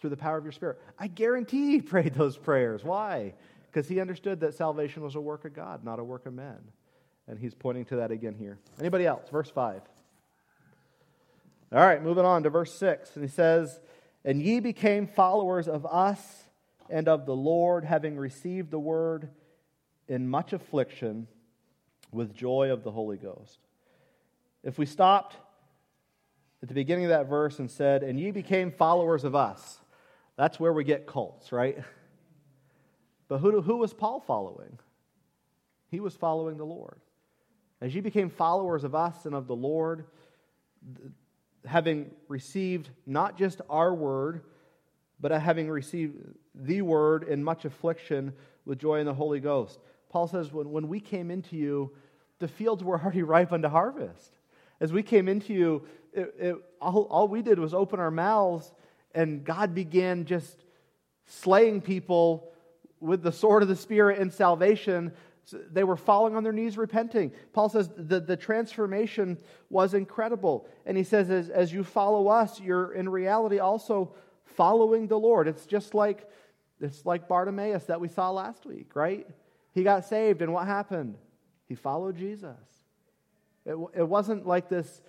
through 0.00 0.10
the 0.10 0.16
power 0.16 0.36
of 0.36 0.44
your 0.44 0.52
Spirit. 0.52 0.80
I 0.98 1.06
guarantee 1.06 1.70
he 1.72 1.80
prayed 1.82 2.14
those 2.14 2.36
prayers. 2.36 2.82
Why? 2.82 3.34
Because 3.70 3.88
he 3.88 4.00
understood 4.00 4.40
that 4.40 4.54
salvation 4.54 5.02
was 5.02 5.14
a 5.14 5.20
work 5.20 5.44
of 5.44 5.54
God, 5.54 5.84
not 5.84 6.00
a 6.00 6.04
work 6.04 6.26
of 6.26 6.32
men. 6.32 6.58
And 7.28 7.38
he's 7.38 7.54
pointing 7.54 7.84
to 7.86 7.96
that 7.96 8.10
again 8.10 8.34
here. 8.38 8.58
Anybody 8.80 9.06
else? 9.06 9.28
Verse 9.30 9.50
5. 9.50 9.82
All 11.72 11.78
right, 11.78 12.02
moving 12.02 12.24
on 12.24 12.42
to 12.42 12.50
verse 12.50 12.72
6. 12.74 13.16
And 13.16 13.24
he 13.24 13.30
says, 13.30 13.80
And 14.24 14.42
ye 14.42 14.60
became 14.60 15.06
followers 15.06 15.68
of 15.68 15.86
us 15.86 16.44
and 16.88 17.08
of 17.08 17.26
the 17.26 17.34
Lord, 17.34 17.84
having 17.84 18.16
received 18.16 18.70
the 18.70 18.78
word 18.78 19.28
in 20.08 20.28
much 20.28 20.52
affliction 20.52 21.26
with 22.12 22.34
joy 22.34 22.70
of 22.70 22.84
the 22.84 22.92
Holy 22.92 23.16
Ghost. 23.16 23.58
If 24.62 24.78
we 24.78 24.86
stopped 24.86 25.36
at 26.64 26.68
the 26.68 26.74
beginning 26.74 27.04
of 27.04 27.10
that 27.10 27.28
verse 27.28 27.58
and 27.58 27.70
said, 27.70 28.02
And 28.02 28.18
ye 28.18 28.30
became 28.30 28.72
followers 28.72 29.24
of 29.24 29.34
us, 29.34 29.80
that's 30.34 30.58
where 30.58 30.72
we 30.72 30.82
get 30.82 31.06
cults, 31.06 31.52
right? 31.52 31.76
But 33.28 33.40
who, 33.40 33.60
who 33.60 33.76
was 33.76 33.92
Paul 33.92 34.20
following? 34.20 34.78
He 35.90 36.00
was 36.00 36.14
following 36.14 36.56
the 36.56 36.64
Lord. 36.64 37.02
As 37.82 37.94
ye 37.94 38.00
became 38.00 38.30
followers 38.30 38.82
of 38.82 38.94
us 38.94 39.26
and 39.26 39.34
of 39.34 39.46
the 39.46 39.54
Lord, 39.54 40.06
having 41.66 42.10
received 42.28 42.88
not 43.04 43.36
just 43.36 43.60
our 43.68 43.92
word, 43.92 44.40
but 45.20 45.32
having 45.32 45.68
received 45.68 46.16
the 46.54 46.80
word 46.80 47.24
in 47.24 47.44
much 47.44 47.66
affliction 47.66 48.32
with 48.64 48.78
joy 48.78 49.00
in 49.00 49.06
the 49.06 49.12
Holy 49.12 49.38
Ghost. 49.38 49.80
Paul 50.08 50.28
says, 50.28 50.50
when, 50.50 50.70
when 50.70 50.88
we 50.88 50.98
came 50.98 51.30
into 51.30 51.56
you, 51.56 51.90
the 52.38 52.48
fields 52.48 52.82
were 52.82 52.98
already 52.98 53.22
ripe 53.22 53.52
unto 53.52 53.68
harvest. 53.68 54.38
As 54.80 54.94
we 54.94 55.02
came 55.02 55.28
into 55.28 55.52
you, 55.52 55.86
it, 56.14 56.34
it, 56.38 56.56
all, 56.80 57.02
all 57.10 57.28
we 57.28 57.42
did 57.42 57.58
was 57.58 57.74
open 57.74 58.00
our 58.00 58.10
mouths, 58.10 58.72
and 59.14 59.44
God 59.44 59.74
began 59.74 60.24
just 60.24 60.64
slaying 61.26 61.80
people 61.80 62.52
with 63.00 63.22
the 63.22 63.32
sword 63.32 63.62
of 63.62 63.68
the 63.68 63.76
Spirit 63.76 64.18
and 64.18 64.32
salvation. 64.32 65.12
They 65.70 65.84
were 65.84 65.96
falling 65.96 66.36
on 66.36 66.42
their 66.42 66.52
knees 66.52 66.78
repenting. 66.78 67.32
Paul 67.52 67.68
says 67.68 67.90
the, 67.96 68.20
the 68.20 68.36
transformation 68.36 69.38
was 69.68 69.94
incredible. 69.94 70.66
And 70.86 70.96
he 70.96 71.04
says, 71.04 71.30
as, 71.30 71.50
as 71.50 71.72
you 71.72 71.84
follow 71.84 72.28
us, 72.28 72.60
you're 72.60 72.92
in 72.92 73.08
reality 73.08 73.58
also 73.58 74.14
following 74.44 75.06
the 75.06 75.18
Lord. 75.18 75.48
It's 75.48 75.66
just 75.66 75.94
like 75.94 76.28
it's 76.80 77.06
like 77.06 77.28
Bartimaeus 77.28 77.84
that 77.84 78.00
we 78.00 78.08
saw 78.08 78.30
last 78.30 78.66
week, 78.66 78.94
right? 78.94 79.26
He 79.72 79.82
got 79.82 80.04
saved, 80.04 80.42
and 80.42 80.52
what 80.52 80.66
happened? 80.66 81.16
He 81.66 81.74
followed 81.74 82.16
Jesus. 82.16 82.58
It, 83.64 83.76
it 83.94 84.08
wasn't 84.08 84.46
like 84.46 84.68
this, 84.68 85.00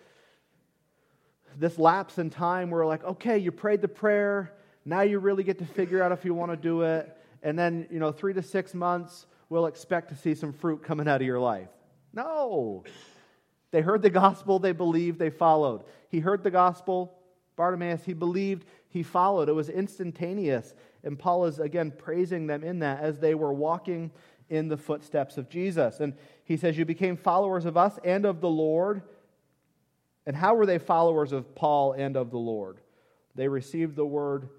this 1.57 1.77
lapse 1.77 2.17
in 2.17 2.29
time 2.29 2.69
where, 2.69 2.85
like, 2.85 3.03
okay, 3.03 3.37
you 3.37 3.51
prayed 3.51 3.81
the 3.81 3.87
prayer, 3.87 4.53
now 4.85 5.01
you 5.01 5.19
really 5.19 5.43
get 5.43 5.57
to 5.59 5.65
figure 5.65 6.01
out 6.01 6.11
if 6.11 6.25
you 6.25 6.33
want 6.33 6.51
to 6.51 6.57
do 6.57 6.81
it, 6.81 7.15
and 7.43 7.57
then, 7.57 7.87
you 7.89 7.99
know, 7.99 8.11
three 8.11 8.33
to 8.33 8.41
six 8.41 8.73
months, 8.73 9.25
we'll 9.49 9.67
expect 9.67 10.09
to 10.09 10.15
see 10.15 10.35
some 10.35 10.53
fruit 10.53 10.83
coming 10.83 11.07
out 11.07 11.21
of 11.21 11.27
your 11.27 11.39
life. 11.39 11.69
No. 12.13 12.83
They 13.71 13.81
heard 13.81 14.01
the 14.01 14.09
gospel, 14.09 14.59
they 14.59 14.71
believed, 14.71 15.19
they 15.19 15.29
followed. 15.29 15.83
He 16.09 16.19
heard 16.19 16.43
the 16.43 16.51
gospel, 16.51 17.17
Bartimaeus, 17.55 18.03
he 18.03 18.13
believed, 18.13 18.65
he 18.87 19.03
followed. 19.03 19.49
It 19.49 19.53
was 19.53 19.69
instantaneous. 19.69 20.73
And 21.03 21.19
Paul 21.19 21.45
is 21.45 21.59
again 21.59 21.91
praising 21.91 22.47
them 22.47 22.63
in 22.63 22.79
that 22.79 23.01
as 23.01 23.19
they 23.19 23.35
were 23.35 23.53
walking 23.53 24.11
in 24.49 24.67
the 24.67 24.77
footsteps 24.77 25.37
of 25.37 25.49
Jesus. 25.49 25.99
And 25.99 26.13
he 26.43 26.57
says, 26.57 26.77
You 26.77 26.85
became 26.85 27.17
followers 27.17 27.65
of 27.65 27.77
us 27.77 27.99
and 28.03 28.25
of 28.25 28.41
the 28.41 28.49
Lord. 28.49 29.01
And 30.25 30.35
how 30.35 30.55
were 30.55 30.65
they 30.65 30.79
followers 30.79 31.31
of 31.31 31.55
Paul 31.55 31.93
and 31.93 32.15
of 32.15 32.31
the 32.31 32.37
Lord? 32.37 32.79
They 33.35 33.47
received 33.47 33.95
the 33.95 34.05
word 34.05 34.49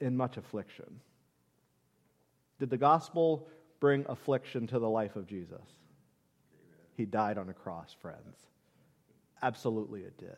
in 0.00 0.16
much 0.16 0.36
affliction. 0.36 1.00
Did 2.58 2.70
the 2.70 2.78
gospel 2.78 3.48
bring 3.80 4.04
affliction 4.08 4.66
to 4.68 4.78
the 4.78 4.88
life 4.88 5.16
of 5.16 5.26
Jesus? 5.26 5.66
He 6.94 7.04
died 7.04 7.38
on 7.38 7.48
a 7.48 7.54
cross, 7.54 7.94
friends. 8.00 8.38
Absolutely, 9.42 10.00
it 10.00 10.16
did. 10.18 10.36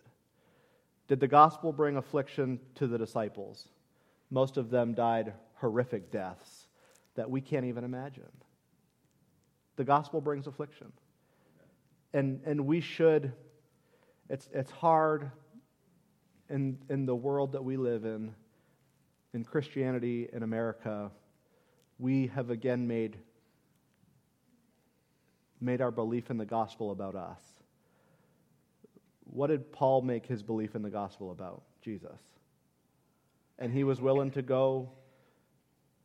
Did 1.06 1.20
the 1.20 1.28
gospel 1.28 1.72
bring 1.72 1.96
affliction 1.96 2.60
to 2.74 2.86
the 2.86 2.98
disciples? 2.98 3.68
Most 4.30 4.56
of 4.56 4.68
them 4.68 4.92
died 4.94 5.32
horrific 5.54 6.10
deaths 6.10 6.66
that 7.14 7.30
we 7.30 7.40
can't 7.40 7.64
even 7.64 7.84
imagine. 7.84 8.30
The 9.76 9.84
gospel 9.84 10.20
brings 10.20 10.46
affliction. 10.46 10.92
And, 12.12 12.40
and 12.44 12.66
we 12.66 12.80
should, 12.80 13.32
it's, 14.28 14.48
it's 14.52 14.70
hard 14.70 15.30
in, 16.48 16.78
in 16.88 17.06
the 17.06 17.14
world 17.14 17.52
that 17.52 17.64
we 17.64 17.76
live 17.76 18.04
in, 18.04 18.34
in 19.34 19.44
Christianity 19.44 20.28
in 20.32 20.42
America, 20.42 21.10
we 21.98 22.28
have 22.28 22.50
again 22.50 22.86
made, 22.86 23.18
made 25.60 25.80
our 25.80 25.90
belief 25.90 26.30
in 26.30 26.38
the 26.38 26.46
gospel 26.46 26.90
about 26.90 27.14
us. 27.14 27.40
What 29.24 29.48
did 29.48 29.72
Paul 29.72 30.02
make 30.02 30.26
his 30.26 30.42
belief 30.42 30.74
in 30.74 30.82
the 30.82 30.90
gospel 30.90 31.30
about? 31.30 31.62
Jesus 31.82 32.18
and 33.58 33.72
he 33.72 33.85
was 33.85 34.00
willing 34.00 34.31
to 34.31 34.42
go 34.42 34.88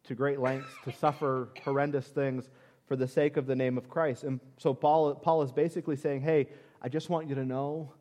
to 0.06 0.16
great 0.16 0.40
lengths 0.40 0.70
to 0.84 0.92
suffer 0.92 1.50
horrendous 1.64 2.08
things 2.08 2.50
for 2.86 2.96
the 2.96 3.08
sake 3.08 3.38
of 3.38 3.46
the 3.46 3.56
name 3.56 3.78
of 3.78 3.88
Christ. 3.90 4.24
And 4.24 4.40
so 4.58 4.74
Paul, 4.74 5.16
Paul 5.16 5.44
is 5.44 5.52
basically 5.52 5.96
saying, 5.96 6.22
hey, 6.22 6.50
I 6.82 6.90
just 6.90 7.10
want 7.10 7.30
you 7.30 7.36
to 7.36 7.46
know 7.46 7.94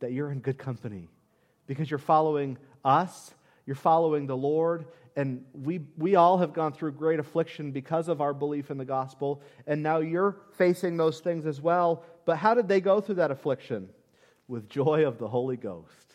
that 0.00 0.12
you're 0.12 0.30
in 0.30 0.40
good 0.40 0.58
company 0.58 1.08
because 1.66 1.90
you're 1.90 1.98
following 1.98 2.56
us, 2.84 3.32
you're 3.66 3.76
following 3.76 4.26
the 4.26 4.36
Lord, 4.36 4.86
and 5.16 5.44
we, 5.52 5.80
we 5.96 6.14
all 6.14 6.38
have 6.38 6.52
gone 6.52 6.72
through 6.72 6.92
great 6.92 7.18
affliction 7.18 7.72
because 7.72 8.08
of 8.08 8.20
our 8.20 8.32
belief 8.32 8.70
in 8.70 8.78
the 8.78 8.84
gospel, 8.84 9.42
and 9.66 9.82
now 9.82 9.98
you're 9.98 10.36
facing 10.52 10.96
those 10.96 11.20
things 11.20 11.44
as 11.44 11.60
well. 11.60 12.04
But 12.24 12.36
how 12.36 12.54
did 12.54 12.68
they 12.68 12.80
go 12.80 13.00
through 13.00 13.16
that 13.16 13.30
affliction? 13.30 13.88
With 14.46 14.68
joy 14.70 15.06
of 15.06 15.18
the 15.18 15.28
Holy 15.28 15.58
Ghost. 15.58 16.14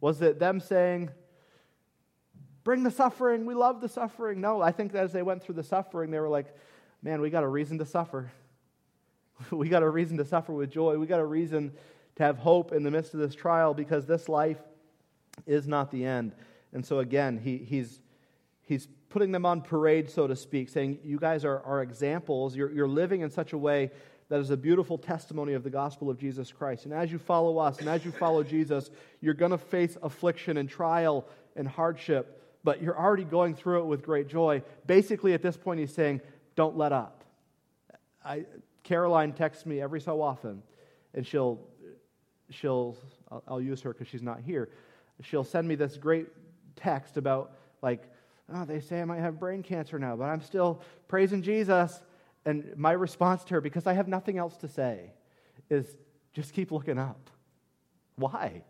Was 0.00 0.22
it 0.22 0.38
them 0.38 0.60
saying, 0.60 1.10
Bring 2.62 2.82
the 2.82 2.90
suffering. 2.90 3.46
We 3.46 3.54
love 3.54 3.80
the 3.80 3.88
suffering. 3.88 4.40
No, 4.40 4.60
I 4.60 4.70
think 4.72 4.94
as 4.94 5.12
they 5.12 5.22
went 5.22 5.42
through 5.42 5.54
the 5.54 5.62
suffering, 5.62 6.10
they 6.10 6.20
were 6.20 6.28
like, 6.28 6.54
man, 7.02 7.20
we 7.20 7.30
got 7.30 7.42
a 7.42 7.48
reason 7.48 7.78
to 7.78 7.86
suffer. 7.86 8.30
we 9.50 9.68
got 9.68 9.82
a 9.82 9.88
reason 9.88 10.18
to 10.18 10.24
suffer 10.24 10.52
with 10.52 10.70
joy. 10.70 10.98
We 10.98 11.06
got 11.06 11.20
a 11.20 11.24
reason 11.24 11.72
to 12.16 12.22
have 12.22 12.38
hope 12.38 12.72
in 12.72 12.82
the 12.82 12.90
midst 12.90 13.14
of 13.14 13.20
this 13.20 13.34
trial 13.34 13.74
because 13.74 14.06
this 14.06 14.28
life 14.28 14.58
is 15.46 15.66
not 15.66 15.90
the 15.90 16.04
end. 16.04 16.32
And 16.72 16.84
so, 16.84 16.98
again, 16.98 17.38
he, 17.38 17.58
he's, 17.58 18.00
he's 18.62 18.88
putting 19.08 19.32
them 19.32 19.44
on 19.44 19.60
parade, 19.60 20.10
so 20.10 20.26
to 20.26 20.36
speak, 20.36 20.68
saying, 20.68 20.98
You 21.04 21.18
guys 21.18 21.44
are, 21.44 21.60
are 21.60 21.82
examples. 21.82 22.56
You're, 22.56 22.70
you're 22.70 22.88
living 22.88 23.20
in 23.20 23.30
such 23.30 23.52
a 23.52 23.58
way 23.58 23.90
that 24.28 24.38
is 24.38 24.50
a 24.50 24.56
beautiful 24.56 24.96
testimony 24.96 25.54
of 25.54 25.64
the 25.64 25.70
gospel 25.70 26.08
of 26.08 26.18
Jesus 26.18 26.52
Christ. 26.52 26.84
And 26.84 26.94
as 26.94 27.10
you 27.10 27.18
follow 27.18 27.58
us 27.58 27.80
and 27.80 27.88
as 27.88 28.04
you 28.04 28.12
follow 28.12 28.44
Jesus, 28.44 28.90
you're 29.20 29.34
going 29.34 29.50
to 29.50 29.58
face 29.58 29.98
affliction 30.02 30.56
and 30.56 30.68
trial 30.68 31.26
and 31.56 31.66
hardship, 31.66 32.40
but 32.62 32.80
you're 32.80 32.98
already 32.98 33.24
going 33.24 33.56
through 33.56 33.80
it 33.80 33.86
with 33.86 34.02
great 34.02 34.28
joy. 34.28 34.62
Basically, 34.86 35.34
at 35.34 35.42
this 35.42 35.56
point, 35.56 35.80
he's 35.80 35.92
saying, 35.92 36.20
Don't 36.54 36.76
let 36.76 36.92
up. 36.92 37.24
I, 38.24 38.44
Caroline 38.84 39.32
texts 39.32 39.66
me 39.66 39.80
every 39.80 40.00
so 40.00 40.22
often, 40.22 40.62
and 41.12 41.26
she'll, 41.26 41.60
she'll 42.50 42.96
I'll, 43.30 43.42
I'll 43.48 43.60
use 43.60 43.80
her 43.82 43.92
because 43.92 44.08
she's 44.08 44.22
not 44.22 44.40
here. 44.40 44.68
She'll 45.22 45.44
send 45.44 45.68
me 45.68 45.74
this 45.74 45.96
great 45.96 46.26
text 46.76 47.16
about, 47.16 47.52
like, 47.82 48.02
oh, 48.52 48.64
they 48.64 48.80
say 48.80 49.00
I 49.00 49.04
might 49.04 49.20
have 49.20 49.38
brain 49.38 49.62
cancer 49.62 49.98
now, 49.98 50.16
but 50.16 50.24
I'm 50.24 50.40
still 50.40 50.80
praising 51.08 51.42
Jesus. 51.42 52.02
And 52.46 52.72
my 52.76 52.92
response 52.92 53.44
to 53.44 53.54
her, 53.54 53.60
because 53.60 53.86
I 53.86 53.92
have 53.92 54.08
nothing 54.08 54.38
else 54.38 54.56
to 54.58 54.68
say, 54.68 55.12
is 55.68 55.86
just 56.32 56.54
keep 56.54 56.72
looking 56.72 56.98
up. 56.98 57.30
Why? 58.16 58.62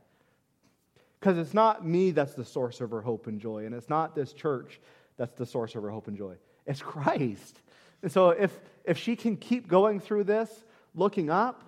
Because 1.18 1.38
it's 1.38 1.54
not 1.54 1.86
me 1.86 2.10
that's 2.10 2.34
the 2.34 2.44
source 2.44 2.80
of 2.80 2.90
her 2.90 3.00
hope 3.00 3.26
and 3.26 3.40
joy, 3.40 3.66
and 3.66 3.74
it's 3.74 3.88
not 3.88 4.14
this 4.14 4.32
church 4.32 4.80
that's 5.16 5.34
the 5.34 5.46
source 5.46 5.74
of 5.74 5.82
her 5.82 5.90
hope 5.90 6.08
and 6.08 6.16
joy. 6.16 6.34
It's 6.66 6.82
Christ. 6.82 7.60
And 8.02 8.10
so 8.10 8.30
if, 8.30 8.58
if 8.84 8.98
she 8.98 9.14
can 9.14 9.36
keep 9.36 9.68
going 9.68 10.00
through 10.00 10.24
this, 10.24 10.50
looking 10.94 11.30
up, 11.30 11.62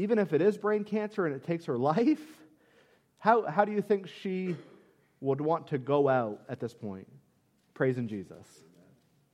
even 0.00 0.18
if 0.18 0.32
it 0.32 0.40
is 0.40 0.56
brain 0.56 0.82
cancer 0.82 1.26
and 1.26 1.34
it 1.36 1.44
takes 1.44 1.66
her 1.66 1.76
life, 1.76 2.22
how, 3.18 3.46
how 3.46 3.66
do 3.66 3.72
you 3.72 3.82
think 3.82 4.08
she 4.08 4.56
would 5.20 5.42
want 5.42 5.66
to 5.66 5.76
go 5.76 6.08
out 6.08 6.40
at 6.48 6.58
this 6.58 6.72
point? 6.72 7.06
Praising 7.74 8.08
Jesus. 8.08 8.46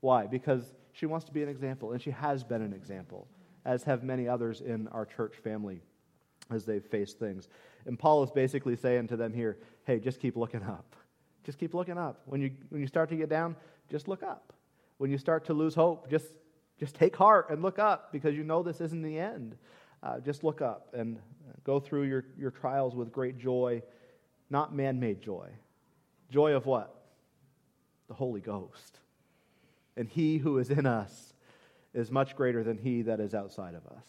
Why? 0.00 0.26
Because 0.26 0.74
she 0.92 1.06
wants 1.06 1.24
to 1.26 1.32
be 1.32 1.40
an 1.44 1.48
example, 1.48 1.92
and 1.92 2.02
she 2.02 2.10
has 2.10 2.42
been 2.42 2.62
an 2.62 2.72
example, 2.72 3.28
as 3.64 3.84
have 3.84 4.02
many 4.02 4.26
others 4.26 4.60
in 4.60 4.88
our 4.88 5.06
church 5.06 5.36
family 5.36 5.82
as 6.50 6.64
they've 6.64 6.84
faced 6.84 7.20
things. 7.20 7.48
And 7.86 7.96
Paul 7.96 8.24
is 8.24 8.32
basically 8.32 8.74
saying 8.74 9.06
to 9.08 9.16
them 9.16 9.32
here, 9.32 9.58
hey, 9.84 10.00
just 10.00 10.18
keep 10.18 10.36
looking 10.36 10.64
up. 10.64 10.96
Just 11.44 11.60
keep 11.60 11.74
looking 11.74 11.96
up. 11.96 12.22
When 12.24 12.40
you, 12.40 12.50
when 12.70 12.80
you 12.80 12.88
start 12.88 13.08
to 13.10 13.16
get 13.16 13.28
down, 13.28 13.54
just 13.88 14.08
look 14.08 14.24
up. 14.24 14.52
When 14.98 15.12
you 15.12 15.18
start 15.18 15.44
to 15.44 15.54
lose 15.54 15.76
hope, 15.76 16.10
just, 16.10 16.26
just 16.80 16.96
take 16.96 17.14
heart 17.14 17.50
and 17.50 17.62
look 17.62 17.78
up 17.78 18.10
because 18.10 18.34
you 18.34 18.42
know 18.42 18.64
this 18.64 18.80
isn't 18.80 19.02
the 19.02 19.16
end. 19.16 19.54
Uh, 20.06 20.20
just 20.20 20.44
look 20.44 20.62
up 20.62 20.94
and 20.94 21.18
go 21.64 21.80
through 21.80 22.02
your, 22.02 22.24
your 22.38 22.50
trials 22.50 22.94
with 22.94 23.10
great 23.10 23.38
joy, 23.38 23.82
not 24.50 24.74
man 24.74 25.00
made 25.00 25.20
joy. 25.20 25.48
Joy 26.30 26.52
of 26.52 26.64
what? 26.66 26.94
The 28.08 28.14
Holy 28.14 28.40
Ghost 28.40 29.00
and 29.96 30.08
he 30.08 30.38
who 30.38 30.58
is 30.58 30.70
in 30.70 30.86
us 30.86 31.32
is 31.94 32.10
much 32.10 32.36
greater 32.36 32.62
than 32.62 32.76
he 32.76 33.02
that 33.02 33.20
is 33.20 33.34
outside 33.34 33.74
of 33.74 33.86
us. 33.86 34.04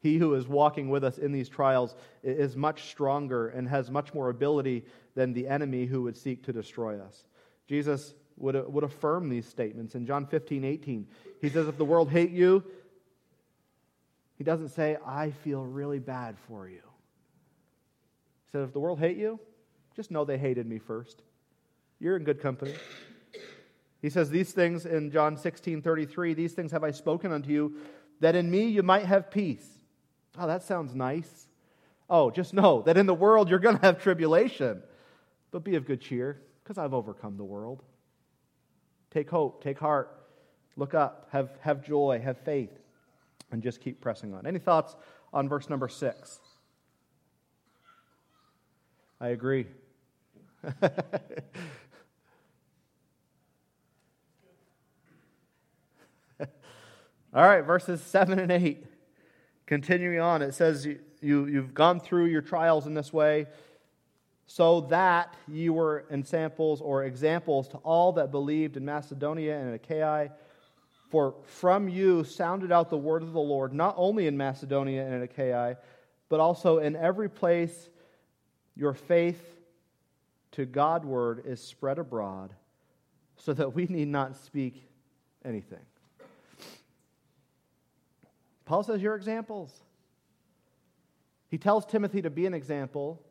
He 0.00 0.18
who 0.18 0.34
is 0.34 0.46
walking 0.46 0.90
with 0.90 1.02
us 1.02 1.16
in 1.16 1.32
these 1.32 1.48
trials 1.48 1.96
is 2.22 2.56
much 2.56 2.90
stronger 2.90 3.48
and 3.48 3.66
has 3.66 3.90
much 3.90 4.12
more 4.12 4.28
ability 4.28 4.84
than 5.14 5.32
the 5.32 5.48
enemy 5.48 5.86
who 5.86 6.02
would 6.02 6.16
seek 6.16 6.44
to 6.44 6.52
destroy 6.52 7.00
us. 7.00 7.24
Jesus 7.66 8.12
would, 8.36 8.54
would 8.70 8.84
affirm 8.84 9.30
these 9.30 9.48
statements 9.48 9.94
in 9.94 10.04
John 10.04 10.26
15, 10.26 10.62
18. 10.64 11.06
He 11.40 11.48
says, 11.48 11.68
If 11.68 11.78
the 11.78 11.84
world 11.86 12.10
hate 12.10 12.32
you, 12.32 12.62
he 14.36 14.44
doesn't 14.44 14.70
say, 14.70 14.96
I 15.06 15.30
feel 15.30 15.64
really 15.64 15.98
bad 15.98 16.36
for 16.48 16.68
you. 16.68 16.82
He 18.46 18.52
said, 18.52 18.62
If 18.62 18.72
the 18.72 18.80
world 18.80 18.98
hate 18.98 19.16
you, 19.16 19.38
just 19.94 20.10
know 20.10 20.24
they 20.24 20.38
hated 20.38 20.66
me 20.66 20.78
first. 20.78 21.22
You're 22.00 22.16
in 22.16 22.24
good 22.24 22.40
company. 22.40 22.74
He 24.02 24.10
says 24.10 24.28
these 24.28 24.52
things 24.52 24.84
in 24.84 25.10
John 25.10 25.36
16 25.36 25.80
33, 25.80 26.34
these 26.34 26.52
things 26.52 26.72
have 26.72 26.84
I 26.84 26.90
spoken 26.90 27.32
unto 27.32 27.50
you, 27.50 27.76
that 28.20 28.34
in 28.34 28.50
me 28.50 28.66
you 28.66 28.82
might 28.82 29.06
have 29.06 29.30
peace. 29.30 29.66
Oh, 30.38 30.46
that 30.46 30.62
sounds 30.62 30.94
nice. 30.94 31.46
Oh, 32.10 32.30
just 32.30 32.52
know 32.52 32.82
that 32.82 32.98
in 32.98 33.06
the 33.06 33.14
world 33.14 33.48
you're 33.48 33.58
going 33.58 33.78
to 33.78 33.82
have 33.86 34.02
tribulation, 34.02 34.82
but 35.50 35.64
be 35.64 35.76
of 35.76 35.86
good 35.86 36.00
cheer, 36.00 36.42
because 36.62 36.76
I've 36.76 36.92
overcome 36.92 37.36
the 37.36 37.44
world. 37.44 37.82
Take 39.10 39.30
hope, 39.30 39.62
take 39.62 39.78
heart, 39.78 40.10
look 40.76 40.92
up, 40.92 41.28
have, 41.30 41.50
have 41.60 41.82
joy, 41.82 42.20
have 42.22 42.36
faith, 42.38 42.76
and 43.54 43.62
just 43.62 43.80
keep 43.80 44.00
pressing 44.00 44.34
on. 44.34 44.46
Any 44.46 44.58
thoughts 44.58 44.96
on 45.32 45.48
verse 45.48 45.70
number 45.70 45.88
six? 45.88 46.40
I 49.20 49.28
agree. 49.28 49.68
All 57.32 57.46
right, 57.46 57.62
verses 57.62 58.02
7 58.02 58.40
and 58.40 58.50
8. 58.50 58.84
Continuing 59.66 60.18
on, 60.18 60.42
it 60.42 60.52
says, 60.52 60.84
you, 60.84 60.98
you, 61.22 61.46
You've 61.46 61.74
gone 61.74 62.00
through 62.00 62.26
your 62.26 62.42
trials 62.42 62.88
in 62.88 62.94
this 62.94 63.12
way, 63.12 63.46
so 64.46 64.80
that 64.82 65.32
you 65.46 65.72
were 65.72 66.06
ensamples 66.10 66.80
or 66.80 67.04
examples 67.04 67.68
to 67.68 67.76
all 67.78 68.12
that 68.14 68.32
believed 68.32 68.76
in 68.76 68.84
Macedonia 68.84 69.58
and 69.60 69.74
Achaia. 69.74 70.32
For 71.14 71.36
from 71.44 71.88
you 71.88 72.24
sounded 72.24 72.72
out 72.72 72.90
the 72.90 72.98
word 72.98 73.22
of 73.22 73.32
the 73.32 73.38
Lord, 73.38 73.72
not 73.72 73.94
only 73.96 74.26
in 74.26 74.36
Macedonia 74.36 75.04
and 75.04 75.14
in 75.14 75.22
Achaia, 75.22 75.76
but 76.28 76.40
also 76.40 76.78
in 76.78 76.96
every 76.96 77.28
place 77.28 77.88
your 78.74 78.94
faith 78.94 79.40
to 80.50 80.66
Godward 80.66 81.44
is 81.46 81.60
spread 81.60 82.00
abroad, 82.00 82.52
so 83.36 83.52
that 83.52 83.76
we 83.76 83.86
need 83.86 84.08
not 84.08 84.34
speak 84.34 84.88
anything. 85.44 85.78
Paul 88.64 88.82
says, 88.82 89.00
You're 89.00 89.14
examples. 89.14 89.72
He 91.48 91.58
tells 91.58 91.86
Timothy 91.86 92.22
to 92.22 92.30
be 92.30 92.44
an 92.46 92.54
example. 92.54 93.22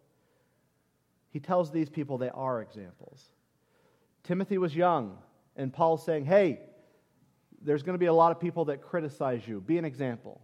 He 1.31 1.41
tells 1.41 1.69
these 1.69 1.89
people 1.89 2.17
they 2.17 2.29
are 2.29 2.61
examples. 2.61 3.25
Timothy 4.23 4.57
was 4.57 4.73
young, 4.73 5.17
and 5.57 5.73
Paul's 5.73 6.05
saying, 6.05 6.23
Hey, 6.23 6.61
there's 7.63 7.83
going 7.83 7.95
to 7.95 7.99
be 7.99 8.07
a 8.07 8.13
lot 8.13 8.31
of 8.31 8.39
people 8.39 8.65
that 8.65 8.81
criticize 8.81 9.47
you. 9.47 9.61
Be 9.61 9.77
an 9.77 9.85
example. 9.85 10.41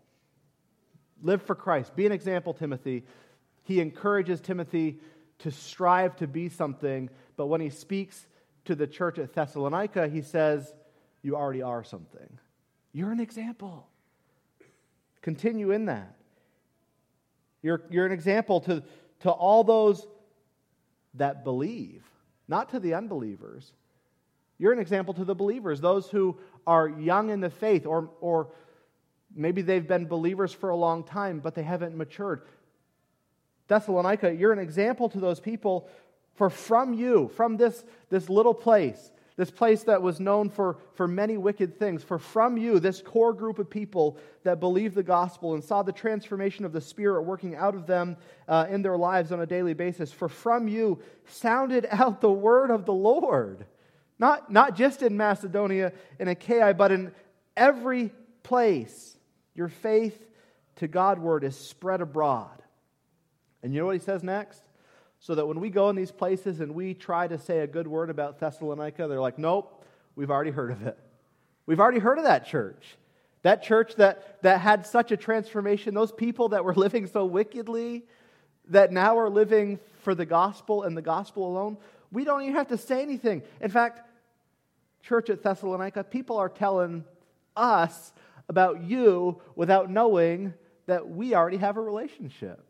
Live 1.22 1.42
for 1.42 1.56
Christ. 1.56 1.96
Be 1.96 2.06
an 2.06 2.12
example, 2.12 2.54
Timothy. 2.54 3.04
He 3.64 3.82
encourages 3.82 4.40
Timothy 4.40 5.00
to 5.40 5.52
strive 5.52 6.16
to 6.18 6.28
be 6.28 6.50
something, 6.50 7.10
but 7.38 7.48
when 7.48 7.62
he 7.62 7.70
speaks 7.70 8.28
to 8.66 8.76
the 8.76 8.88
church 8.88 9.20
at 9.20 9.34
Thessalonica, 9.34 10.08
he 10.08 10.22
says, 10.22 10.74
You 11.22 11.36
already 11.36 11.62
are 11.62 11.84
something. 11.84 12.40
You're 12.92 13.12
an 13.12 13.20
example. 13.20 13.88
Continue 15.22 15.72
in 15.72 15.86
that. 15.86 16.16
You're, 17.62 17.84
you're 17.90 18.06
an 18.06 18.12
example 18.12 18.62
to, 18.62 18.84
to 19.22 19.30
all 19.30 19.64
those 19.64 20.08
that 21.16 21.44
believe, 21.44 22.04
not 22.48 22.70
to 22.70 22.80
the 22.80 22.94
unbelievers. 22.94 23.74
You're 24.60 24.74
an 24.74 24.80
example 24.80 25.14
to 25.16 25.24
the 25.24 25.34
believers, 25.34 25.80
those 25.80 26.10
who 26.10 26.38
are 26.68 26.88
young 26.88 27.30
in 27.30 27.40
the 27.40 27.50
faith, 27.50 27.86
or, 27.86 28.12
or 28.20 28.50
maybe 29.34 29.62
they've 29.62 29.88
been 29.88 30.06
believers 30.06 30.52
for 30.52 30.70
a 30.70 30.76
long 30.76 31.04
time, 31.04 31.40
but 31.40 31.56
they 31.56 31.64
haven't 31.64 31.96
matured. 31.96 32.42
Thessalonica, 33.70 34.36
you're 34.36 34.52
an 34.52 34.60
example 34.60 35.08
to 35.10 35.20
those 35.20 35.40
people, 35.40 35.88
for 36.36 36.50
from 36.50 36.94
you, 36.94 37.30
from 37.36 37.56
this, 37.56 37.86
this 38.10 38.30
little 38.30 38.54
place, 38.54 39.12
this 39.38 39.50
place 39.50 39.84
that 39.84 40.02
was 40.02 40.20
known 40.20 40.50
for, 40.50 40.78
for 40.96 41.08
many 41.08 41.38
wicked 41.38 41.80
things. 41.80 42.04
For 42.04 42.20
from 42.20 42.58
you, 42.58 42.82
this 42.82 43.02
core 43.02 43.32
group 43.32 43.60
of 43.60 43.70
people 43.70 44.18
that 44.44 44.60
believed 44.60 44.96
the 44.96 45.04
gospel 45.04 45.54
and 45.54 45.64
saw 45.64 45.84
the 45.84 45.94
transformation 45.94 46.66
of 46.66 46.74
the 46.74 46.82
Spirit 46.82 47.22
working 47.22 47.56
out 47.56 47.76
of 47.76 47.88
them 47.88 48.18
uh, 48.50 48.66
in 48.70 48.82
their 48.82 48.98
lives 48.98 49.32
on 49.32 49.40
a 49.40 49.46
daily 49.46 49.74
basis, 49.74 50.12
for 50.12 50.28
from 50.28 50.68
you 50.68 51.00
sounded 51.28 51.88
out 51.92 52.20
the 52.20 52.32
word 52.32 52.72
of 52.72 52.86
the 52.86 52.94
Lord. 52.94 53.66
Not, 54.20 54.52
not 54.52 54.76
just 54.76 55.02
in 55.02 55.18
Macedonia 55.18 55.94
and 56.20 56.30
Achaia, 56.30 56.74
but 56.74 56.92
in 56.92 57.12
every 57.56 58.12
place. 58.44 59.18
Your 59.56 59.70
faith 59.70 60.20
to 60.78 60.88
Godward 60.88 61.44
is 61.44 61.56
spread 61.58 62.02
abroad. 62.02 62.62
And 63.64 63.74
you 63.74 63.80
know 63.80 63.86
what 63.88 63.96
he 63.96 64.02
says 64.02 64.24
next? 64.24 64.62
so 65.20 65.36
that 65.36 65.46
when 65.46 65.60
we 65.60 65.70
go 65.70 65.90
in 65.90 65.96
these 65.96 66.12
places 66.12 66.62
and 66.62 66.74
we 66.74 66.94
try 66.94 67.28
to 67.28 67.38
say 67.38 67.60
a 67.60 67.68
good 67.68 67.88
word 67.88 68.10
about 68.10 68.40
Thessalonica, 68.40 69.08
they're 69.08 69.20
like, 69.20 69.38
nope, 69.38 69.84
we've 70.16 70.32
already 70.32 70.52
heard 70.52 70.72
of 70.72 70.88
it. 70.88 70.98
We've 71.66 71.80
already 71.80 72.00
heard 72.00 72.18
of 72.18 72.24
that 72.24 72.46
church. 72.46 72.98
That 73.42 73.62
church 73.62 73.96
that, 73.96 74.42
that 74.44 74.60
had 74.62 74.86
such 74.86 75.12
a 75.12 75.18
transformation, 75.18 75.94
those 75.94 76.12
people 76.12 76.50
that 76.50 76.64
were 76.64 76.74
living 76.76 77.08
so 77.08 77.26
wickedly, 77.26 78.04
that 78.70 78.92
now 78.92 79.18
are 79.18 79.30
living 79.30 79.80
for 80.02 80.16
the 80.16 80.26
gospel 80.26 80.84
and 80.84 80.96
the 80.96 81.02
gospel 81.02 81.46
alone, 81.46 81.78
we 82.12 82.24
don't 82.24 82.42
even 82.44 82.56
have 82.56 82.70
to 82.70 82.78
say 82.78 83.02
anything. 83.02 83.44
In 83.62 83.70
fact, 83.70 84.02
church 85.02 85.30
at 85.30 85.44
Thessalonica, 85.44 86.04
people 86.04 86.38
are 86.38 86.50
telling 86.50 87.04
us 87.56 88.14
about 88.48 88.84
you 88.84 89.42
without 89.56 89.90
knowing 89.90 90.54
that 90.88 91.10
we 91.10 91.36
already 91.36 91.58
have 91.58 91.78
a 91.78 91.82
relationship. 91.82 92.64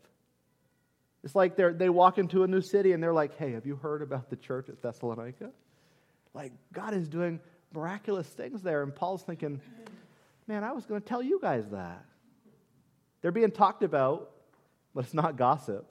It's 1.22 1.34
like 1.34 1.56
they 1.56 1.72
they 1.72 1.88
walk 1.88 2.18
into 2.18 2.44
a 2.44 2.46
new 2.46 2.62
city 2.62 2.92
and 2.92 3.02
they're 3.02 3.12
like, 3.12 3.36
hey, 3.36 3.52
have 3.52 3.66
you 3.66 3.76
heard 3.76 4.02
about 4.02 4.30
the 4.30 4.36
church 4.36 4.68
at 4.68 4.80
Thessalonica? 4.82 5.50
Like, 6.34 6.52
God 6.72 6.94
is 6.94 7.08
doing 7.08 7.40
miraculous 7.72 8.26
things 8.26 8.62
there. 8.62 8.82
And 8.82 8.94
Paul's 8.94 9.22
thinking, 9.22 9.60
man, 10.46 10.64
I 10.64 10.72
was 10.72 10.86
going 10.86 11.00
to 11.00 11.06
tell 11.06 11.22
you 11.22 11.38
guys 11.40 11.64
that. 11.70 12.04
They're 13.22 13.32
being 13.32 13.50
talked 13.50 13.82
about, 13.82 14.30
but 14.94 15.04
it's 15.04 15.14
not 15.14 15.36
gossip. 15.36 15.86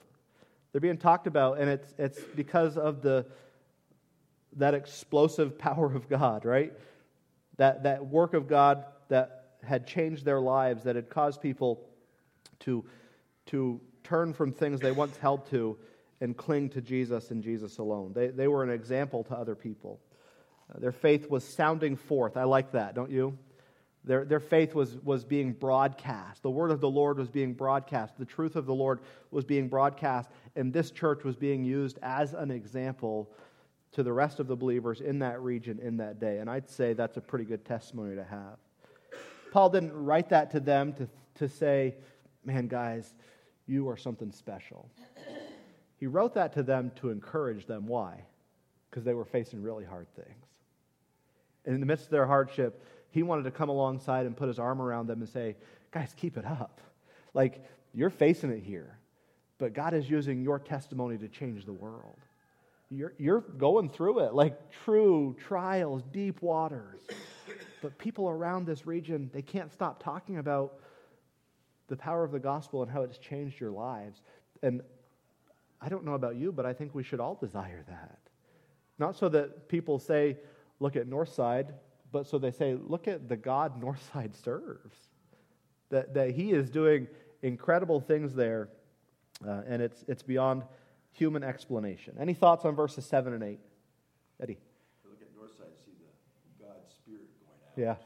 They're 0.71 0.81
being 0.81 0.97
talked 0.97 1.27
about, 1.27 1.59
and 1.59 1.69
it's, 1.69 1.93
it's 1.97 2.19
because 2.35 2.77
of 2.77 3.01
the, 3.01 3.25
that 4.57 4.73
explosive 4.73 5.57
power 5.57 5.93
of 5.93 6.09
God, 6.09 6.45
right? 6.45 6.73
That, 7.57 7.83
that 7.83 8.05
work 8.05 8.33
of 8.33 8.47
God 8.47 8.85
that 9.09 9.55
had 9.63 9.85
changed 9.85 10.23
their 10.23 10.39
lives, 10.39 10.83
that 10.83 10.95
had 10.95 11.09
caused 11.09 11.41
people 11.41 11.81
to, 12.59 12.85
to 13.47 13.81
turn 14.03 14.33
from 14.33 14.53
things 14.53 14.79
they 14.79 14.91
once 14.91 15.17
held 15.17 15.49
to 15.49 15.77
and 16.21 16.35
cling 16.35 16.69
to 16.69 16.81
Jesus 16.81 17.31
and 17.31 17.43
Jesus 17.43 17.77
alone. 17.77 18.11
They, 18.13 18.27
they 18.27 18.47
were 18.47 18.63
an 18.63 18.69
example 18.69 19.23
to 19.25 19.33
other 19.35 19.55
people. 19.55 19.99
Uh, 20.73 20.79
their 20.79 20.91
faith 20.91 21.29
was 21.29 21.43
sounding 21.43 21.95
forth. 21.95 22.37
I 22.37 22.43
like 22.43 22.71
that, 22.73 22.95
don't 22.95 23.11
you? 23.11 23.37
Their, 24.05 24.25
their 24.25 24.39
faith 24.39 24.73
was, 24.75 24.97
was 24.97 25.25
being 25.25 25.53
broadcast. 25.53 26.41
The 26.41 26.49
word 26.49 26.71
of 26.71 26.79
the 26.79 26.89
Lord 26.89 27.17
was 27.17 27.29
being 27.29 27.53
broadcast. 27.53 28.17
The 28.17 28.25
truth 28.25 28.55
of 28.55 28.65
the 28.65 28.73
Lord 28.73 28.99
was 29.29 29.43
being 29.43 29.67
broadcast. 29.67 30.29
And 30.55 30.71
this 30.71 30.91
church 30.91 31.23
was 31.23 31.35
being 31.35 31.63
used 31.63 31.99
as 32.01 32.33
an 32.33 32.49
example 32.49 33.29
to 33.91 34.03
the 34.03 34.13
rest 34.13 34.39
of 34.39 34.47
the 34.47 34.55
believers 34.55 35.01
in 35.01 35.19
that 35.19 35.41
region 35.41 35.79
in 35.79 35.97
that 35.97 36.19
day. 36.19 36.37
And 36.39 36.49
I'd 36.49 36.69
say 36.69 36.93
that's 36.93 37.17
a 37.17 37.21
pretty 37.21 37.45
good 37.45 37.65
testimony 37.65 38.15
to 38.15 38.23
have. 38.23 38.57
Paul 39.51 39.69
didn't 39.69 39.93
write 39.93 40.29
that 40.29 40.51
to 40.51 40.59
them 40.59 40.93
to, 40.93 41.07
to 41.35 41.49
say, 41.49 41.95
man, 42.45 42.67
guys, 42.67 43.15
you 43.65 43.89
are 43.89 43.97
something 43.97 44.31
special. 44.31 44.89
He 45.97 46.07
wrote 46.07 46.33
that 46.35 46.53
to 46.53 46.63
them 46.63 46.91
to 46.97 47.09
encourage 47.09 47.65
them. 47.65 47.87
Why? 47.87 48.23
Because 48.89 49.03
they 49.03 49.13
were 49.13 49.25
facing 49.25 49.61
really 49.61 49.85
hard 49.85 50.07
things. 50.15 50.45
And 51.65 51.75
in 51.75 51.81
the 51.81 51.85
midst 51.85 52.05
of 52.05 52.11
their 52.11 52.25
hardship, 52.25 52.83
he 53.11 53.23
wanted 53.23 53.43
to 53.43 53.51
come 53.51 53.69
alongside 53.69 54.25
and 54.25 54.37
put 54.37 54.47
his 54.47 54.59
arm 54.59 54.81
around 54.81 55.07
them 55.07 55.19
and 55.19 55.29
say, 55.29 55.55
guys, 55.91 56.13
keep 56.15 56.37
it 56.37 56.45
up. 56.45 56.79
Like, 57.33 57.65
you're 57.93 58.09
facing 58.09 58.51
it 58.51 58.63
here, 58.63 58.97
but 59.57 59.73
God 59.73 59.93
is 59.93 60.09
using 60.09 60.41
your 60.41 60.59
testimony 60.59 61.17
to 61.17 61.27
change 61.27 61.65
the 61.65 61.73
world. 61.73 62.19
You're, 62.89 63.13
you're 63.17 63.41
going 63.41 63.89
through 63.89 64.19
it 64.19 64.33
like 64.33 64.71
true 64.83 65.35
trials, 65.39 66.03
deep 66.11 66.41
waters. 66.41 67.01
But 67.81 67.97
people 67.97 68.29
around 68.29 68.65
this 68.65 68.85
region, 68.85 69.29
they 69.33 69.41
can't 69.41 69.71
stop 69.71 70.03
talking 70.03 70.37
about 70.37 70.79
the 71.87 71.95
power 71.95 72.23
of 72.23 72.31
the 72.31 72.39
gospel 72.39 72.81
and 72.83 72.91
how 72.91 73.03
it's 73.03 73.17
changed 73.17 73.59
your 73.59 73.71
lives. 73.71 74.21
And 74.63 74.81
I 75.81 75.87
don't 75.89 76.03
know 76.03 76.13
about 76.13 76.35
you, 76.35 76.51
but 76.51 76.65
I 76.65 76.73
think 76.73 76.93
we 76.93 77.03
should 77.03 77.19
all 77.19 77.35
desire 77.35 77.83
that. 77.87 78.17
Not 78.97 79.15
so 79.15 79.29
that 79.29 79.69
people 79.69 79.97
say, 79.97 80.37
look 80.79 80.95
at 80.95 81.07
Northside, 81.07 81.73
but 82.11 82.27
so 82.27 82.37
they 82.37 82.51
say, 82.51 82.75
look 82.75 83.07
at 83.07 83.29
the 83.29 83.37
God 83.37 83.81
Northside 83.81 84.35
serves. 84.43 84.95
That, 85.89 86.13
that 86.13 86.31
he 86.31 86.51
is 86.51 86.69
doing 86.69 87.07
incredible 87.41 87.99
things 87.99 88.35
there, 88.35 88.69
uh, 89.47 89.61
and 89.67 89.81
it's, 89.81 90.03
it's 90.07 90.21
beyond 90.21 90.63
human 91.11 91.43
explanation. 91.43 92.15
Any 92.19 92.33
thoughts 92.33 92.65
on 92.65 92.75
verses 92.75 93.05
7 93.05 93.33
and 93.33 93.43
8? 93.43 93.59
Eddie? 94.41 94.57
Look 95.05 95.21
at 95.21 95.27
Northside, 95.35 95.75
see 95.83 95.91
the 95.99 96.63
God's 96.65 96.93
Spirit 96.93 97.27
going 97.41 97.59
out. 97.67 97.77
Yeah. 97.77 98.05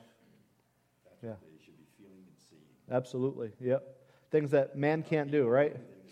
That's 1.06 1.24
Yeah. 1.24 1.30
what 1.32 1.42
they 1.42 1.64
should 1.64 1.78
be 1.78 1.86
feeling 1.98 2.24
and 2.28 2.38
seeing. 2.50 2.62
Absolutely. 2.90 3.52
Yep. 3.60 3.84
Things 4.32 4.52
that 4.52 4.76
man 4.76 5.04
can't 5.04 5.30
do, 5.32 5.48
right? 5.48 5.74
The 5.74 6.12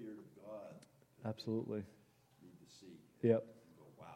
Spirit 0.00 0.18
of 0.18 0.44
God 0.44 0.74
Absolutely. 1.24 1.84
need 2.42 2.58
to 2.58 2.72
see. 2.80 2.98
Yep. 3.22 3.46
Go, 3.78 3.84
wow, 3.98 4.06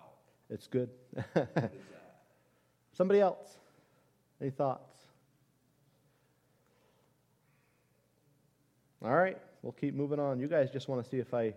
It's 0.51 0.66
good. 0.66 0.91
what 1.12 1.27
is 1.27 1.55
that? 1.55 1.72
Somebody 2.93 3.20
else? 3.20 3.59
Any 4.41 4.51
thoughts? 4.51 4.91
All 9.05 9.14
right, 9.14 9.37
we'll 9.62 9.72
keep 9.72 9.95
moving 9.95 10.18
on. 10.18 10.41
You 10.41 10.49
guys 10.49 10.70
just 10.70 10.89
want 10.89 11.05
to 11.05 11.09
see 11.09 11.18
if 11.18 11.35
I 11.35 11.53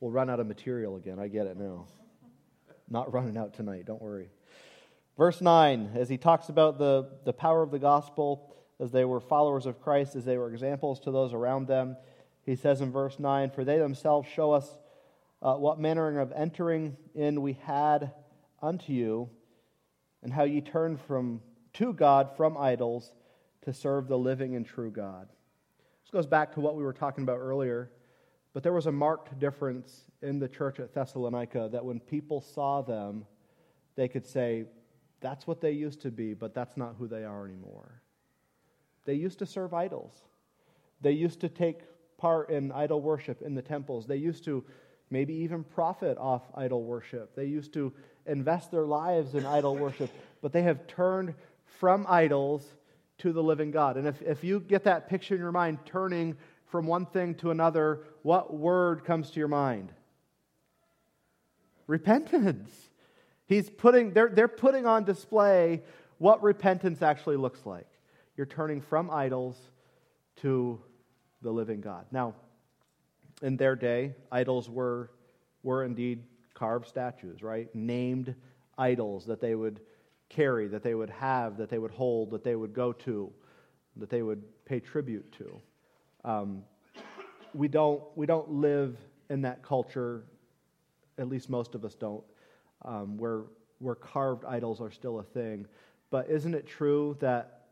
will 0.00 0.10
run 0.10 0.30
out 0.30 0.40
of 0.40 0.46
material 0.46 0.96
again. 0.96 1.18
I 1.18 1.28
get 1.28 1.46
it 1.46 1.56
now. 1.56 1.86
Not 2.88 3.12
running 3.12 3.36
out 3.36 3.54
tonight, 3.54 3.84
don't 3.86 4.00
worry. 4.00 4.30
Verse 5.16 5.40
9, 5.40 5.90
as 5.94 6.08
he 6.08 6.16
talks 6.16 6.48
about 6.48 6.78
the, 6.78 7.10
the 7.24 7.32
power 7.32 7.62
of 7.62 7.70
the 7.70 7.78
gospel, 7.78 8.54
as 8.80 8.92
they 8.92 9.04
were 9.04 9.20
followers 9.20 9.66
of 9.66 9.80
Christ, 9.80 10.14
as 10.14 10.24
they 10.24 10.38
were 10.38 10.50
examples 10.50 11.00
to 11.00 11.10
those 11.10 11.34
around 11.34 11.66
them, 11.66 11.96
he 12.46 12.54
says 12.54 12.80
in 12.80 12.92
verse 12.92 13.18
9, 13.18 13.50
For 13.50 13.64
they 13.64 13.78
themselves 13.78 14.28
show 14.28 14.52
us 14.52 14.78
uh, 15.42 15.54
what 15.54 15.78
manner 15.78 16.20
of 16.20 16.32
entering 16.32 16.96
in 17.14 17.42
we 17.42 17.54
had 17.64 18.12
unto 18.62 18.92
you, 18.92 19.28
and 20.22 20.32
how 20.32 20.44
ye 20.44 20.60
turned 20.60 21.00
from 21.00 21.40
to 21.74 21.92
God 21.92 22.30
from 22.36 22.56
idols 22.56 23.12
to 23.62 23.72
serve 23.72 24.08
the 24.08 24.18
living 24.18 24.56
and 24.56 24.64
true 24.64 24.90
God. 24.90 25.28
This 26.02 26.10
goes 26.10 26.26
back 26.26 26.54
to 26.54 26.60
what 26.60 26.74
we 26.74 26.82
were 26.82 26.92
talking 26.92 27.22
about 27.22 27.38
earlier, 27.38 27.90
but 28.52 28.62
there 28.62 28.72
was 28.72 28.86
a 28.86 28.92
marked 28.92 29.38
difference 29.38 30.04
in 30.22 30.38
the 30.38 30.48
church 30.48 30.80
at 30.80 30.94
Thessalonica 30.94 31.68
that 31.72 31.84
when 31.84 32.00
people 32.00 32.40
saw 32.40 32.82
them, 32.82 33.24
they 33.94 34.08
could 34.08 34.26
say, 34.26 34.64
that's 35.20 35.46
what 35.46 35.60
they 35.60 35.72
used 35.72 36.00
to 36.02 36.10
be, 36.10 36.34
but 36.34 36.54
that's 36.54 36.76
not 36.76 36.94
who 36.98 37.08
they 37.08 37.24
are 37.24 37.44
anymore. 37.44 38.02
They 39.04 39.14
used 39.14 39.38
to 39.40 39.46
serve 39.46 39.74
idols. 39.74 40.14
They 41.00 41.12
used 41.12 41.40
to 41.40 41.48
take 41.48 41.80
part 42.18 42.50
in 42.50 42.72
idol 42.72 43.00
worship 43.00 43.42
in 43.42 43.54
the 43.54 43.62
temples. 43.62 44.06
They 44.06 44.16
used 44.16 44.44
to 44.44 44.64
maybe 45.10 45.34
even 45.34 45.64
profit 45.64 46.18
off 46.18 46.42
idol 46.54 46.84
worship. 46.84 47.34
They 47.34 47.46
used 47.46 47.72
to 47.74 47.92
invest 48.26 48.70
their 48.70 48.84
lives 48.84 49.34
in 49.34 49.46
idol 49.46 49.76
worship, 49.76 50.10
but 50.42 50.52
they 50.52 50.62
have 50.62 50.86
turned 50.86 51.34
from 51.78 52.06
idols 52.08 52.66
to 53.18 53.32
the 53.32 53.42
living 53.42 53.70
God. 53.70 53.96
And 53.96 54.06
if, 54.06 54.20
if 54.22 54.44
you 54.44 54.60
get 54.60 54.84
that 54.84 55.08
picture 55.08 55.34
in 55.34 55.40
your 55.40 55.52
mind, 55.52 55.78
turning 55.84 56.36
from 56.68 56.86
one 56.86 57.06
thing 57.06 57.34
to 57.36 57.50
another, 57.50 58.04
what 58.22 58.54
word 58.54 59.04
comes 59.04 59.30
to 59.30 59.38
your 59.38 59.48
mind? 59.48 59.92
Repentance. 61.86 62.70
He's 63.46 63.70
putting, 63.70 64.12
they're, 64.12 64.28
they're 64.28 64.48
putting 64.48 64.86
on 64.86 65.04
display 65.04 65.82
what 66.18 66.42
repentance 66.42 67.00
actually 67.00 67.36
looks 67.36 67.64
like. 67.64 67.86
You're 68.36 68.46
turning 68.46 68.80
from 68.80 69.10
idols 69.10 69.56
to 70.42 70.80
the 71.42 71.50
living 71.50 71.80
God. 71.80 72.06
Now, 72.10 72.34
in 73.42 73.56
their 73.56 73.76
day, 73.76 74.14
idols 74.30 74.68
were, 74.68 75.10
were 75.62 75.84
indeed 75.84 76.24
carved 76.54 76.88
statues, 76.88 77.42
right? 77.42 77.72
Named 77.74 78.34
idols 78.76 79.24
that 79.26 79.40
they 79.40 79.54
would 79.54 79.80
carry, 80.28 80.68
that 80.68 80.82
they 80.82 80.94
would 80.94 81.10
have, 81.10 81.56
that 81.56 81.70
they 81.70 81.78
would 81.78 81.90
hold, 81.90 82.30
that 82.32 82.44
they 82.44 82.54
would 82.54 82.74
go 82.74 82.92
to, 82.92 83.32
that 83.96 84.10
they 84.10 84.22
would 84.22 84.42
pay 84.64 84.80
tribute 84.80 85.32
to. 85.38 85.60
Um, 86.24 86.62
we, 87.54 87.68
don't, 87.68 88.02
we 88.16 88.26
don't 88.26 88.50
live 88.50 88.96
in 89.30 89.42
that 89.42 89.62
culture, 89.62 90.24
at 91.18 91.28
least 91.28 91.50
most 91.50 91.74
of 91.74 91.84
us 91.84 91.94
don't, 91.94 92.24
um, 92.84 93.16
where, 93.16 93.42
where 93.78 93.94
carved 93.94 94.44
idols 94.44 94.80
are 94.80 94.90
still 94.90 95.18
a 95.18 95.22
thing. 95.22 95.66
But 96.10 96.28
isn't 96.30 96.54
it 96.54 96.66
true 96.66 97.16
that, 97.20 97.66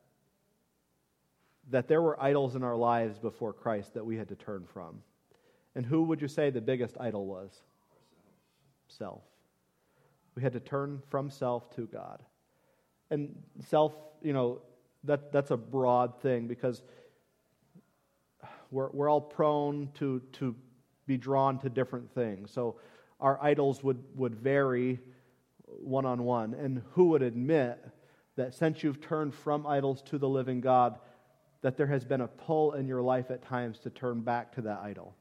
that 1.70 1.88
there 1.88 2.02
were 2.02 2.22
idols 2.22 2.54
in 2.54 2.62
our 2.62 2.76
lives 2.76 3.18
before 3.18 3.52
Christ 3.52 3.94
that 3.94 4.04
we 4.04 4.16
had 4.16 4.28
to 4.28 4.36
turn 4.36 4.64
from? 4.72 5.02
And 5.74 5.84
who 5.84 6.02
would 6.04 6.20
you 6.22 6.28
say 6.28 6.50
the 6.50 6.60
biggest 6.60 6.96
idol 7.00 7.26
was? 7.26 7.50
Self. 8.88 9.22
We 10.34 10.42
had 10.42 10.52
to 10.52 10.60
turn 10.60 11.02
from 11.08 11.30
self 11.30 11.74
to 11.76 11.86
God. 11.86 12.22
And 13.10 13.34
self, 13.66 13.94
you 14.22 14.32
know, 14.32 14.60
that, 15.04 15.32
that's 15.32 15.50
a 15.50 15.56
broad 15.56 16.20
thing 16.20 16.46
because 16.46 16.82
we're, 18.70 18.90
we're 18.90 19.08
all 19.08 19.20
prone 19.20 19.90
to, 19.94 20.20
to 20.34 20.54
be 21.06 21.16
drawn 21.16 21.58
to 21.60 21.68
different 21.68 22.12
things. 22.12 22.50
So 22.50 22.76
our 23.20 23.42
idols 23.42 23.82
would, 23.82 24.02
would 24.14 24.34
vary 24.34 25.00
one 25.66 26.04
on 26.04 26.24
one. 26.24 26.54
And 26.54 26.82
who 26.92 27.06
would 27.10 27.22
admit 27.22 27.84
that 28.36 28.54
since 28.54 28.82
you've 28.82 29.00
turned 29.00 29.34
from 29.34 29.66
idols 29.66 30.02
to 30.02 30.18
the 30.18 30.28
living 30.28 30.60
God, 30.60 30.98
that 31.62 31.76
there 31.76 31.86
has 31.86 32.04
been 32.04 32.20
a 32.20 32.28
pull 32.28 32.72
in 32.72 32.86
your 32.86 33.02
life 33.02 33.30
at 33.30 33.42
times 33.42 33.78
to 33.80 33.90
turn 33.90 34.20
back 34.20 34.54
to 34.54 34.62
that 34.62 34.80
idol? 34.80 35.14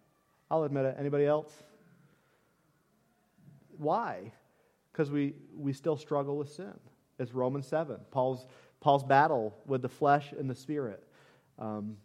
I'll 0.51 0.63
admit 0.63 0.85
it. 0.85 0.95
Anybody 0.99 1.25
else? 1.25 1.53
Why? 3.77 4.31
Because 4.91 5.11
we, 5.11 5.33
we 5.55 5.73
still 5.73 5.97
struggle 5.97 6.37
with 6.37 6.49
sin. 6.49 6.73
It's 7.17 7.33
Romans 7.33 7.67
7, 7.67 7.97
Paul's, 8.11 8.45
Paul's 8.81 9.03
battle 9.03 9.55
with 9.65 9.81
the 9.81 9.89
flesh 9.89 10.33
and 10.37 10.49
the 10.49 10.55
spirit. 10.55 11.01
Um, 11.57 11.97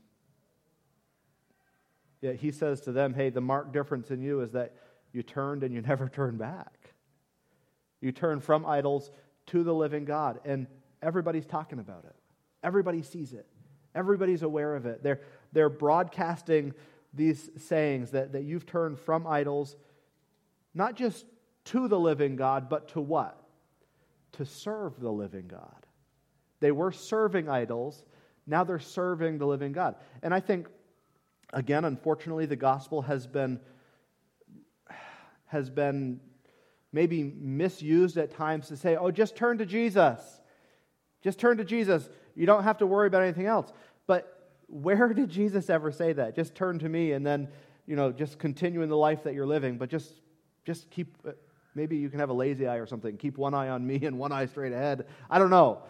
yet 2.20 2.36
he 2.36 2.50
says 2.50 2.80
to 2.82 2.92
them, 2.92 3.14
hey, 3.14 3.30
the 3.30 3.40
marked 3.40 3.72
difference 3.72 4.10
in 4.10 4.20
you 4.20 4.40
is 4.40 4.52
that 4.52 4.74
you 5.12 5.22
turned 5.22 5.62
and 5.62 5.74
you 5.74 5.80
never 5.86 6.08
turned 6.08 6.38
back. 6.38 6.92
You 8.00 8.12
turn 8.12 8.40
from 8.40 8.64
idols 8.64 9.10
to 9.46 9.62
the 9.62 9.74
living 9.74 10.04
God, 10.04 10.40
and 10.44 10.66
everybody's 11.02 11.46
talking 11.46 11.78
about 11.78 12.04
it. 12.04 12.16
Everybody 12.62 13.02
sees 13.02 13.32
it. 13.32 13.46
Everybody's 13.94 14.42
aware 14.42 14.76
of 14.76 14.86
it. 14.86 15.02
They're, 15.02 15.20
they're 15.52 15.68
broadcasting 15.68 16.72
these 17.12 17.50
sayings 17.56 18.12
that, 18.12 18.32
that 18.32 18.44
you've 18.44 18.66
turned 18.66 18.98
from 18.98 19.26
idols, 19.26 19.76
not 20.74 20.94
just 20.94 21.26
to 21.64 21.88
the 21.88 21.98
living 21.98 22.36
God, 22.36 22.68
but 22.68 22.88
to 22.88 23.00
what? 23.00 23.40
to 24.32 24.44
serve 24.44 24.98
the 25.00 25.10
living 25.10 25.48
God. 25.48 25.86
They 26.60 26.72
were 26.72 26.92
serving 26.92 27.48
idols, 27.48 28.04
now 28.46 28.64
they're 28.64 28.78
serving 28.78 29.38
the 29.38 29.46
living 29.46 29.72
God. 29.72 29.96
And 30.22 30.34
I 30.34 30.40
think, 30.40 30.68
again, 31.52 31.84
unfortunately, 31.84 32.46
the 32.46 32.56
gospel 32.56 33.02
has 33.02 33.26
been, 33.26 33.60
has 35.46 35.70
been 35.70 36.20
maybe 36.92 37.22
misused 37.22 38.16
at 38.16 38.30
times 38.30 38.68
to 38.68 38.76
say, 38.76 38.96
oh, 38.96 39.10
just 39.10 39.36
turn 39.36 39.58
to 39.58 39.66
Jesus. 39.66 40.20
Just 41.22 41.38
turn 41.38 41.56
to 41.58 41.64
Jesus. 41.64 42.08
You 42.34 42.46
don't 42.46 42.64
have 42.64 42.78
to 42.78 42.86
worry 42.86 43.06
about 43.06 43.22
anything 43.22 43.46
else. 43.46 43.72
But 44.06 44.50
where 44.66 45.08
did 45.14 45.28
Jesus 45.28 45.70
ever 45.70 45.92
say 45.92 46.12
that? 46.12 46.34
Just 46.34 46.54
turn 46.54 46.78
to 46.80 46.88
me 46.88 47.12
and 47.12 47.26
then, 47.26 47.48
you 47.86 47.96
know, 47.96 48.12
just 48.12 48.38
continue 48.38 48.82
in 48.82 48.88
the 48.88 48.96
life 48.96 49.24
that 49.24 49.34
you're 49.34 49.46
living, 49.46 49.78
but 49.78 49.88
just 49.88 50.20
just 50.66 50.90
keep 50.90 51.16
uh, 51.26 51.32
maybe 51.74 51.96
you 51.96 52.08
can 52.10 52.20
have 52.20 52.30
a 52.30 52.34
lazy 52.34 52.66
eye 52.66 52.76
or 52.76 52.86
something. 52.86 53.16
Keep 53.16 53.38
one 53.38 53.54
eye 53.54 53.68
on 53.68 53.86
me 53.86 54.04
and 54.04 54.18
one 54.18 54.32
eye 54.32 54.46
straight 54.46 54.72
ahead. 54.72 55.06
I 55.28 55.38
don't 55.38 55.50
know. 55.50 55.82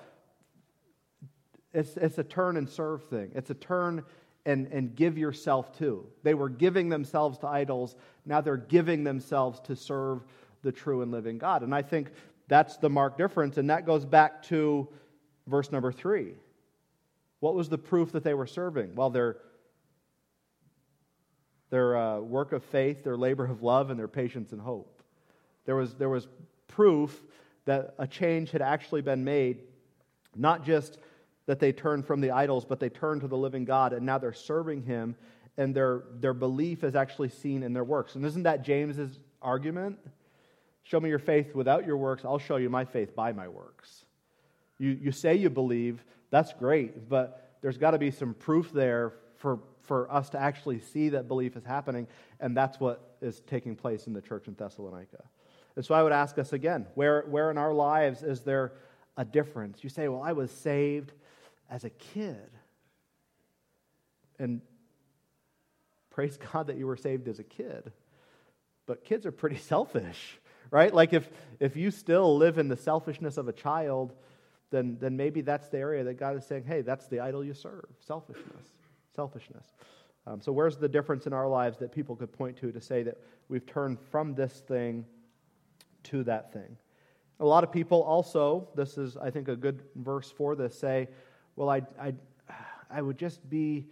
It's, 1.72 1.96
it's 1.96 2.18
a 2.18 2.24
turn 2.24 2.56
and 2.56 2.68
serve 2.68 3.04
thing. 3.04 3.30
It's 3.34 3.50
a 3.50 3.54
turn 3.54 4.04
and, 4.46 4.66
and 4.68 4.94
give 4.94 5.18
yourself 5.18 5.76
to. 5.78 6.06
They 6.22 6.34
were 6.34 6.48
giving 6.48 6.88
themselves 6.88 7.38
to 7.38 7.46
idols. 7.46 7.94
Now 8.24 8.40
they're 8.40 8.56
giving 8.56 9.04
themselves 9.04 9.60
to 9.60 9.76
serve 9.76 10.22
the 10.62 10.72
true 10.72 11.02
and 11.02 11.10
living 11.10 11.38
God. 11.38 11.62
And 11.62 11.74
I 11.74 11.82
think 11.82 12.10
that's 12.48 12.76
the 12.76 12.90
marked 12.90 13.18
difference. 13.18 13.58
And 13.58 13.70
that 13.70 13.86
goes 13.86 14.04
back 14.04 14.42
to 14.44 14.88
verse 15.46 15.70
number 15.70 15.92
three. 15.92 16.34
What 17.40 17.54
was 17.54 17.68
the 17.68 17.78
proof 17.78 18.12
that 18.12 18.24
they 18.24 18.34
were 18.34 18.46
serving? 18.46 18.94
Well, 18.94 19.10
their, 19.10 19.38
their 21.70 21.96
uh, 21.96 22.20
work 22.20 22.52
of 22.52 22.62
faith, 22.64 23.04
their 23.04 23.16
labor 23.16 23.46
of 23.46 23.62
love, 23.62 23.90
and 23.90 23.98
their 23.98 24.08
patience 24.08 24.52
and 24.52 24.60
hope. 24.60 25.02
There 25.64 25.76
was, 25.76 25.94
there 25.94 26.08
was 26.08 26.28
proof 26.66 27.22
that 27.64 27.94
a 27.98 28.06
change 28.06 28.50
had 28.50 28.62
actually 28.62 29.02
been 29.02 29.24
made, 29.24 29.60
not 30.36 30.64
just 30.64 30.98
that 31.50 31.58
they 31.58 31.72
turned 31.72 32.06
from 32.06 32.20
the 32.20 32.30
idols, 32.30 32.64
but 32.64 32.78
they 32.78 32.88
turned 32.88 33.20
to 33.22 33.26
the 33.26 33.36
living 33.36 33.64
God, 33.64 33.92
and 33.92 34.06
now 34.06 34.18
they're 34.18 34.32
serving 34.32 34.84
Him, 34.84 35.16
and 35.56 35.74
their, 35.74 36.04
their 36.20 36.32
belief 36.32 36.84
is 36.84 36.94
actually 36.94 37.28
seen 37.28 37.64
in 37.64 37.72
their 37.72 37.82
works. 37.82 38.14
And 38.14 38.24
isn't 38.24 38.44
that 38.44 38.62
James's 38.62 39.18
argument? 39.42 39.98
Show 40.84 41.00
me 41.00 41.08
your 41.08 41.18
faith 41.18 41.52
without 41.52 41.84
your 41.84 41.96
works, 41.96 42.24
I'll 42.24 42.38
show 42.38 42.54
you 42.54 42.70
my 42.70 42.84
faith 42.84 43.16
by 43.16 43.32
my 43.32 43.48
works. 43.48 44.04
You, 44.78 44.90
you 44.90 45.10
say 45.10 45.34
you 45.34 45.50
believe, 45.50 46.04
that's 46.30 46.52
great, 46.52 47.08
but 47.08 47.56
there's 47.62 47.78
got 47.78 47.90
to 47.90 47.98
be 47.98 48.12
some 48.12 48.32
proof 48.32 48.70
there 48.72 49.14
for, 49.34 49.58
for 49.82 50.08
us 50.08 50.30
to 50.30 50.38
actually 50.40 50.78
see 50.78 51.08
that 51.08 51.26
belief 51.26 51.56
is 51.56 51.64
happening, 51.64 52.06
and 52.38 52.56
that's 52.56 52.78
what 52.78 53.16
is 53.20 53.40
taking 53.40 53.74
place 53.74 54.06
in 54.06 54.12
the 54.12 54.22
church 54.22 54.46
in 54.46 54.54
Thessalonica. 54.54 55.24
And 55.74 55.84
so 55.84 55.96
I 55.96 56.04
would 56.04 56.12
ask 56.12 56.38
us 56.38 56.52
again 56.52 56.86
where, 56.94 57.22
where 57.22 57.50
in 57.50 57.58
our 57.58 57.74
lives 57.74 58.22
is 58.22 58.42
there 58.42 58.74
a 59.16 59.24
difference? 59.24 59.82
You 59.82 59.90
say, 59.90 60.06
well, 60.06 60.22
I 60.22 60.30
was 60.30 60.52
saved 60.52 61.10
as 61.70 61.84
a 61.84 61.90
kid. 61.90 62.50
And 64.38 64.60
praise 66.10 66.36
God 66.52 66.66
that 66.66 66.76
you 66.76 66.86
were 66.86 66.96
saved 66.96 67.28
as 67.28 67.38
a 67.38 67.44
kid. 67.44 67.92
But 68.86 69.04
kids 69.04 69.24
are 69.24 69.32
pretty 69.32 69.56
selfish, 69.72 70.38
right? 70.70 70.92
Like 70.92 71.12
if, 71.12 71.28
if 71.60 71.76
you 71.76 71.90
still 71.90 72.36
live 72.36 72.58
in 72.58 72.68
the 72.68 72.76
selfishness 72.76 73.36
of 73.36 73.48
a 73.48 73.52
child, 73.52 74.12
then, 74.70 74.98
then 75.00 75.16
maybe 75.16 75.40
that's 75.40 75.68
the 75.68 75.78
area 75.78 76.04
that 76.04 76.14
God 76.14 76.36
is 76.36 76.46
saying, 76.46 76.64
hey, 76.64 76.82
that's 76.82 77.06
the 77.06 77.20
idol 77.20 77.44
you 77.44 77.54
serve 77.54 77.86
selfishness. 78.06 78.66
Selfishness. 79.14 79.66
Um, 80.26 80.40
so, 80.40 80.52
where's 80.52 80.76
the 80.76 80.88
difference 80.88 81.26
in 81.26 81.32
our 81.32 81.48
lives 81.48 81.78
that 81.78 81.92
people 81.92 82.14
could 82.14 82.32
point 82.32 82.56
to 82.58 82.70
to 82.70 82.80
say 82.80 83.02
that 83.02 83.18
we've 83.48 83.66
turned 83.66 83.98
from 84.10 84.34
this 84.34 84.52
thing 84.60 85.06
to 86.04 86.22
that 86.24 86.52
thing? 86.52 86.76
A 87.40 87.44
lot 87.44 87.64
of 87.64 87.72
people 87.72 88.02
also, 88.02 88.68
this 88.76 88.98
is, 88.98 89.16
I 89.16 89.30
think, 89.30 89.48
a 89.48 89.56
good 89.56 89.82
verse 89.96 90.30
for 90.30 90.54
this, 90.54 90.78
say, 90.78 91.08
well, 91.56 91.68
I, 91.68 91.82
I, 92.00 92.14
I 92.90 93.02
would 93.02 93.18
just 93.18 93.48
be 93.48 93.86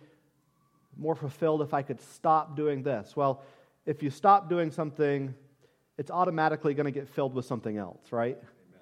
more 0.97 1.15
fulfilled 1.15 1.63
if 1.63 1.73
I 1.73 1.83
could 1.83 2.01
stop 2.01 2.57
doing 2.57 2.83
this. 2.83 3.15
Well, 3.15 3.43
if 3.87 4.03
you 4.03 4.11
stop 4.11 4.49
doing 4.49 4.71
something, 4.71 5.35
it's 5.97 6.11
automatically 6.11 6.75
going 6.75 6.87
to 6.87 6.93
get 6.93 7.09
filled 7.09 7.35
with 7.35 7.45
something 7.45 7.77
else, 7.77 8.11
right? 8.11 8.37
Amen. 8.37 8.81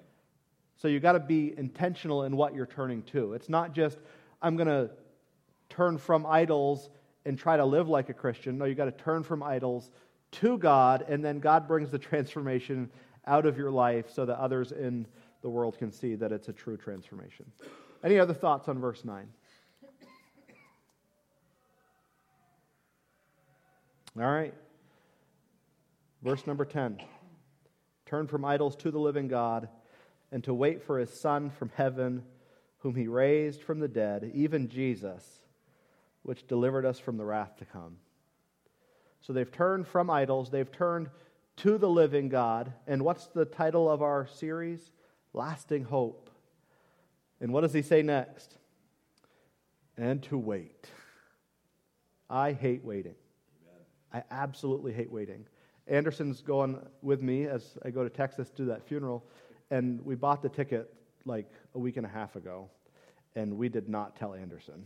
So 0.77 0.87
you 0.87 0.99
got 0.99 1.13
to 1.13 1.19
be 1.19 1.53
intentional 1.57 2.23
in 2.23 2.35
what 2.35 2.55
you're 2.55 2.65
turning 2.65 3.03
to. 3.03 3.33
It's 3.33 3.49
not 3.49 3.73
just, 3.73 3.97
I'm 4.41 4.55
going 4.55 4.67
to 4.67 4.89
turn 5.69 5.97
from 5.97 6.25
idols 6.25 6.89
and 7.25 7.37
try 7.37 7.57
to 7.57 7.65
live 7.65 7.87
like 7.87 8.09
a 8.09 8.13
Christian. 8.13 8.57
No, 8.57 8.65
you 8.65 8.75
got 8.75 8.85
to 8.85 8.91
turn 8.91 9.23
from 9.23 9.43
idols 9.43 9.91
to 10.31 10.57
God, 10.57 11.05
and 11.07 11.23
then 11.23 11.39
God 11.39 11.67
brings 11.67 11.89
the 11.89 11.99
transformation 11.99 12.89
out 13.25 13.45
of 13.45 13.57
your 13.57 13.71
life 13.71 14.09
so 14.11 14.25
that 14.25 14.37
others 14.39 14.71
in 14.71 15.05
the 15.41 15.49
world 15.49 15.77
can 15.77 15.91
see 15.91 16.15
that 16.15 16.31
it's 16.31 16.47
a 16.47 16.53
true 16.53 16.77
transformation. 16.77 17.45
Any 18.03 18.19
other 18.19 18.33
thoughts 18.33 18.67
on 18.67 18.79
verse 18.79 19.03
9? 19.03 19.27
All 24.19 24.31
right. 24.31 24.53
Verse 26.23 26.47
number 26.47 26.65
10 26.65 26.99
Turn 28.05 28.27
from 28.27 28.45
idols 28.45 28.75
to 28.77 28.91
the 28.91 28.99
living 28.99 29.27
God, 29.27 29.69
and 30.31 30.43
to 30.45 30.53
wait 30.53 30.81
for 30.83 30.99
his 30.99 31.11
Son 31.11 31.49
from 31.49 31.71
heaven, 31.75 32.23
whom 32.79 32.95
he 32.95 33.07
raised 33.07 33.61
from 33.61 33.79
the 33.79 33.87
dead, 33.87 34.31
even 34.33 34.69
Jesus, 34.69 35.39
which 36.23 36.47
delivered 36.47 36.85
us 36.85 36.99
from 36.99 37.17
the 37.17 37.25
wrath 37.25 37.57
to 37.57 37.65
come. 37.65 37.97
So 39.21 39.33
they've 39.33 39.51
turned 39.51 39.87
from 39.87 40.09
idols, 40.09 40.49
they've 40.49 40.71
turned 40.71 41.09
to 41.57 41.77
the 41.77 41.89
living 41.89 42.29
God. 42.29 42.71
And 42.87 43.03
what's 43.03 43.27
the 43.27 43.45
title 43.45 43.89
of 43.89 44.01
our 44.01 44.27
series? 44.27 44.91
Lasting 45.33 45.83
Hope. 45.83 46.26
And 47.39 47.53
what 47.53 47.61
does 47.61 47.73
he 47.73 47.81
say 47.81 48.01
next? 48.01 48.57
And 49.97 50.21
to 50.23 50.37
wait. 50.37 50.87
I 52.29 52.53
hate 52.53 52.83
waiting. 52.83 53.15
I 54.13 54.23
absolutely 54.31 54.93
hate 54.93 55.11
waiting. 55.11 55.45
Anderson's 55.87 56.41
going 56.41 56.79
with 57.01 57.21
me 57.21 57.45
as 57.45 57.77
I 57.83 57.89
go 57.89 58.03
to 58.03 58.09
Texas 58.09 58.49
to 58.51 58.65
that 58.65 58.87
funeral, 58.87 59.25
and 59.71 60.03
we 60.05 60.15
bought 60.15 60.41
the 60.41 60.49
ticket 60.49 60.93
like 61.25 61.49
a 61.75 61.79
week 61.79 61.97
and 61.97 62.05
a 62.05 62.09
half 62.09 62.35
ago, 62.35 62.69
and 63.35 63.57
we 63.57 63.69
did 63.69 63.87
not 63.87 64.15
tell 64.15 64.33
Anderson. 64.33 64.85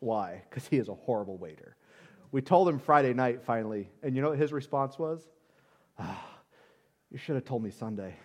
Why? 0.00 0.42
Because 0.48 0.66
he 0.66 0.76
is 0.76 0.88
a 0.88 0.94
horrible 0.94 1.38
waiter. 1.38 1.76
We 2.32 2.42
told 2.42 2.68
him 2.68 2.78
Friday 2.78 3.14
night 3.14 3.42
finally, 3.42 3.88
and 4.02 4.16
you 4.16 4.22
know 4.22 4.30
what 4.30 4.38
his 4.38 4.52
response 4.52 4.98
was? 4.98 5.26
Ah, 5.98 6.38
you 7.10 7.18
should 7.18 7.36
have 7.36 7.44
told 7.44 7.62
me 7.62 7.70
Sunday. 7.70 8.16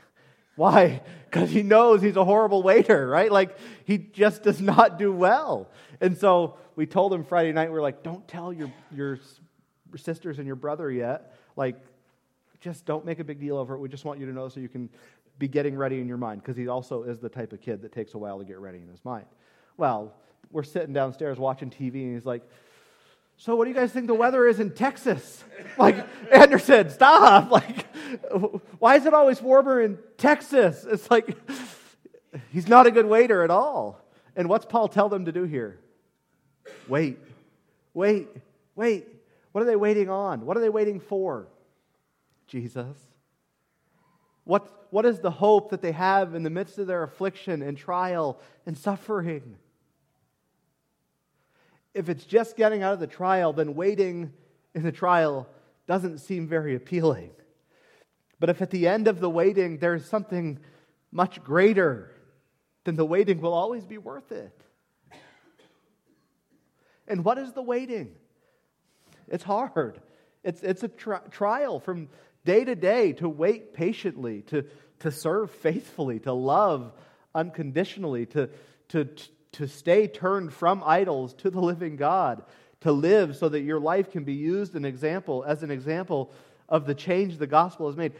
Why? 0.60 1.02
Because 1.30 1.52
he 1.52 1.62
knows 1.62 2.02
he's 2.02 2.16
a 2.16 2.26
horrible 2.26 2.64
waiter, 2.64 3.08
right? 3.08 3.32
Like, 3.32 3.56
he 3.86 4.00
just 4.00 4.42
does 4.42 4.60
not 4.60 4.98
do 4.98 5.14
well. 5.14 5.70
And 6.02 6.18
so 6.18 6.58
we 6.76 6.88
told 6.88 7.14
him 7.14 7.24
Friday 7.24 7.52
night, 7.52 7.72
we 7.72 7.78
are 7.78 7.84
like, 7.84 8.02
don't 8.02 8.28
tell 8.28 8.52
your, 8.52 8.74
your 8.92 9.20
sisters 9.96 10.40
and 10.40 10.48
your 10.48 10.56
brother 10.56 10.90
yet. 10.90 11.36
Like, 11.56 11.76
just 12.62 12.84
don't 12.88 13.06
make 13.06 13.20
a 13.20 13.24
big 13.24 13.40
deal 13.40 13.58
over 13.58 13.76
it. 13.76 13.80
We 13.80 13.90
just 13.90 14.06
want 14.06 14.20
you 14.20 14.26
to 14.26 14.34
know 14.34 14.50
so 14.50 14.60
you 14.60 14.70
can 14.70 14.90
be 15.38 15.48
getting 15.48 15.78
ready 15.78 16.02
in 16.02 16.08
your 16.08 16.18
mind, 16.18 16.42
because 16.42 16.58
he 16.58 16.68
also 16.68 17.04
is 17.04 17.20
the 17.20 17.30
type 17.30 17.54
of 17.54 17.62
kid 17.62 17.84
that 17.84 17.92
takes 17.92 18.16
a 18.16 18.18
while 18.18 18.40
to 18.40 18.44
get 18.44 18.58
ready 18.58 18.80
in 18.80 18.88
his 18.88 19.06
mind. 19.06 19.28
Well, 19.78 20.16
we're 20.50 20.64
sitting 20.64 20.94
downstairs 20.94 21.38
watching 21.38 21.70
TV, 21.70 22.06
and 22.06 22.16
he's 22.16 22.26
like, 22.26 22.42
so 23.40 23.56
what 23.56 23.64
do 23.64 23.70
you 23.70 23.76
guys 23.76 23.94
think 23.94 24.08
the 24.08 24.14
weather 24.14 24.46
is 24.46 24.60
in 24.60 24.72
Texas? 24.72 25.44
Like, 25.78 26.06
Anderson, 26.32 26.90
stop. 26.90 27.50
Like, 27.52 27.86
why 28.80 28.96
is 28.96 29.06
it 29.06 29.14
always 29.14 29.42
warmer 29.42 29.82
in 29.82 29.98
Texas? 30.18 30.86
It's 30.90 31.10
like, 31.10 31.38
he's 32.52 32.68
not 32.68 32.86
a 32.86 32.92
good 32.92 33.06
waiter 33.06 33.44
at 33.44 33.50
all. 33.50 34.04
And 34.36 34.50
what's 34.50 34.66
Paul 34.66 34.90
tell 34.90 35.08
them 35.08 35.26
to 35.26 35.32
do 35.32 35.44
here? 35.44 35.80
Wait, 36.88 37.18
wait, 37.94 38.28
wait. 38.76 39.08
What 39.54 39.62
are 39.62 39.66
they 39.66 39.76
waiting 39.76 40.10
on? 40.10 40.46
What 40.46 40.58
are 40.58 40.62
they 40.62 40.70
waiting 40.70 41.00
for? 41.00 41.48
Jesus. 42.48 42.98
What, 44.44 44.88
what 44.90 45.06
is 45.06 45.20
the 45.20 45.32
hope 45.32 45.70
that 45.70 45.82
they 45.82 45.94
have 45.94 46.36
in 46.36 46.44
the 46.44 46.50
midst 46.50 46.78
of 46.78 46.88
their 46.88 47.04
affliction 47.04 47.62
and 47.62 47.78
trial 47.78 48.40
and 48.66 48.78
suffering? 48.78 49.56
If 51.94 52.10
it's 52.10 52.26
just 52.26 52.56
getting 52.56 52.84
out 52.84 52.94
of 52.94 53.00
the 53.00 53.08
trial, 53.08 53.54
then 53.54 53.76
waiting 53.76 54.34
in 54.74 54.84
the 54.84 54.92
trial 54.92 55.48
doesn't 55.88 56.20
seem 56.20 56.48
very 56.48 56.76
appealing. 56.76 57.32
But 58.40 58.50
if 58.50 58.62
at 58.62 58.70
the 58.70 58.88
end 58.88 59.08
of 59.08 59.20
the 59.20 59.30
waiting 59.30 59.80
there's 59.80 60.06
something 60.06 60.60
much 61.12 61.44
greater, 61.44 62.12
then 62.84 62.96
the 62.96 63.06
waiting 63.06 63.42
will 63.42 63.54
always 63.54 63.86
be 63.86 63.98
worth 63.98 64.32
it. 64.32 64.62
And 67.08 67.26
what 67.26 67.40
is 67.40 67.54
the 67.54 67.64
waiting? 67.64 68.16
It's 69.28 69.44
hard. 69.44 70.00
It's, 70.44 70.62
it's 70.62 70.84
a 70.84 70.88
tri- 70.88 71.22
trial 71.32 71.80
from 71.80 72.10
day 72.46 72.64
to 72.64 72.76
day 72.76 73.14
to 73.14 73.28
wait 73.28 73.74
patiently, 73.74 74.44
to, 74.44 74.66
to 75.00 75.12
serve 75.12 75.52
faithfully, 75.52 76.20
to 76.20 76.34
love 76.34 76.94
unconditionally, 77.34 78.28
to, 78.28 78.50
to, 78.90 79.06
to 79.54 79.68
stay 79.68 80.08
turned 80.08 80.54
from 80.54 80.84
idols 80.86 81.34
to 81.36 81.50
the 81.50 81.60
living 81.60 81.96
God, 81.96 82.44
to 82.82 82.92
live 82.92 83.36
so 83.36 83.50
that 83.50 83.62
your 83.62 83.80
life 83.80 84.12
can 84.12 84.24
be 84.24 84.34
used 84.34 84.76
an 84.76 84.86
example 84.86 85.44
as 85.46 85.64
an 85.64 85.72
example 85.72 86.32
of 86.68 86.86
the 86.86 86.96
change 86.96 87.38
the 87.38 87.48
gospel 87.48 87.88
has 87.88 87.98
made. 87.98 88.14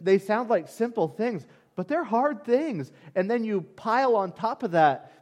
They 0.00 0.18
sound 0.18 0.50
like 0.50 0.68
simple 0.68 1.08
things, 1.08 1.46
but 1.74 1.88
they're 1.88 2.04
hard 2.04 2.44
things. 2.44 2.92
And 3.14 3.30
then 3.30 3.44
you 3.44 3.62
pile 3.62 4.16
on 4.16 4.32
top 4.32 4.62
of 4.62 4.72
that 4.72 5.12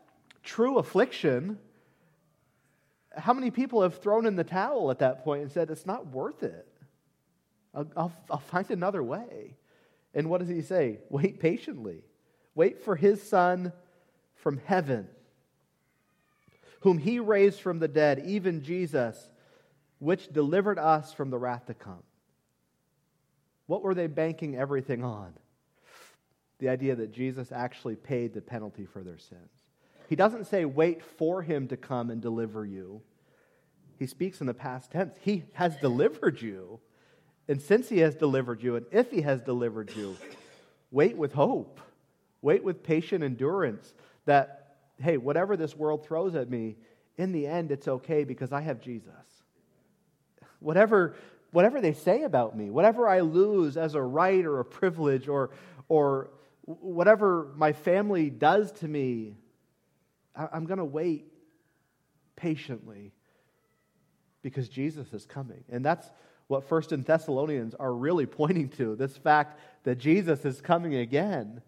true 0.42 0.78
affliction. 0.78 1.58
How 3.16 3.32
many 3.32 3.50
people 3.50 3.82
have 3.82 4.00
thrown 4.00 4.26
in 4.26 4.36
the 4.36 4.44
towel 4.44 4.90
at 4.90 4.98
that 4.98 5.24
point 5.24 5.42
and 5.42 5.50
said, 5.50 5.70
It's 5.70 5.86
not 5.86 6.08
worth 6.08 6.42
it? 6.42 6.66
I'll, 7.74 7.86
I'll, 7.96 8.12
I'll 8.30 8.38
find 8.38 8.70
another 8.70 9.02
way. 9.02 9.56
And 10.14 10.30
what 10.30 10.40
does 10.40 10.48
he 10.48 10.62
say? 10.62 10.98
Wait 11.10 11.38
patiently. 11.38 12.02
Wait 12.54 12.82
for 12.82 12.96
his 12.96 13.22
son 13.22 13.72
from 14.34 14.58
heaven, 14.64 15.08
whom 16.80 16.98
he 16.98 17.18
raised 17.20 17.60
from 17.60 17.78
the 17.78 17.88
dead, 17.88 18.22
even 18.26 18.62
Jesus, 18.62 19.30
which 19.98 20.32
delivered 20.32 20.78
us 20.78 21.12
from 21.12 21.30
the 21.30 21.38
wrath 21.38 21.66
to 21.66 21.74
come. 21.74 22.02
What 23.66 23.82
were 23.82 23.94
they 23.94 24.06
banking 24.06 24.56
everything 24.56 25.02
on? 25.02 25.32
The 26.58 26.68
idea 26.68 26.94
that 26.96 27.12
Jesus 27.12 27.50
actually 27.52 27.96
paid 27.96 28.32
the 28.32 28.40
penalty 28.40 28.86
for 28.86 29.02
their 29.02 29.18
sins. 29.18 29.50
He 30.08 30.16
doesn't 30.16 30.46
say, 30.46 30.64
wait 30.64 31.02
for 31.02 31.42
him 31.42 31.68
to 31.68 31.76
come 31.76 32.10
and 32.10 32.22
deliver 32.22 32.64
you. 32.64 33.02
He 33.98 34.06
speaks 34.06 34.40
in 34.40 34.46
the 34.46 34.54
past 34.54 34.92
tense. 34.92 35.16
He 35.20 35.44
has 35.54 35.76
delivered 35.78 36.40
you. 36.40 36.80
And 37.48 37.60
since 37.60 37.88
he 37.88 37.98
has 37.98 38.14
delivered 38.14 38.62
you, 38.62 38.76
and 38.76 38.86
if 38.92 39.10
he 39.10 39.22
has 39.22 39.40
delivered 39.40 39.90
you, 39.96 40.16
wait 40.90 41.16
with 41.16 41.32
hope. 41.32 41.80
Wait 42.42 42.62
with 42.62 42.82
patient 42.82 43.24
endurance 43.24 43.94
that, 44.26 44.55
hey, 45.00 45.16
whatever 45.16 45.56
this 45.56 45.76
world 45.76 46.04
throws 46.04 46.34
at 46.34 46.50
me, 46.50 46.76
in 47.16 47.32
the 47.32 47.46
end, 47.46 47.70
it's 47.70 47.88
okay 47.88 48.24
because 48.24 48.52
I 48.52 48.60
have 48.60 48.80
Jesus. 48.80 49.12
Whatever, 50.60 51.16
whatever 51.52 51.80
they 51.80 51.92
say 51.92 52.22
about 52.22 52.56
me, 52.56 52.70
whatever 52.70 53.08
I 53.08 53.20
lose 53.20 53.76
as 53.76 53.94
a 53.94 54.02
right 54.02 54.44
or 54.44 54.60
a 54.60 54.64
privilege 54.64 55.28
or, 55.28 55.50
or 55.88 56.30
whatever 56.62 57.52
my 57.56 57.72
family 57.72 58.30
does 58.30 58.72
to 58.72 58.88
me, 58.88 59.36
I'm 60.34 60.66
going 60.66 60.78
to 60.78 60.84
wait 60.84 61.26
patiently 62.36 63.12
because 64.42 64.68
Jesus 64.68 65.12
is 65.12 65.24
coming. 65.24 65.64
And 65.70 65.84
that's 65.84 66.10
what 66.46 66.68
First 66.68 66.92
and 66.92 67.04
Thessalonians 67.04 67.74
are 67.74 67.92
really 67.92 68.26
pointing 68.26 68.68
to 68.70 68.94
this 68.94 69.16
fact 69.16 69.58
that 69.84 69.96
Jesus 69.96 70.44
is 70.44 70.60
coming 70.60 70.94
again. 70.94 71.62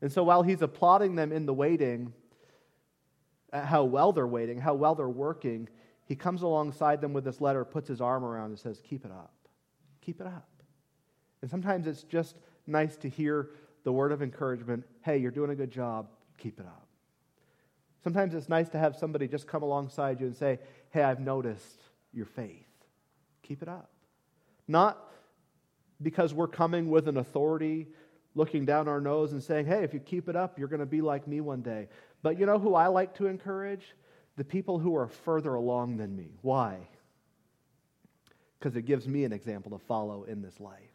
And 0.00 0.10
so 0.10 0.24
while 0.24 0.42
he's 0.42 0.62
applauding 0.62 1.14
them 1.14 1.32
in 1.32 1.46
the 1.46 1.54
waiting, 1.54 2.12
how 3.64 3.84
well 3.84 4.12
they're 4.12 4.26
waiting, 4.26 4.60
how 4.60 4.74
well 4.74 4.94
they're 4.94 5.08
working, 5.08 5.68
he 6.04 6.14
comes 6.14 6.42
alongside 6.42 7.00
them 7.00 7.12
with 7.12 7.24
this 7.24 7.40
letter, 7.40 7.64
puts 7.64 7.88
his 7.88 8.00
arm 8.00 8.24
around, 8.24 8.50
and 8.50 8.58
says, 8.58 8.80
Keep 8.88 9.04
it 9.04 9.10
up. 9.10 9.34
Keep 10.00 10.20
it 10.20 10.26
up. 10.26 10.48
And 11.42 11.50
sometimes 11.50 11.86
it's 11.86 12.02
just 12.02 12.36
nice 12.66 12.96
to 12.98 13.08
hear 13.08 13.50
the 13.84 13.92
word 13.92 14.12
of 14.12 14.22
encouragement 14.22 14.84
hey, 15.02 15.18
you're 15.18 15.30
doing 15.30 15.50
a 15.50 15.54
good 15.54 15.70
job, 15.70 16.08
keep 16.38 16.58
it 16.58 16.66
up. 16.66 16.86
Sometimes 18.02 18.34
it's 18.34 18.48
nice 18.48 18.68
to 18.70 18.78
have 18.78 18.96
somebody 18.96 19.28
just 19.28 19.46
come 19.46 19.62
alongside 19.62 20.20
you 20.20 20.26
and 20.26 20.36
say, 20.36 20.58
hey, 20.90 21.02
I've 21.02 21.20
noticed 21.20 21.80
your 22.12 22.26
faith. 22.26 22.66
Keep 23.42 23.62
it 23.62 23.68
up. 23.68 23.90
Not 24.68 24.98
because 26.02 26.34
we're 26.34 26.48
coming 26.48 26.90
with 26.90 27.08
an 27.08 27.16
authority 27.16 27.88
looking 28.34 28.64
down 28.64 28.86
our 28.86 29.00
nose 29.00 29.32
and 29.32 29.42
saying, 29.42 29.66
hey, 29.66 29.82
if 29.82 29.94
you 29.94 30.00
keep 30.00 30.28
it 30.28 30.36
up, 30.36 30.58
you're 30.58 30.68
going 30.68 30.80
to 30.80 30.86
be 30.86 31.00
like 31.00 31.26
me 31.26 31.40
one 31.40 31.62
day. 31.62 31.88
But 32.26 32.40
you 32.40 32.46
know 32.46 32.58
who 32.58 32.74
I 32.74 32.88
like 32.88 33.14
to 33.18 33.28
encourage? 33.28 33.94
The 34.36 34.42
people 34.42 34.80
who 34.80 34.96
are 34.96 35.06
further 35.06 35.54
along 35.54 35.98
than 35.98 36.16
me. 36.16 36.30
Why? 36.42 36.78
Because 38.58 38.74
it 38.74 38.82
gives 38.82 39.06
me 39.06 39.22
an 39.22 39.32
example 39.32 39.78
to 39.78 39.84
follow 39.86 40.24
in 40.24 40.42
this 40.42 40.58
life. 40.58 40.90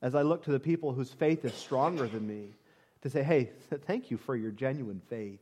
As 0.00 0.14
I 0.14 0.22
look 0.22 0.44
to 0.44 0.52
the 0.52 0.60
people 0.60 0.92
whose 0.92 1.12
faith 1.12 1.44
is 1.44 1.52
stronger 1.52 2.06
than 2.06 2.28
me, 2.28 2.54
to 3.02 3.10
say, 3.10 3.24
hey, 3.24 3.50
thank 3.88 4.12
you 4.12 4.18
for 4.18 4.36
your 4.36 4.52
genuine 4.52 5.02
faith. 5.10 5.40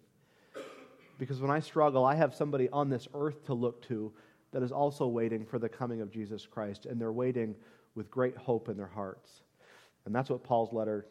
Because 1.18 1.42
when 1.42 1.50
I 1.50 1.60
struggle, 1.60 2.06
I 2.06 2.14
have 2.14 2.34
somebody 2.34 2.70
on 2.70 2.88
this 2.88 3.08
earth 3.12 3.44
to 3.44 3.52
look 3.52 3.86
to 3.88 4.10
that 4.52 4.62
is 4.62 4.72
also 4.72 5.06
waiting 5.06 5.44
for 5.44 5.58
the 5.58 5.68
coming 5.68 6.00
of 6.00 6.10
Jesus 6.10 6.46
Christ, 6.46 6.86
and 6.86 6.98
they're 6.98 7.12
waiting 7.12 7.56
with 7.94 8.10
great 8.10 8.38
hope 8.38 8.70
in 8.70 8.78
their 8.78 8.86
hearts. 8.86 9.42
And 10.06 10.14
that's 10.14 10.30
what 10.30 10.42
Paul's 10.42 10.72
letter 10.72 11.04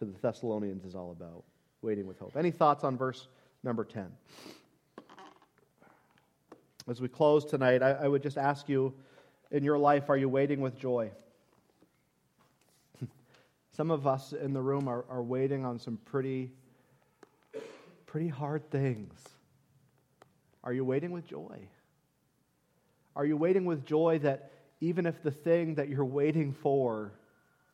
to 0.00 0.04
the 0.04 0.12
Thessalonians 0.20 0.84
is 0.84 0.94
all 0.94 1.12
about 1.12 1.44
waiting 1.82 2.06
with 2.06 2.18
hope. 2.18 2.36
Any 2.36 2.50
thoughts 2.50 2.84
on 2.84 2.96
verse 2.96 3.28
number 3.62 3.84
10? 3.84 4.06
As 6.88 7.00
we 7.00 7.08
close 7.08 7.44
tonight, 7.44 7.82
I, 7.82 7.90
I 7.92 8.08
would 8.08 8.22
just 8.22 8.38
ask 8.38 8.68
you 8.68 8.94
in 9.50 9.62
your 9.62 9.78
life, 9.78 10.08
are 10.10 10.16
you 10.16 10.28
waiting 10.28 10.60
with 10.60 10.78
joy? 10.78 11.10
Some 13.76 13.90
of 13.90 14.06
us 14.06 14.32
in 14.32 14.52
the 14.52 14.62
room 14.62 14.88
are, 14.88 15.04
are 15.08 15.22
waiting 15.22 15.64
on 15.64 15.78
some 15.78 15.98
pretty, 16.04 16.50
pretty 18.06 18.28
hard 18.28 18.68
things. 18.70 19.12
Are 20.64 20.72
you 20.72 20.84
waiting 20.84 21.10
with 21.10 21.26
joy? 21.26 21.68
Are 23.14 23.26
you 23.26 23.36
waiting 23.36 23.64
with 23.64 23.84
joy 23.84 24.18
that 24.20 24.50
even 24.80 25.06
if 25.06 25.22
the 25.22 25.30
thing 25.30 25.74
that 25.76 25.88
you're 25.88 26.04
waiting 26.04 26.52
for 26.52 27.12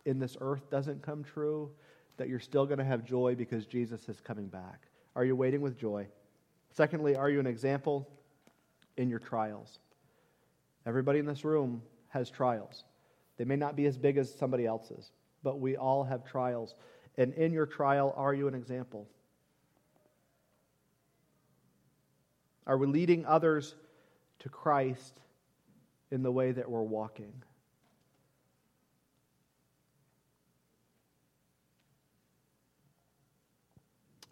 in 0.04 0.18
this 0.18 0.36
earth 0.40 0.68
doesn't 0.70 1.02
come 1.02 1.22
true, 1.22 1.70
that 2.18 2.28
you're 2.28 2.38
still 2.38 2.66
going 2.66 2.78
to 2.78 2.84
have 2.84 3.04
joy 3.04 3.34
because 3.34 3.66
Jesus 3.66 4.08
is 4.08 4.20
coming 4.20 4.48
back? 4.48 4.82
Are 5.16 5.24
you 5.24 5.34
waiting 5.34 5.60
with 5.60 5.78
joy? 5.78 6.06
Secondly, 6.70 7.16
are 7.16 7.30
you 7.30 7.40
an 7.40 7.46
example 7.46 8.08
in 8.96 9.08
your 9.08 9.18
trials? 9.18 9.78
Everybody 10.86 11.18
in 11.18 11.26
this 11.26 11.44
room 11.44 11.82
has 12.08 12.30
trials. 12.30 12.84
They 13.36 13.44
may 13.44 13.56
not 13.56 13.76
be 13.76 13.86
as 13.86 13.96
big 13.96 14.16
as 14.16 14.32
somebody 14.32 14.66
else's, 14.66 15.12
but 15.42 15.60
we 15.60 15.76
all 15.76 16.04
have 16.04 16.24
trials. 16.24 16.74
And 17.16 17.32
in 17.34 17.52
your 17.52 17.66
trial, 17.66 18.12
are 18.16 18.34
you 18.34 18.48
an 18.48 18.54
example? 18.54 19.08
Are 22.66 22.76
we 22.76 22.86
leading 22.86 23.24
others 23.24 23.74
to 24.40 24.48
Christ 24.48 25.20
in 26.10 26.22
the 26.22 26.30
way 26.30 26.52
that 26.52 26.70
we're 26.70 26.82
walking? 26.82 27.32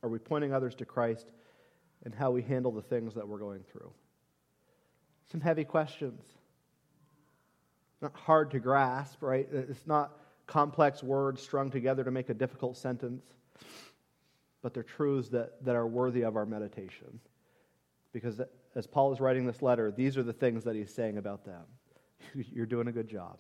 Are 0.07 0.09
we 0.09 0.21
pointing 0.21 0.53
others 0.53 0.77
to 0.77 0.85
Christ 0.85 1.27
and 2.05 2.15
how 2.15 2.31
we 2.31 2.41
handle 2.41 2.71
the 2.71 2.81
things 2.81 3.15
that 3.15 3.27
we're 3.27 3.41
going 3.41 3.65
through? 3.73 3.91
Some 5.33 5.41
heavy 5.41 5.65
questions. 5.65 6.23
Not 8.01 8.15
hard 8.15 8.53
to 8.53 8.61
grasp, 8.61 9.21
right? 9.21 9.49
It's 9.51 9.85
not 9.85 10.17
complex 10.47 11.03
words 11.03 11.43
strung 11.43 11.71
together 11.71 12.05
to 12.05 12.13
make 12.13 12.29
a 12.29 12.35
difficult 12.35 12.77
sentence, 12.77 13.25
but 14.63 14.73
they're 14.73 14.85
truths 14.85 15.29
that, 15.31 15.65
that 15.65 15.75
are 15.75 15.89
worthy 15.89 16.23
of 16.23 16.37
our 16.37 16.47
meditation. 16.47 17.19
Because 18.13 18.41
as 18.77 18.87
Paul 18.87 19.13
is 19.13 19.19
writing 19.19 19.45
this 19.45 19.61
letter, 19.61 19.91
these 19.91 20.17
are 20.17 20.23
the 20.23 20.33
things 20.33 20.63
that 20.63 20.77
he's 20.77 20.95
saying 20.95 21.19
about 21.19 21.45
them. 21.45 21.65
You're 22.53 22.65
doing 22.65 22.87
a 22.87 22.93
good 22.93 23.09
job. 23.09 23.39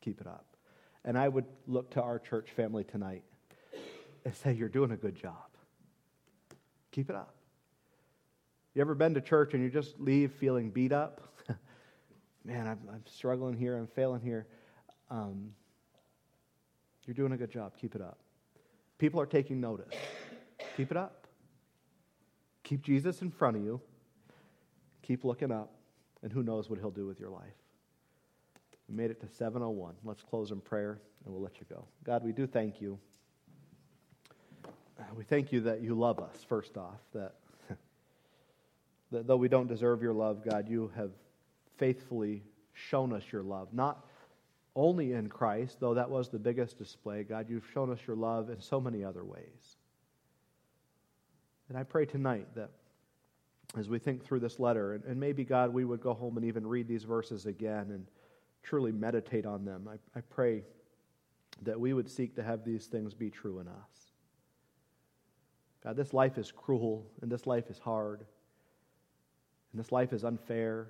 Keep 0.00 0.22
it 0.22 0.26
up. 0.26 0.46
And 1.04 1.18
I 1.18 1.28
would 1.28 1.44
look 1.66 1.90
to 1.90 2.02
our 2.02 2.18
church 2.18 2.52
family 2.52 2.84
tonight 2.84 3.22
and 4.24 4.34
say, 4.34 4.54
You're 4.54 4.70
doing 4.70 4.92
a 4.92 4.96
good 4.96 5.14
job. 5.14 5.50
Keep 6.96 7.10
it 7.10 7.16
up. 7.16 7.34
You 8.72 8.80
ever 8.80 8.94
been 8.94 9.12
to 9.12 9.20
church 9.20 9.52
and 9.52 9.62
you 9.62 9.68
just 9.68 10.00
leave 10.00 10.32
feeling 10.32 10.70
beat 10.70 10.92
up? 10.92 11.20
Man, 12.46 12.66
I'm, 12.66 12.80
I'm, 12.90 13.04
struggling 13.04 13.54
here, 13.54 13.76
I'm 13.76 13.86
failing 13.86 14.22
here. 14.22 14.46
Um, 15.10 15.52
you're 17.04 17.12
doing 17.12 17.32
a 17.32 17.36
good 17.36 17.50
job. 17.50 17.74
Keep 17.78 17.96
it 17.96 18.00
up. 18.00 18.20
People 18.96 19.20
are 19.20 19.26
taking 19.26 19.60
notice. 19.60 19.92
Keep 20.78 20.90
it 20.90 20.96
up. 20.96 21.26
Keep 22.62 22.80
Jesus 22.80 23.20
in 23.20 23.30
front 23.30 23.58
of 23.58 23.62
you. 23.62 23.78
Keep 25.02 25.22
looking 25.22 25.52
up, 25.52 25.74
and 26.22 26.32
who 26.32 26.42
knows 26.42 26.70
what 26.70 26.78
he'll 26.78 26.90
do 26.90 27.06
with 27.06 27.20
your 27.20 27.30
life. 27.30 27.44
We 28.88 28.94
made 28.94 29.10
it 29.10 29.20
to 29.20 29.28
701. 29.28 29.96
Let's 30.02 30.22
close 30.22 30.50
in 30.50 30.62
prayer, 30.62 31.02
and 31.26 31.34
we'll 31.34 31.42
let 31.42 31.60
you 31.60 31.66
go. 31.68 31.84
God, 32.04 32.24
we 32.24 32.32
do 32.32 32.46
thank 32.46 32.80
you. 32.80 32.98
We 35.16 35.24
thank 35.24 35.52
you 35.52 35.60
that 35.62 35.82
you 35.82 35.94
love 35.94 36.18
us, 36.18 36.44
first 36.48 36.76
off, 36.76 37.00
that, 37.14 37.34
that 39.12 39.26
though 39.26 39.36
we 39.36 39.48
don't 39.48 39.66
deserve 39.66 40.02
your 40.02 40.14
love, 40.14 40.44
God, 40.48 40.68
you 40.68 40.90
have 40.96 41.10
faithfully 41.76 42.42
shown 42.72 43.12
us 43.12 43.22
your 43.30 43.42
love. 43.42 43.68
Not 43.72 44.04
only 44.76 45.12
in 45.12 45.28
Christ, 45.28 45.80
though 45.80 45.94
that 45.94 46.10
was 46.10 46.28
the 46.28 46.38
biggest 46.38 46.78
display. 46.78 47.24
God, 47.24 47.46
you've 47.48 47.66
shown 47.72 47.90
us 47.90 47.98
your 48.06 48.14
love 48.14 48.50
in 48.50 48.60
so 48.60 48.80
many 48.80 49.02
other 49.02 49.24
ways. 49.24 49.78
And 51.68 51.78
I 51.78 51.82
pray 51.82 52.04
tonight 52.04 52.46
that 52.54 52.70
as 53.76 53.88
we 53.88 53.98
think 53.98 54.24
through 54.24 54.40
this 54.40 54.60
letter, 54.60 54.94
and, 54.94 55.04
and 55.04 55.18
maybe, 55.18 55.44
God, 55.44 55.72
we 55.72 55.84
would 55.84 56.00
go 56.00 56.14
home 56.14 56.36
and 56.36 56.46
even 56.46 56.66
read 56.66 56.86
these 56.86 57.04
verses 57.04 57.46
again 57.46 57.90
and 57.90 58.06
truly 58.62 58.92
meditate 58.92 59.46
on 59.46 59.64
them. 59.64 59.88
I, 59.90 60.18
I 60.18 60.20
pray 60.20 60.62
that 61.62 61.80
we 61.80 61.92
would 61.92 62.08
seek 62.08 62.36
to 62.36 62.42
have 62.42 62.64
these 62.64 62.86
things 62.86 63.14
be 63.14 63.30
true 63.30 63.58
in 63.60 63.68
us. 63.68 64.05
God, 65.86 65.96
this 65.96 66.12
life 66.12 66.36
is 66.36 66.50
cruel, 66.50 67.06
and 67.22 67.30
this 67.30 67.46
life 67.46 67.70
is 67.70 67.78
hard, 67.78 68.26
and 69.72 69.80
this 69.80 69.92
life 69.92 70.12
is 70.12 70.24
unfair, 70.24 70.88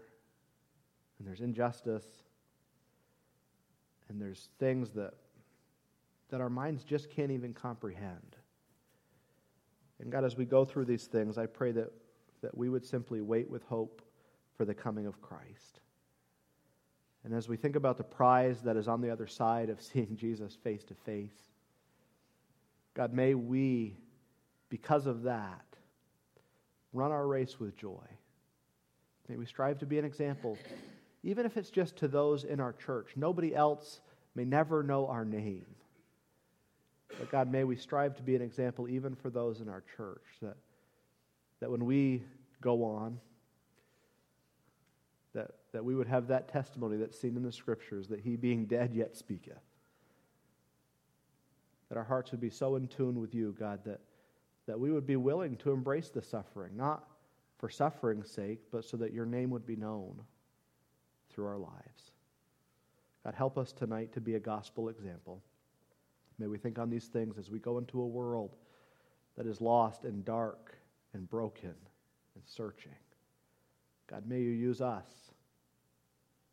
and 1.19 1.29
there's 1.29 1.41
injustice 1.41 2.07
and 4.09 4.21
there's 4.21 4.49
things 4.59 4.91
that 4.93 5.15
that 6.31 6.41
our 6.41 6.51
minds 6.51 6.83
just 6.83 7.09
can't 7.11 7.31
even 7.31 7.55
comprehend. 7.55 8.37
And 10.01 10.11
God, 10.11 10.25
as 10.25 10.37
we 10.37 10.45
go 10.45 10.65
through 10.65 10.87
these 10.87 11.05
things, 11.05 11.39
I 11.39 11.47
pray 11.47 11.71
that, 11.73 11.93
that 12.43 12.57
we 12.57 12.69
would 12.69 12.85
simply 12.85 13.21
wait 13.21 13.49
with 13.49 13.63
hope 13.63 14.03
for 14.57 14.65
the 14.65 14.75
coming 14.75 15.07
of 15.07 15.23
Christ. 15.23 15.81
And 17.25 17.33
as 17.33 17.49
we 17.49 17.57
think 17.57 17.77
about 17.77 17.97
the 17.97 18.03
prize 18.03 18.61
that 18.63 18.77
is 18.77 18.89
on 18.89 19.01
the 19.01 19.11
other 19.11 19.29
side 19.29 19.71
of 19.71 19.81
seeing 19.93 20.17
Jesus 20.17 20.57
face 20.57 20.83
to 20.85 20.95
face, 20.95 21.53
God, 22.95 23.13
may 23.13 23.35
we, 23.35 23.97
because 24.69 25.07
of 25.07 25.23
that, 25.25 25.65
run 26.93 27.13
our 27.13 27.27
race 27.27 27.59
with 27.61 27.77
joy. 27.77 28.05
May 29.29 29.37
we 29.37 29.47
strive 29.47 29.79
to 29.79 29.87
be 29.87 29.99
an 29.99 30.05
example, 30.05 30.57
even 31.23 31.47
if 31.47 31.57
it's 31.57 31.71
just 31.71 31.97
to 31.97 32.09
those 32.09 32.45
in 32.45 32.61
our 32.61 32.73
church. 32.73 33.11
Nobody 33.17 33.55
else 33.55 34.01
may 34.35 34.45
never 34.45 34.83
know 34.83 35.07
our 35.07 35.25
name. 35.25 35.67
But 37.19 37.31
God, 37.31 37.51
may 37.51 37.65
we 37.65 37.77
strive 37.77 38.17
to 38.17 38.23
be 38.23 38.37
an 38.37 38.43
example 38.43 38.89
even 38.89 39.15
for 39.15 39.31
those 39.31 39.61
in 39.61 39.69
our 39.69 39.83
church, 39.97 40.25
that, 40.43 40.57
that 41.61 41.71
when 41.71 41.85
we 41.85 42.23
go 42.61 42.85
on, 42.85 43.19
that, 45.35 45.51
that 45.73 45.85
we 45.85 45.95
would 45.95 46.09
have 46.09 46.29
that 46.29 46.49
testimony 46.49 46.97
that's 46.97 47.19
seen 47.19 47.37
in 47.37 47.43
the 47.43 47.53
scriptures, 47.53 48.09
that 48.09 48.21
he 48.21 48.37
being 48.37 48.67
dead 48.67 48.93
yet 48.95 49.17
speaketh. 49.17 49.55
That 51.89 51.99
our 51.99 52.05
hearts 52.05 52.31
would 52.31 52.41
be 52.41 52.51
so 52.51 52.77
in 52.77 52.89
tune 52.89 53.21
with 53.21 53.35
you, 53.35 53.55
God, 53.59 53.81
that, 53.85 54.01
that 54.67 54.79
we 54.79 54.93
would 54.93 55.07
be 55.07 55.17
willing 55.17 55.57
to 55.57 55.73
embrace 55.73 56.11
the 56.11 56.23
suffering, 56.23 56.77
not 56.77 57.09
for 57.59 57.69
suffering's 57.69 58.31
sake, 58.31 58.61
but 58.71 58.85
so 58.85 58.97
that 58.97 59.13
your 59.13 59.27
name 59.27 59.51
would 59.51 59.67
be 59.67 59.77
known 59.77 60.21
through 61.31 61.47
our 61.47 61.59
lives. 61.59 62.13
God, 63.25 63.35
help 63.35 63.59
us 63.59 63.73
tonight 63.73 64.13
to 64.13 64.21
be 64.21 64.35
a 64.35 64.41
gospel 64.41 64.89
example. 64.89 65.43
May 66.39 66.47
we 66.47 66.59
think 66.59 66.79
on 66.79 66.91
these 66.91 67.07
things 67.07 67.39
as 67.39 67.51
we 67.51 67.59
go 67.59 67.79
into 67.79 68.01
a 68.01 68.07
world 68.07 68.57
that 69.37 69.47
is 69.47 69.61
lost 69.61 70.05
and 70.05 70.25
dark 70.25 70.77
and 71.13 71.29
broken 71.29 71.75
and 72.35 72.45
searching. 72.47 72.93
God, 74.07 74.27
may 74.27 74.41
you 74.41 74.51
use 74.51 74.81
us 74.81 75.07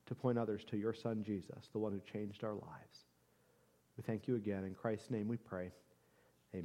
to 0.05 0.15
point 0.15 0.37
others 0.37 0.63
to 0.65 0.77
your 0.77 0.93
Son, 0.93 1.23
Jesus, 1.23 1.69
the 1.71 1.79
one 1.79 1.91
who 1.91 1.99
changed 1.99 2.43
our 2.43 2.53
lives. 2.53 3.05
We 3.97 4.03
thank 4.03 4.27
you 4.27 4.35
again. 4.35 4.63
In 4.63 4.73
Christ's 4.73 5.11
name 5.11 5.27
we 5.27 5.37
pray. 5.37 5.71